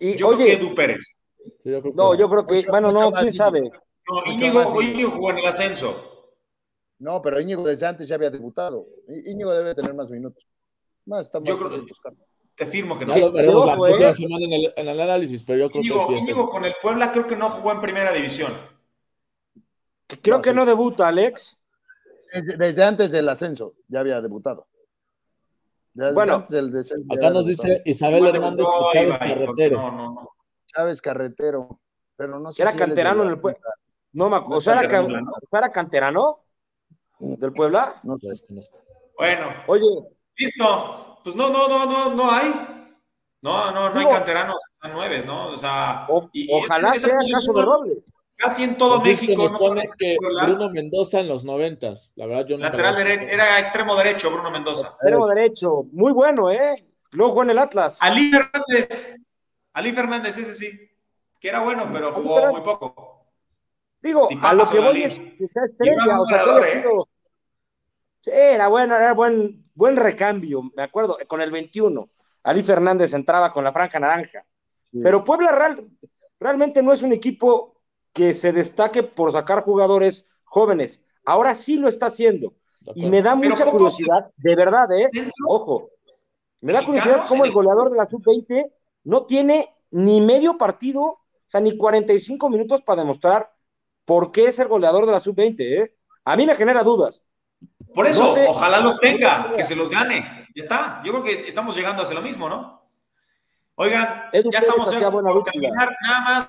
[0.00, 1.20] Y yo creo que oye, Edu Pérez.
[1.36, 3.60] Sí, yo creo que no, yo creo que, Mucho- bueno, mucho no, quién sabe.
[3.60, 4.82] No, Íñigo.
[4.82, 6.34] Íñigo jugó en el ascenso.
[6.98, 8.86] No, pero Íñigo desde antes ya había debutado.
[9.08, 10.46] Íñigo debe tener más minutos.
[11.06, 11.84] Más está más Yo creo.
[12.56, 13.14] Te firmo que no.
[13.14, 13.76] Ya lo veremos la ¿eh?
[13.76, 16.64] próxima semana en el, en el análisis, pero yo creo Íñigo, que sí Íñigo con
[16.64, 18.52] el Puebla creo que no jugó en primera división.
[20.22, 20.56] Creo No, que sí.
[20.56, 21.56] no debuta, Alex.
[22.32, 24.66] Desde, desde antes del ascenso ya había debutado.
[25.92, 27.68] Desde Bueno, antes del descenso Acá nos debutado.
[27.74, 29.76] dice Isabel Hernández debutó que Chávez Ibai, Carretero.
[29.76, 30.30] No, no, no.
[30.66, 31.80] Chávez Carretero.
[32.16, 33.60] Pero no sé Era si canterano en el Puebla.
[34.12, 34.50] No me acuerdo.
[34.54, 35.08] No O sea, era,
[35.52, 36.40] era canterano
[37.18, 38.00] del Puebla.
[38.04, 38.28] No sé.
[39.18, 39.86] Bueno, Oye,
[40.36, 41.13] listo.
[41.24, 42.52] Pues no, no, no, no, no hay.
[43.42, 45.48] No, no, no hay canteranos, son nueve, ¿no?
[45.48, 47.98] O sea, o- y- y ojalá sea caso de Robles.
[48.36, 50.16] Casi en todo México, nos no que.
[50.18, 52.10] Bruno Mendoza en los noventas.
[52.16, 54.88] La verdad, yo nunca Lateral derecho, era extremo derecho, Bruno Mendoza.
[54.88, 55.84] Extremo derecho.
[55.92, 56.84] Muy bueno, ¿eh?
[57.12, 57.98] Luego jugó en el Atlas.
[58.00, 59.16] Ali Fernández.
[59.72, 60.90] Ali Fernández, ese sí.
[61.38, 63.26] Que era bueno, pero jugó muy poco.
[64.02, 66.02] Digo, Tipazo, a lo que voy es que sea Y estrella.
[66.04, 66.82] era O sea, que goleador, haya ¿eh?
[66.82, 67.08] sido-
[68.24, 70.62] Sí, era bueno, era buen, buen recambio.
[70.74, 72.08] Me acuerdo, con el 21.
[72.44, 74.44] Ali Fernández entraba con la franja naranja.
[74.90, 75.00] Sí.
[75.02, 75.86] Pero Puebla real-
[76.40, 77.76] realmente no es un equipo
[78.14, 81.04] que se destaque por sacar jugadores jóvenes.
[81.26, 82.54] Ahora sí lo está haciendo.
[82.94, 85.08] Y me da Pero mucha poco- curiosidad, de verdad, ¿eh?
[85.12, 85.90] Dentro- Ojo.
[86.60, 88.70] Me da curiosidad cómo el- goleador de la sub-20
[89.04, 93.52] no tiene ni medio partido, o sea, ni 45 minutos para demostrar
[94.06, 95.94] por qué es el goleador de la sub-20, ¿eh?
[96.24, 97.22] A mí me genera dudas.
[97.94, 98.46] Por eso, No sé.
[98.48, 100.48] ojalá los tenga, que se los gane.
[100.54, 101.02] Ya está.
[101.04, 102.82] Yo creo que estamos llegando a hacer lo mismo, ¿no?
[103.76, 105.96] Oigan, Edu ya Pérez estamos por terminar.
[106.02, 106.48] Nada más,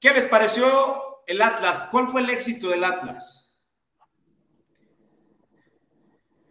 [0.00, 0.66] ¿qué les pareció
[1.26, 1.88] el Atlas?
[1.90, 3.42] ¿Cuál fue el éxito del Atlas?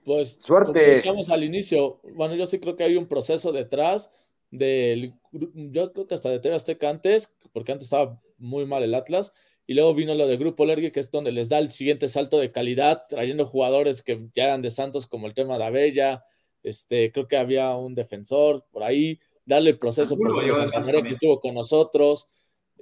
[0.06, 0.72] Pues, Suerte.
[0.72, 4.12] como decíamos al inicio, bueno, yo sí creo que hay un proceso detrás
[4.52, 8.94] del, yo creo que hasta de TV Azteca antes, porque antes estaba muy mal el
[8.94, 9.34] Atlas,
[9.68, 12.38] y luego vino lo de Grupo Lergue, que es donde les da el siguiente salto
[12.40, 16.24] de calidad, trayendo jugadores que ya eran de Santos, como el tema de Abella,
[16.64, 21.40] este, creo que había un defensor por ahí, darle el proceso, por ejemplo, que estuvo
[21.40, 22.28] con nosotros,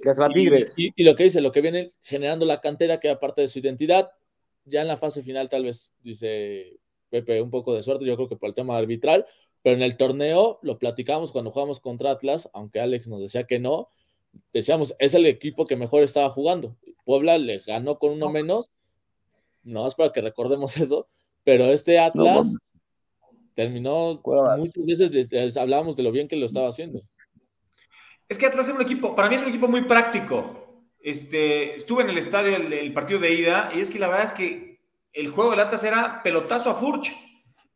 [0.02, 0.74] Que es a Tigres.
[0.76, 3.58] y, y lo que dice, lo que viene generando la cantera, que aparte de su
[3.58, 4.10] identidad,
[4.64, 6.78] ya en la fase final tal vez, dice
[7.10, 9.26] Pepe, un poco de suerte, yo creo que por el tema arbitral,
[9.62, 13.58] pero en el torneo lo platicamos cuando jugamos contra Atlas, aunque Alex nos decía que
[13.58, 13.88] no,
[14.52, 16.76] decíamos, es el equipo que mejor estaba jugando.
[17.04, 18.70] Puebla le ganó con uno menos,
[19.62, 21.08] no es para que recordemos eso,
[21.44, 22.48] pero este Atlas
[23.54, 24.20] terminó
[24.58, 27.02] muchas veces, de- de- hablábamos de lo bien que lo estaba haciendo.
[28.28, 30.60] Es que Atlas es un equipo, para mí es un equipo muy práctico.
[31.00, 34.24] Este, estuve en el estadio el, el partido de ida y es que la verdad
[34.24, 34.80] es que
[35.12, 37.12] el juego del Atlas era pelotazo a Furch,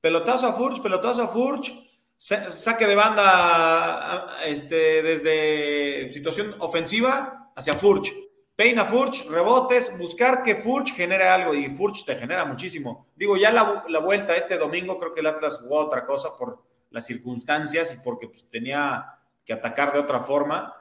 [0.00, 1.70] pelotazo a Furch, pelotazo a Furch,
[2.18, 8.12] sa- saque de banda este, desde situación ofensiva hacia Furch,
[8.54, 13.06] peina Furch, rebotes, buscar que Furch genere algo y Furch te genera muchísimo.
[13.14, 16.62] Digo, ya la, la vuelta este domingo creo que el Atlas jugó otra cosa por
[16.90, 19.14] las circunstancias y porque pues, tenía
[19.44, 20.74] que atacar de otra forma,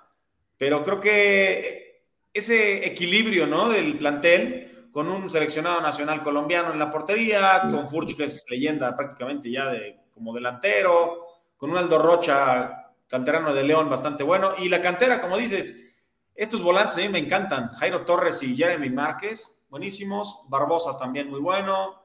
[0.58, 2.02] pero creo que
[2.34, 3.70] ese equilibrio ¿no?
[3.70, 8.96] del plantel con un seleccionado nacional colombiano en la portería, con Furch que es leyenda
[8.96, 11.27] prácticamente ya de, como delantero,
[11.58, 14.54] con un Aldo Rocha canterano de León, bastante bueno.
[14.58, 15.96] Y la cantera, como dices,
[16.36, 17.70] estos volantes a mí me encantan.
[17.74, 20.46] Jairo Torres y Jeremy Márquez, buenísimos.
[20.50, 22.02] Barbosa también muy bueno.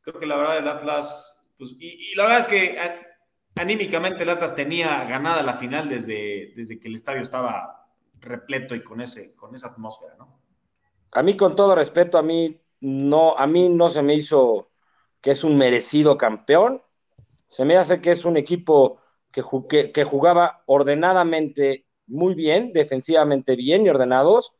[0.00, 2.78] Creo que la verdad el Atlas, pues, y, la verdad es que
[3.56, 7.88] anímicamente el Atlas tenía ganada la final desde, desde que el estadio estaba
[8.20, 10.40] repleto y con, ese, con esa atmósfera, ¿no?
[11.12, 14.70] A mí, con todo respeto, a mí no, a mí no se me hizo
[15.20, 16.82] que es un merecido campeón.
[17.54, 18.98] Se me hace que es un equipo
[19.30, 24.56] que, que, jugaba ordenadamente muy bien, defensivamente bien y ordenados,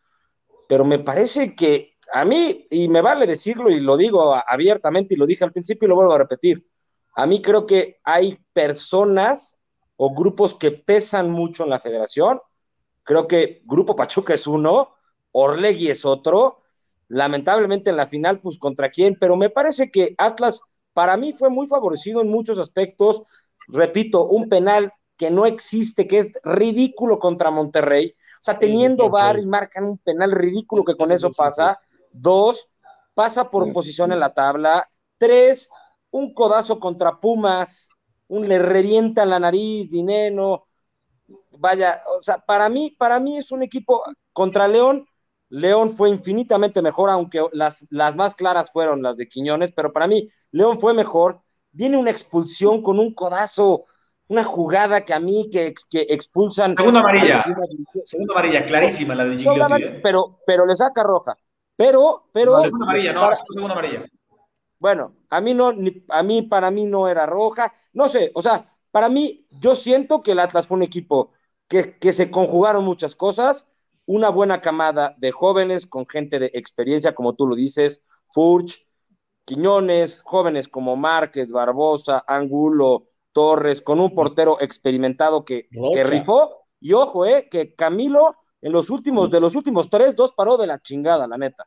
[0.68, 5.16] pero me parece que a mí, y me vale decirlo y lo digo abiertamente y
[5.16, 6.68] lo dije al principio y lo vuelvo a repetir,
[7.16, 9.60] a mí creo que hay personas
[9.96, 12.40] o grupos que pesan mucho en la federación.
[13.02, 14.94] Creo que Grupo Pachuca es uno,
[15.32, 16.62] Orlegui es otro.
[17.08, 20.62] Lamentablemente en la final, pues contra quién, pero me parece que Atlas
[20.94, 23.22] para mí fue muy favorecido en muchos aspectos
[23.68, 28.14] repito, un penal que no existe, que es ridículo contra Monterrey.
[28.34, 31.80] O sea, teniendo VAR y marcan un penal ridículo que con eso pasa.
[32.12, 32.70] Dos,
[33.14, 34.88] pasa por posición en la tabla.
[35.18, 35.70] Tres,
[36.10, 37.88] un codazo contra Pumas,
[38.28, 40.66] un le revienta la nariz, dinero.
[41.52, 44.02] Vaya, o sea, para mí, para mí es un equipo
[44.32, 45.06] contra León.
[45.54, 50.06] León fue infinitamente mejor, aunque las, las más claras fueron las de Quiñones, pero para
[50.06, 51.40] mí León fue mejor
[51.74, 53.84] viene una expulsión con un codazo,
[54.28, 56.74] una jugada que a mí que, que expulsan.
[56.76, 57.44] Segunda amarilla,
[58.04, 59.82] segunda amarilla, clarísima la de Gigliotti.
[59.82, 60.00] ¿eh?
[60.02, 61.36] Pero, pero le saca roja.
[61.76, 62.58] Pero, pero.
[62.60, 64.06] segunda amarilla, no, segunda amarilla.
[64.78, 65.72] Bueno, a mí no,
[66.08, 67.72] a mí, para mí no era roja.
[67.92, 71.32] No sé, o sea, para mí, yo siento que el Atlas fue un equipo
[71.68, 73.66] que, que se conjugaron muchas cosas,
[74.06, 78.88] una buena camada de jóvenes con gente de experiencia, como tú lo dices, Furch,
[79.44, 86.66] Quiñones, jóvenes como Márquez, Barbosa, Angulo, Torres, con un portero experimentado que, que rifó.
[86.80, 90.66] Y ojo, eh, que Camilo, en los últimos, de los últimos tres, dos paró de
[90.66, 91.66] la chingada, la neta.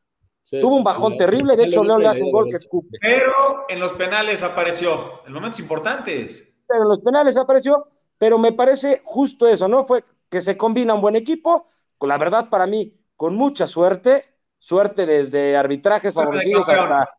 [0.50, 2.98] Tuvo un bajón terrible, de hecho León le hace un gol que escupe.
[3.02, 6.62] Pero en los penales apareció, en momentos importantes.
[6.66, 9.84] Pero en los penales apareció, pero me parece justo eso, ¿no?
[9.84, 11.68] Fue que se combina un buen equipo,
[11.98, 14.24] con la verdad para mí, con mucha suerte,
[14.60, 17.10] suerte desde arbitrajes favorecidos hasta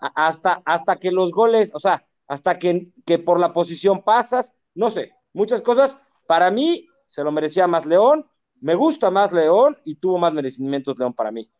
[0.00, 4.90] hasta, hasta que los goles, o sea, hasta que, que por la posición pasas, no
[4.90, 6.00] sé, muchas cosas.
[6.26, 8.26] Para mí se lo merecía más León,
[8.60, 11.50] me gusta más León y tuvo más merecimientos León para mí.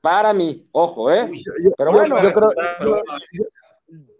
[0.00, 1.30] Para mí, ojo, ¿eh?
[1.76, 2.50] Pero bueno, yo, creo,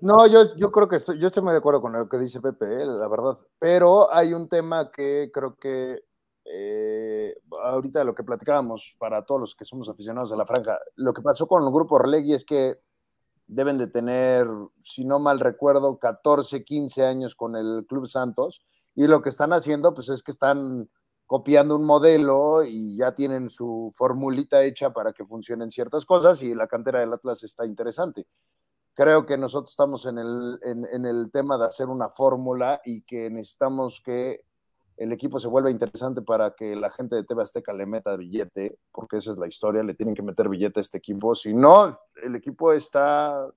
[0.01, 2.41] no, yo, yo creo que estoy, yo estoy muy de acuerdo con lo que dice
[2.41, 2.87] Pepe, ¿eh?
[2.87, 3.39] la verdad.
[3.59, 6.05] Pero hay un tema que creo que
[6.52, 11.12] eh, ahorita lo que platicábamos para todos los que somos aficionados a la franja, lo
[11.12, 12.81] que pasó con el grupo Orlegui es que
[13.47, 14.48] deben de tener,
[14.81, 18.62] si no mal recuerdo, 14, 15 años con el Club Santos
[18.94, 20.89] y lo que están haciendo pues es que están
[21.27, 26.55] copiando un modelo y ya tienen su formulita hecha para que funcionen ciertas cosas y
[26.55, 28.27] la cantera del Atlas está interesante.
[28.94, 33.31] Creo que nosotros estamos en el, en el tema de hacer una fórmula y que
[33.31, 34.44] necesitamos que
[35.01, 38.77] el equipo se vuelve interesante para que la gente de TV Azteca le meta billete,
[38.93, 41.98] porque esa es la historia, le tienen que meter billete a este equipo, si no,
[42.22, 43.48] el equipo está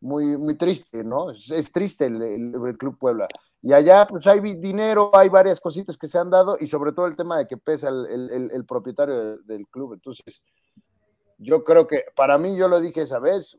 [0.00, 1.32] muy, muy triste, ¿no?
[1.32, 3.26] Es, triste el, Club Puebla.
[3.62, 7.08] Y allá, pues hay dinero, hay varias cositas que se han dado, y sobre todo
[7.08, 9.94] el tema de que pesa el, propietario del club.
[9.94, 10.44] Entonces,
[11.36, 13.58] yo creo que, para mí, yo lo dije esa vez,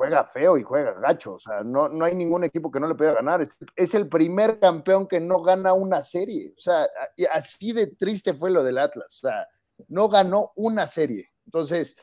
[0.00, 1.34] juega feo y juega gacho.
[1.34, 3.46] O sea, no, no hay ningún equipo que no le pueda ganar.
[3.76, 6.54] Es, el primer campeón que no gana una serie.
[6.56, 6.88] O sea,
[7.30, 9.18] así de triste fue lo del Atlas.
[9.18, 9.46] O sea,
[9.88, 11.28] no ganó una serie.
[11.44, 11.96] Entonces,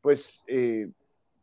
[0.00, 0.92] pues eh,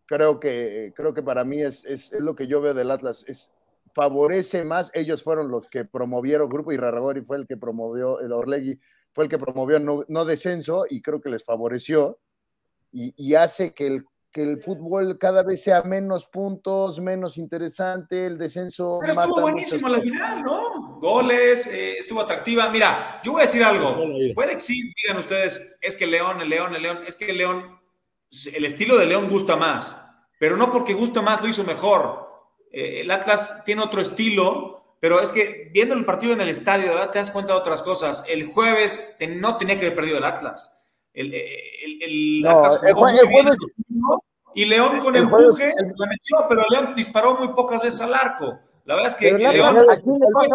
[0.06, 3.26] creo, que, creo que para mí es, es, lo que yo veo del Atlas.
[3.28, 3.54] Es,
[3.94, 4.90] favorece más.
[4.94, 8.80] Ellos fueron los que promovieron, Grupo Irraragori fue el que promovió, el Orlegui
[9.12, 12.18] fue el que promovió no, no descenso y creo que les favoreció.
[12.94, 14.06] Y, y hace que el
[14.38, 18.99] que el fútbol cada vez sea menos puntos, menos interesante, el descenso.
[19.01, 20.99] Pero estuvo buenísimo la final, ¿no?
[20.99, 22.69] Goles, eh, estuvo atractiva.
[22.69, 23.97] Mira, yo voy a decir algo.
[24.35, 27.39] Puede que sí, digan ustedes, es que León, el León, el León, es que el
[27.39, 27.80] León,
[28.53, 29.99] el estilo de León gusta más,
[30.39, 32.27] pero no porque gusta más lo hizo mejor.
[32.72, 36.89] Eh, el Atlas tiene otro estilo, pero es que viendo el partido en el estadio,
[36.89, 37.09] ¿verdad?
[37.09, 38.23] te das cuenta de otras cosas.
[38.30, 40.77] El jueves no tenía que haber perdido el Atlas.
[41.18, 43.07] El, el, Atlas jugó
[44.53, 48.60] y León con el empuje la metió, pero León disparó muy pocas veces al arco.
[48.85, 49.76] La verdad es que León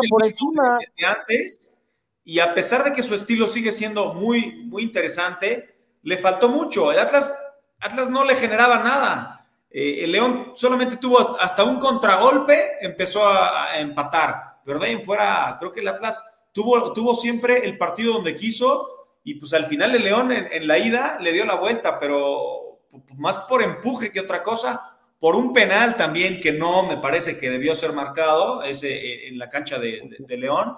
[0.09, 1.79] por encima de antes
[2.25, 6.93] y a pesar de que su estilo sigue siendo muy muy interesante, le faltó mucho.
[6.93, 7.35] El Atlas
[7.81, 9.49] Atlas no le generaba nada.
[9.69, 14.61] Eh, el León solamente tuvo hasta un contragolpe, empezó a, empatar.
[14.65, 18.37] pero de ahí en fuera, creo que el Atlas tuvo, tuvo siempre el partido donde
[18.37, 22.81] quiso y pues al final el León en, la ida le dio la vuelta, pero
[23.17, 27.51] más por empuje que otra cosa, por un penal también que no me parece que
[27.51, 30.77] debió ser marcado ese, eh, en la cancha de, León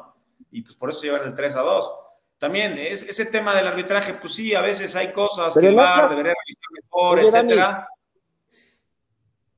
[0.50, 1.90] y pues por eso llevan el 3 a 2.
[2.36, 6.10] También es, ese tema del arbitraje, pues sí, a veces hay cosas que el VAR
[6.10, 7.88] debería revisar mejor, etcétera.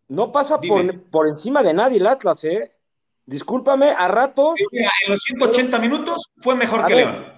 [0.09, 2.73] no pasa por, por, encima de nadie el Atlas, ¿eh?
[3.25, 4.61] Discúlpame, a ratos.
[4.71, 7.36] en los 180 minutos fue mejor que León.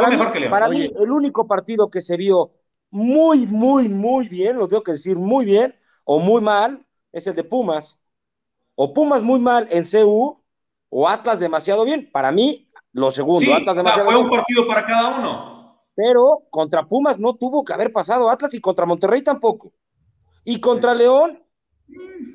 [0.00, 2.50] Para, mí, para mí, el único partido que se vio
[2.90, 7.34] muy, muy, muy bien, lo tengo que decir muy bien, o muy mal, es el
[7.34, 8.00] de Pumas.
[8.74, 10.42] O Pumas muy mal en CU,
[10.88, 12.10] o Atlas demasiado bien.
[12.10, 13.54] Para mí, lo segundo.
[13.54, 15.80] Atlas demasiado fue un partido para cada uno.
[15.94, 19.72] Pero contra Pumas no tuvo que haber pasado Atlas y contra Monterrey tampoco.
[20.44, 21.42] Y contra León,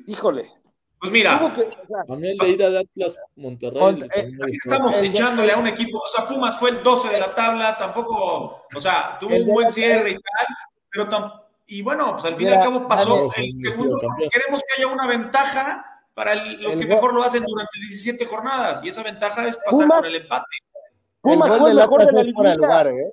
[0.06, 0.50] híjole,
[1.00, 1.52] pues mira,
[2.06, 4.04] también la ida de Atlas Monterrey.
[4.14, 7.76] Eh, estamos echándole a un equipo, o sea, Pumas fue el 12 de la tabla,
[7.78, 10.46] tampoco, o sea, tuvo un buen cierre y tal,
[10.90, 13.98] pero y bueno, pues al fin y al cabo pasó el segundo,
[14.30, 18.88] queremos que haya una ventaja para los que mejor lo hacen durante 17 jornadas, y
[18.88, 20.56] esa ventaja es pasar con el empate.
[21.22, 23.12] Pumas fue el mejor de la lugar, ¿eh?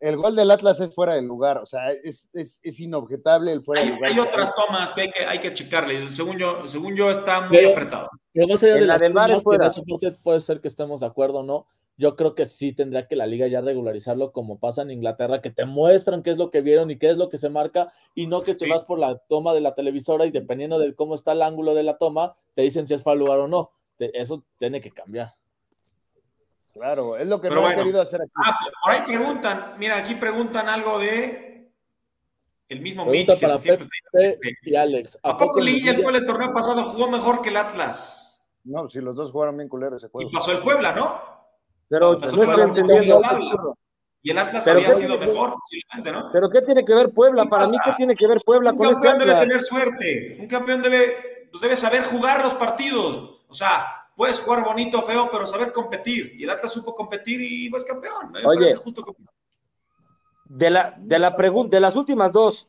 [0.00, 3.62] El gol del Atlas es fuera del lugar, o sea, es, es, es inobjetable el
[3.62, 4.12] fuera hay, del lugar.
[4.12, 7.64] Hay otras tomas que hay que, hay que checarle, según yo, según yo está muy
[7.64, 8.08] apretado.
[8.32, 9.70] Pero más allá de la del fuera.
[10.22, 11.66] puede ser que estemos de acuerdo o no,
[11.96, 15.50] yo creo que sí tendría que la liga ya regularizarlo como pasa en Inglaterra, que
[15.50, 18.26] te muestran qué es lo que vieron y qué es lo que se marca, y
[18.26, 21.32] no que te vas por la toma de la televisora y dependiendo de cómo está
[21.32, 23.70] el ángulo de la toma, te dicen si es fuera lugar o no.
[23.98, 25.30] Eso tiene que cambiar.
[26.78, 28.32] Claro, es lo que no he querido hacer aquí.
[28.34, 31.72] Ah, por ahí preguntan, mira, aquí preguntan algo de
[32.68, 33.40] el mismo Mitch.
[33.40, 35.18] Para Pepe y Alex.
[35.22, 38.46] ¿A, poco Liguilla el el torneo pasado jugó mejor que el Atlas?
[38.64, 40.28] No, si los dos jugaron bien culeros ese juego.
[40.28, 41.20] Y pasó el Puebla, ¿no?
[41.88, 43.76] Pero no estoy entendiendo.
[44.22, 46.30] Y el Atlas había sido mejor, posiblemente, ¿no?
[46.32, 47.44] Pero ¿qué tiene que ver Puebla?
[47.44, 50.36] Para mí, ¿qué tiene que ver Puebla un con este campeón debe tener suerte.
[50.40, 53.44] Un campeón debe, pues debe saber jugar los partidos.
[53.46, 56.34] O sea, puedes jugar bonito, feo, pero saber competir.
[56.36, 58.32] Y el Atlas supo competir y pues campeón.
[58.44, 58.74] Oye,
[60.48, 62.68] de la, de la pregunta, de las últimas dos,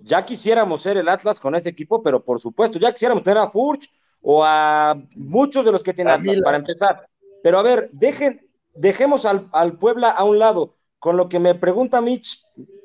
[0.00, 3.50] ya quisiéramos ser el Atlas con ese equipo, pero por supuesto, ya quisiéramos tener a
[3.50, 3.92] Furch
[4.22, 7.08] o a muchos de los que tienen Atlas para empezar.
[7.42, 10.76] Pero a ver, dejen, dejemos al, al, Puebla a un lado.
[10.98, 12.40] Con lo que me pregunta Mitch,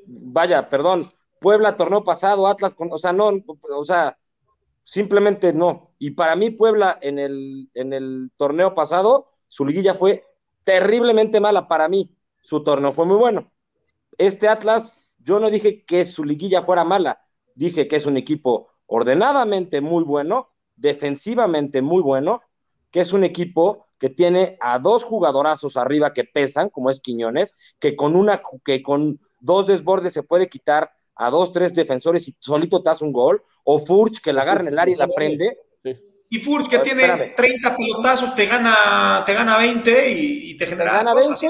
[0.06, 1.08] vaya, perdón,
[1.40, 3.32] Puebla torneo pasado, Atlas, con, o sea, no,
[3.76, 4.18] o sea,
[4.88, 5.92] simplemente no.
[6.00, 10.24] Y para mí, Puebla en el, en el torneo pasado, su liguilla fue
[10.64, 12.16] terriblemente mala para mí.
[12.42, 13.52] Su torneo fue muy bueno.
[14.18, 17.22] Este Atlas, yo no dije que su liguilla fuera mala,
[17.54, 22.42] dije que es un equipo ordenadamente muy bueno, defensivamente muy bueno,
[22.90, 27.58] que es un equipo que tiene a dos jugadorazos arriba que pesan, como es Quiñones,
[27.80, 32.36] que con una que con dos desbordes se puede quitar a dos, tres defensores y
[32.40, 35.08] solito te hace un gol, o Furch que la agarra en el área y la
[35.08, 35.58] prende.
[36.30, 41.42] Y Furch que tiene 30 pelotazos, te gana, te gana 20 y, te genera cosas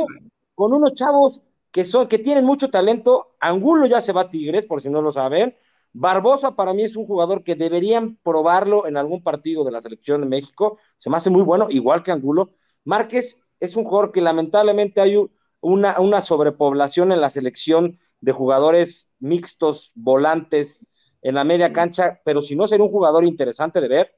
[0.54, 1.42] Con unos chavos
[1.72, 5.02] que, son, que tienen mucho talento, Angulo ya se va a Tigres, por si no
[5.02, 5.56] lo saben.
[5.94, 10.22] Barbosa para mí es un jugador que deberían probarlo en algún partido de la selección
[10.22, 10.78] de México.
[10.98, 12.52] Se me hace muy bueno, igual que Angulo.
[12.86, 15.18] Márquez es un jugador que lamentablemente hay
[15.60, 20.86] una, una sobrepoblación en la selección de jugadores mixtos, volantes
[21.22, 24.16] en la media cancha, pero si no sería un jugador interesante de ver.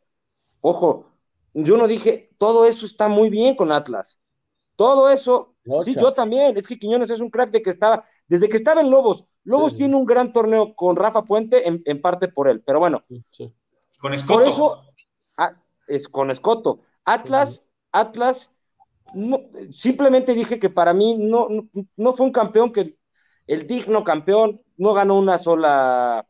[0.61, 1.07] Ojo,
[1.53, 4.19] yo no dije, todo eso está muy bien con Atlas.
[4.75, 6.57] Todo eso, sí, yo también.
[6.57, 9.25] Es que Quiñones es un crack de que estaba, desde que estaba en Lobos.
[9.43, 13.03] Lobos tiene un gran torneo con Rafa Puente, en, parte por él, pero bueno.
[13.99, 14.39] Con Escoto.
[14.39, 14.83] Por eso,
[15.37, 16.81] ah, es con Escoto.
[17.03, 18.55] Atlas, Atlas,
[19.71, 21.47] simplemente dije que para mí no,
[21.97, 22.98] no fue un campeón que
[23.49, 26.23] el digno campeón, no ganó una sola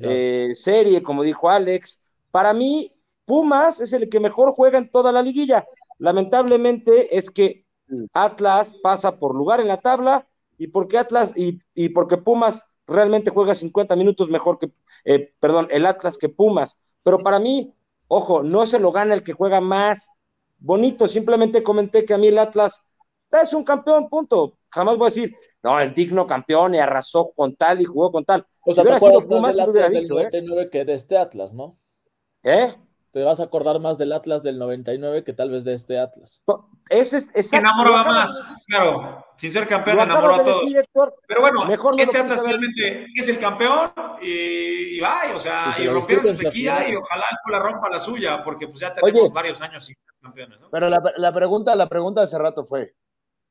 [0.00, 2.10] eh, serie, como dijo Alex.
[2.30, 2.90] Para mí,
[3.26, 5.66] Pumas es el que mejor juega en toda la liguilla.
[5.98, 7.66] Lamentablemente es que
[8.14, 10.26] Atlas pasa por lugar en la tabla
[10.56, 11.60] y porque Atlas y,
[11.90, 14.72] porque Pumas realmente juega 50 minutos mejor que,
[15.04, 16.78] eh, perdón, el Atlas que Pumas.
[17.02, 17.74] Pero para mí,
[18.08, 20.12] ojo, no se lo gana el que juega más
[20.56, 21.08] bonito.
[21.08, 22.86] Simplemente comenté que a mí el Atlas
[23.30, 24.56] es un campeón, punto.
[24.74, 28.24] Jamás voy a decir, no, el digno campeón y arrasó con tal y jugó con
[28.24, 28.46] tal.
[28.66, 30.28] O sea, si hubiera sido Pumas, lo hubiera dicho, ¿eh?
[30.70, 31.78] que de este Atlas, ¿no?
[32.42, 32.74] ¿Eh?
[33.14, 36.42] te vas a acordar más del Atlas del 99 que tal vez de este Atlas.
[36.90, 39.24] Ese es, exacto, enamoraba más, claro.
[39.36, 40.64] Sin ser campeón enamoró a todos.
[41.28, 46.26] Pero bueno, mejor este Atlas realmente es el campeón y, va, o sea, y rompieron
[46.26, 49.84] su sequía y ojalá el la rompa la suya, porque pues ya tenemos varios años
[49.86, 50.60] sin ser campeones.
[50.60, 50.70] ¿no?
[50.72, 52.96] Pero la, la, pregunta, la pregunta hace rato fue,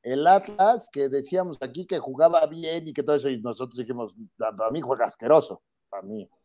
[0.04, 4.14] el Atlas que decíamos aquí que jugaba bien y que todo eso, y nosotros dijimos,
[4.38, 5.62] a mí juega asqueroso.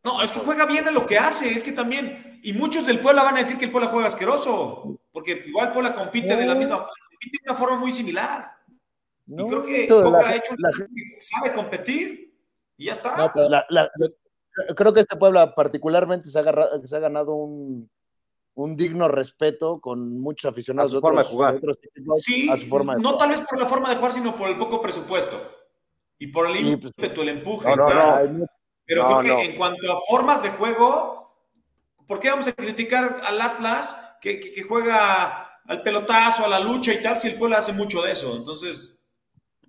[0.03, 2.99] No, es que juega bien a lo que hace, es que también, y muchos del
[2.99, 6.55] Puebla van a decir que el Puebla juega asqueroso, porque igual Puebla compite de la
[6.55, 8.51] misma, compite de una forma muy similar.
[9.27, 10.85] y creo que Puebla ha hecho la, que
[11.19, 12.33] sabe competir
[12.77, 13.33] y ya está.
[14.75, 16.43] creo que este Puebla particularmente se ha,
[16.83, 17.89] se ha ganado un,
[18.63, 21.59] un, digno respeto con muchos aficionados de otros, jugar.
[22.17, 22.49] sí,
[22.99, 25.39] no tal vez por la forma de jugar, sino por el poco presupuesto.
[26.19, 27.75] Y por el pues, ímpetu, el empuje.
[27.75, 28.45] No, no,
[28.85, 31.33] pero creo que en cuanto a formas de juego,
[32.07, 36.93] ¿por qué vamos a criticar al Atlas que, que, juega al pelotazo, a la lucha
[36.93, 38.35] y tal, si el Puebla hace mucho de eso?
[38.35, 38.99] Entonces,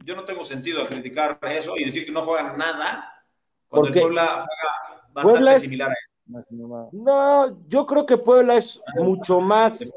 [0.04, 3.24] yo no tengo sentido a criticar eso y decir que no juegan nada
[3.68, 6.09] cuando el Puebla juega bastante similar a eso.
[6.92, 9.92] No, yo creo que Puebla es mucho más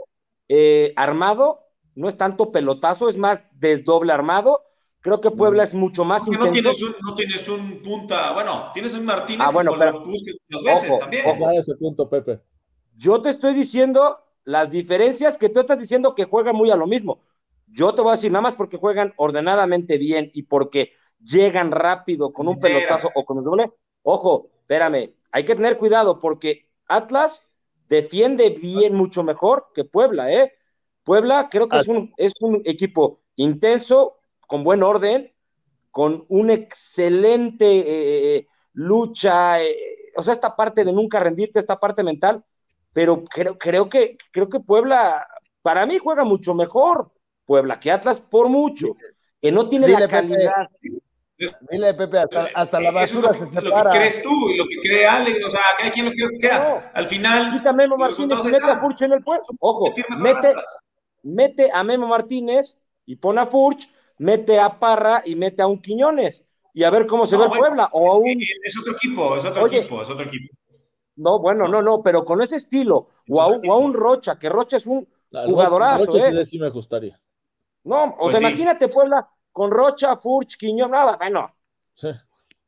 [0.47, 1.59] eh, armado,
[1.95, 4.63] no es tanto pelotazo, es más desdoble armado
[5.03, 6.45] Creo que Puebla es mucho más intenso.
[6.45, 10.05] No tienes, un, no tienes un punta, bueno, tienes un Martínez ah, bueno, pero, lo
[10.05, 11.25] busques muchas veces también.
[11.27, 11.51] Ojo.
[11.51, 12.39] ese punto, Pepe.
[12.95, 16.87] Yo te estoy diciendo las diferencias que tú estás diciendo que juegan muy a lo
[16.87, 17.19] mismo.
[17.67, 22.31] Yo te voy a decir nada más porque juegan ordenadamente bien y porque llegan rápido
[22.31, 23.73] con un pelotazo o con un doble.
[24.03, 27.51] Ojo, espérame, hay que tener cuidado porque Atlas
[27.89, 30.53] defiende bien mucho mejor que Puebla, ¿eh?
[31.03, 35.33] Puebla creo que es un, es un equipo intenso, con buen orden,
[35.89, 39.75] con una excelente eh, eh, lucha, eh,
[40.15, 42.43] o sea, esta parte de nunca rendirte, esta parte mental,
[42.93, 45.27] pero creo, creo, que, creo que Puebla,
[45.63, 47.11] para mí juega mucho mejor
[47.45, 48.95] Puebla que Atlas por mucho,
[49.41, 50.69] que no tiene la calidad.
[51.69, 52.19] Dile, Pepe,
[52.53, 55.51] hasta, la basura lo, se Lo que crees tú y lo que cree Alex, o
[55.51, 56.91] sea, cada quien lo que crea.
[56.93, 57.51] Al final.
[57.51, 59.53] Quita Memo Martínez y mete a Furch en el puesto.
[59.59, 60.53] Ojo, mete,
[61.23, 65.81] mete a Memo Martínez y pone a Furch mete a Parra y mete a un
[65.81, 67.89] Quiñones y a ver cómo se ve Puebla.
[67.91, 68.29] O a un...
[68.63, 70.55] Es otro equipo, es otro equipo, es otro equipo.
[71.15, 74.87] No, bueno, no, no, pero con ese estilo, o a, un, Rocha, que Rocha es
[74.87, 76.05] un jugadorazo.
[76.05, 76.45] Rocha ¿eh?
[76.45, 77.19] sí me gustaría.
[77.83, 81.55] No, o pues sea, imagínate Puebla con Rocha, Furch, Quiñón, nada, bueno.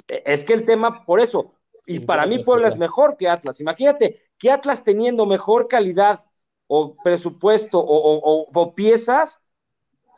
[0.07, 1.55] E, es que el tema, por eso,
[1.85, 3.59] y para mí Puebla es mejor que Atlas.
[3.59, 6.23] Imagínate que Atlas teniendo mejor calidad
[6.67, 9.41] o presupuesto o piezas,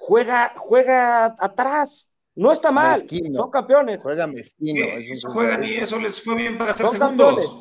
[0.08, 2.10] juega, juega atrás.
[2.36, 3.04] No está mal,
[3.34, 4.04] son campeones.
[4.04, 4.86] Juega mezquino.
[5.34, 7.60] juegan y eso les fue bien para hacer segundos.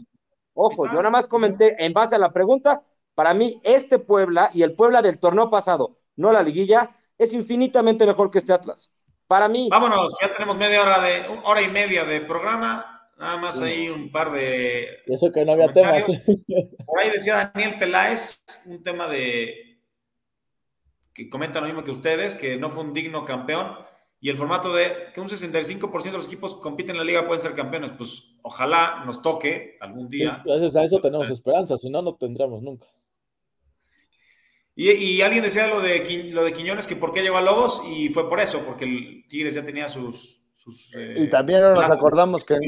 [0.53, 2.83] Ojo, yo nada más comenté en base a la pregunta,
[3.15, 8.07] para mí este Puebla y el Puebla del torneo pasado, no la liguilla, es infinitamente
[8.07, 8.91] mejor que este Atlas.
[9.27, 9.69] Para mí.
[9.70, 12.93] Vámonos, ya tenemos media hora de, hora y media de programa.
[13.19, 15.03] Nada más ahí un par de.
[15.07, 16.05] eso que no había temas.
[16.86, 19.81] Por ahí decía Daniel Peláez, un tema de
[21.15, 23.74] que comenta lo mismo que ustedes, que no fue un digno campeón.
[24.20, 27.43] Y el formato de que un 65% de los equipos compiten en la liga pueden
[27.43, 30.43] ser campeones, pues ojalá nos toque algún día.
[30.44, 32.86] gracias a eso tenemos esperanza, si no, no tendremos nunca.
[34.78, 38.11] Y, alguien decía lo de, lo de Quiñones, que por qué llegó a Lobos, y
[38.11, 40.43] fue por eso, porque el Tigres ya tenía sus...
[40.94, 42.59] y eh, también nos acordamos que...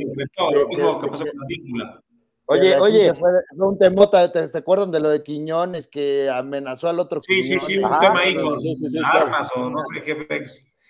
[2.50, 3.12] Oye, oye.
[3.14, 7.20] Fue, un temota, ¿te, acuerdan de lo de Quiñones que amenazó al otro?
[7.20, 8.56] Sí, sí, sí, un tema ahí con
[9.04, 10.46] armas o no sé qué.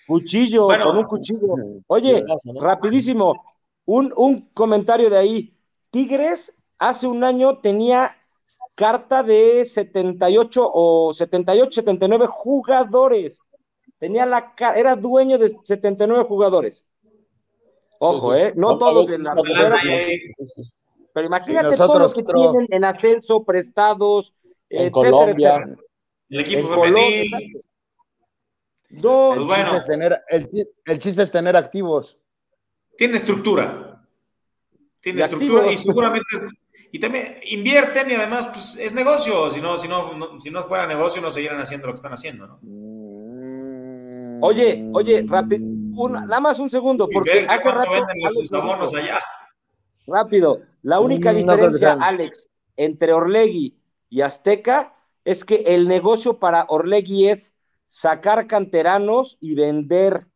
[0.06, 1.54] Cuchillo, con un cuchillo.
[1.88, 2.24] Oye,
[2.60, 3.44] rapidísimo,
[3.86, 5.58] un, un comentario de ahí.
[5.90, 8.16] Tigres hace un año tenía
[8.78, 13.40] carta de 78 o 78, 79 jugadores.
[13.98, 16.86] Tenía la era dueño de 79 jugadores.
[17.98, 19.34] Ojo, eh, no todos en la
[21.12, 24.32] pero imagínate todos los que tienen en ascenso, prestados,
[24.70, 25.76] en Colombia.
[26.28, 27.60] El equipo femenil.
[28.90, 29.70] No, pues bueno.
[29.70, 30.22] el, chiste tener,
[30.84, 32.16] el, chiste es tener activos.
[32.96, 34.06] Tiene estructura.
[35.00, 36.36] Tiene estructura y seguramente
[36.90, 39.50] y también invierten y además pues, es negocio.
[39.50, 42.46] Si no, si no, si no fuera negocio, no seguirían haciendo lo que están haciendo,
[42.46, 42.58] ¿no?
[44.40, 45.66] Oye, oye, rápido,
[46.08, 47.90] nada más un segundo, porque hace rato.
[48.96, 49.18] allá.
[50.06, 53.76] Rápido, la única diferencia, Alex, entre Orlegui
[54.08, 54.94] y Azteca
[55.24, 57.56] es que el negocio para Orlegui es
[57.86, 60.26] sacar canteranos y vender,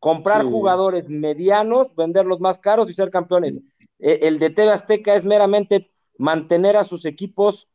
[0.00, 3.60] comprar jugadores medianos, venderlos más caros y ser campeones.
[3.98, 7.68] El de TV Azteca es meramente mantener a sus equipos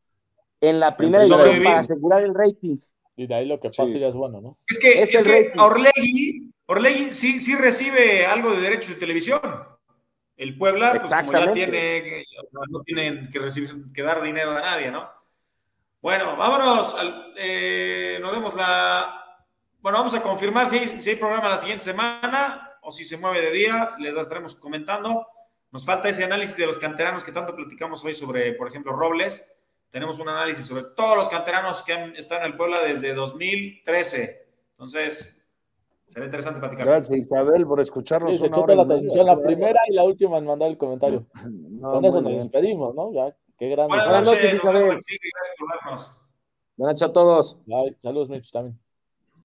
[0.62, 1.64] en la primera sobrevivir.
[1.66, 2.78] para asegurar el rating.
[3.16, 4.00] Y de ahí lo que pasa Sí.
[4.00, 4.58] ya es bueno, ¿no?
[4.68, 5.52] Es que, Es es que.
[5.60, 9.40] Orlegui, Orlegui sí, sí recibe algo de derechos de televisión.
[10.36, 12.26] El Puebla, pues como ya tiene,
[12.70, 15.08] no tienen que recibir, que dar dinero a nadie, ¿no?
[16.02, 16.96] Bueno, vámonos.
[16.96, 19.20] al- eh, nos vemos la.
[19.80, 23.18] Bueno, vamos a confirmar si hay, si hay programa la siguiente semana o si se
[23.18, 23.92] mueve de día.
[24.00, 25.28] Les estaremos comentando.
[25.74, 29.44] Nos falta ese análisis de los canteranos que tanto platicamos hoy sobre, por ejemplo, Robles.
[29.90, 34.48] Tenemos un análisis sobre todos los canteranos que han, están en el Puebla desde 2013.
[34.70, 35.44] Entonces,
[36.06, 36.86] será interesante platicar.
[36.86, 38.34] Gracias, Isabel, por escucharnos.
[38.34, 41.26] Sí, se una hora la transmisión, la primera y la última en mandar el comentario.
[41.84, 42.44] No, Con eso nos bien.
[42.44, 43.12] despedimos, ¿no?
[43.12, 43.90] Ya, qué grande.
[43.90, 45.20] Buenas Buenas noches, nos vemos Isabel.
[45.34, 46.12] gracias por vernos.
[46.78, 47.58] Buenas noches a todos.
[47.66, 47.98] Bye.
[48.00, 48.80] Saludos, Mitch, también.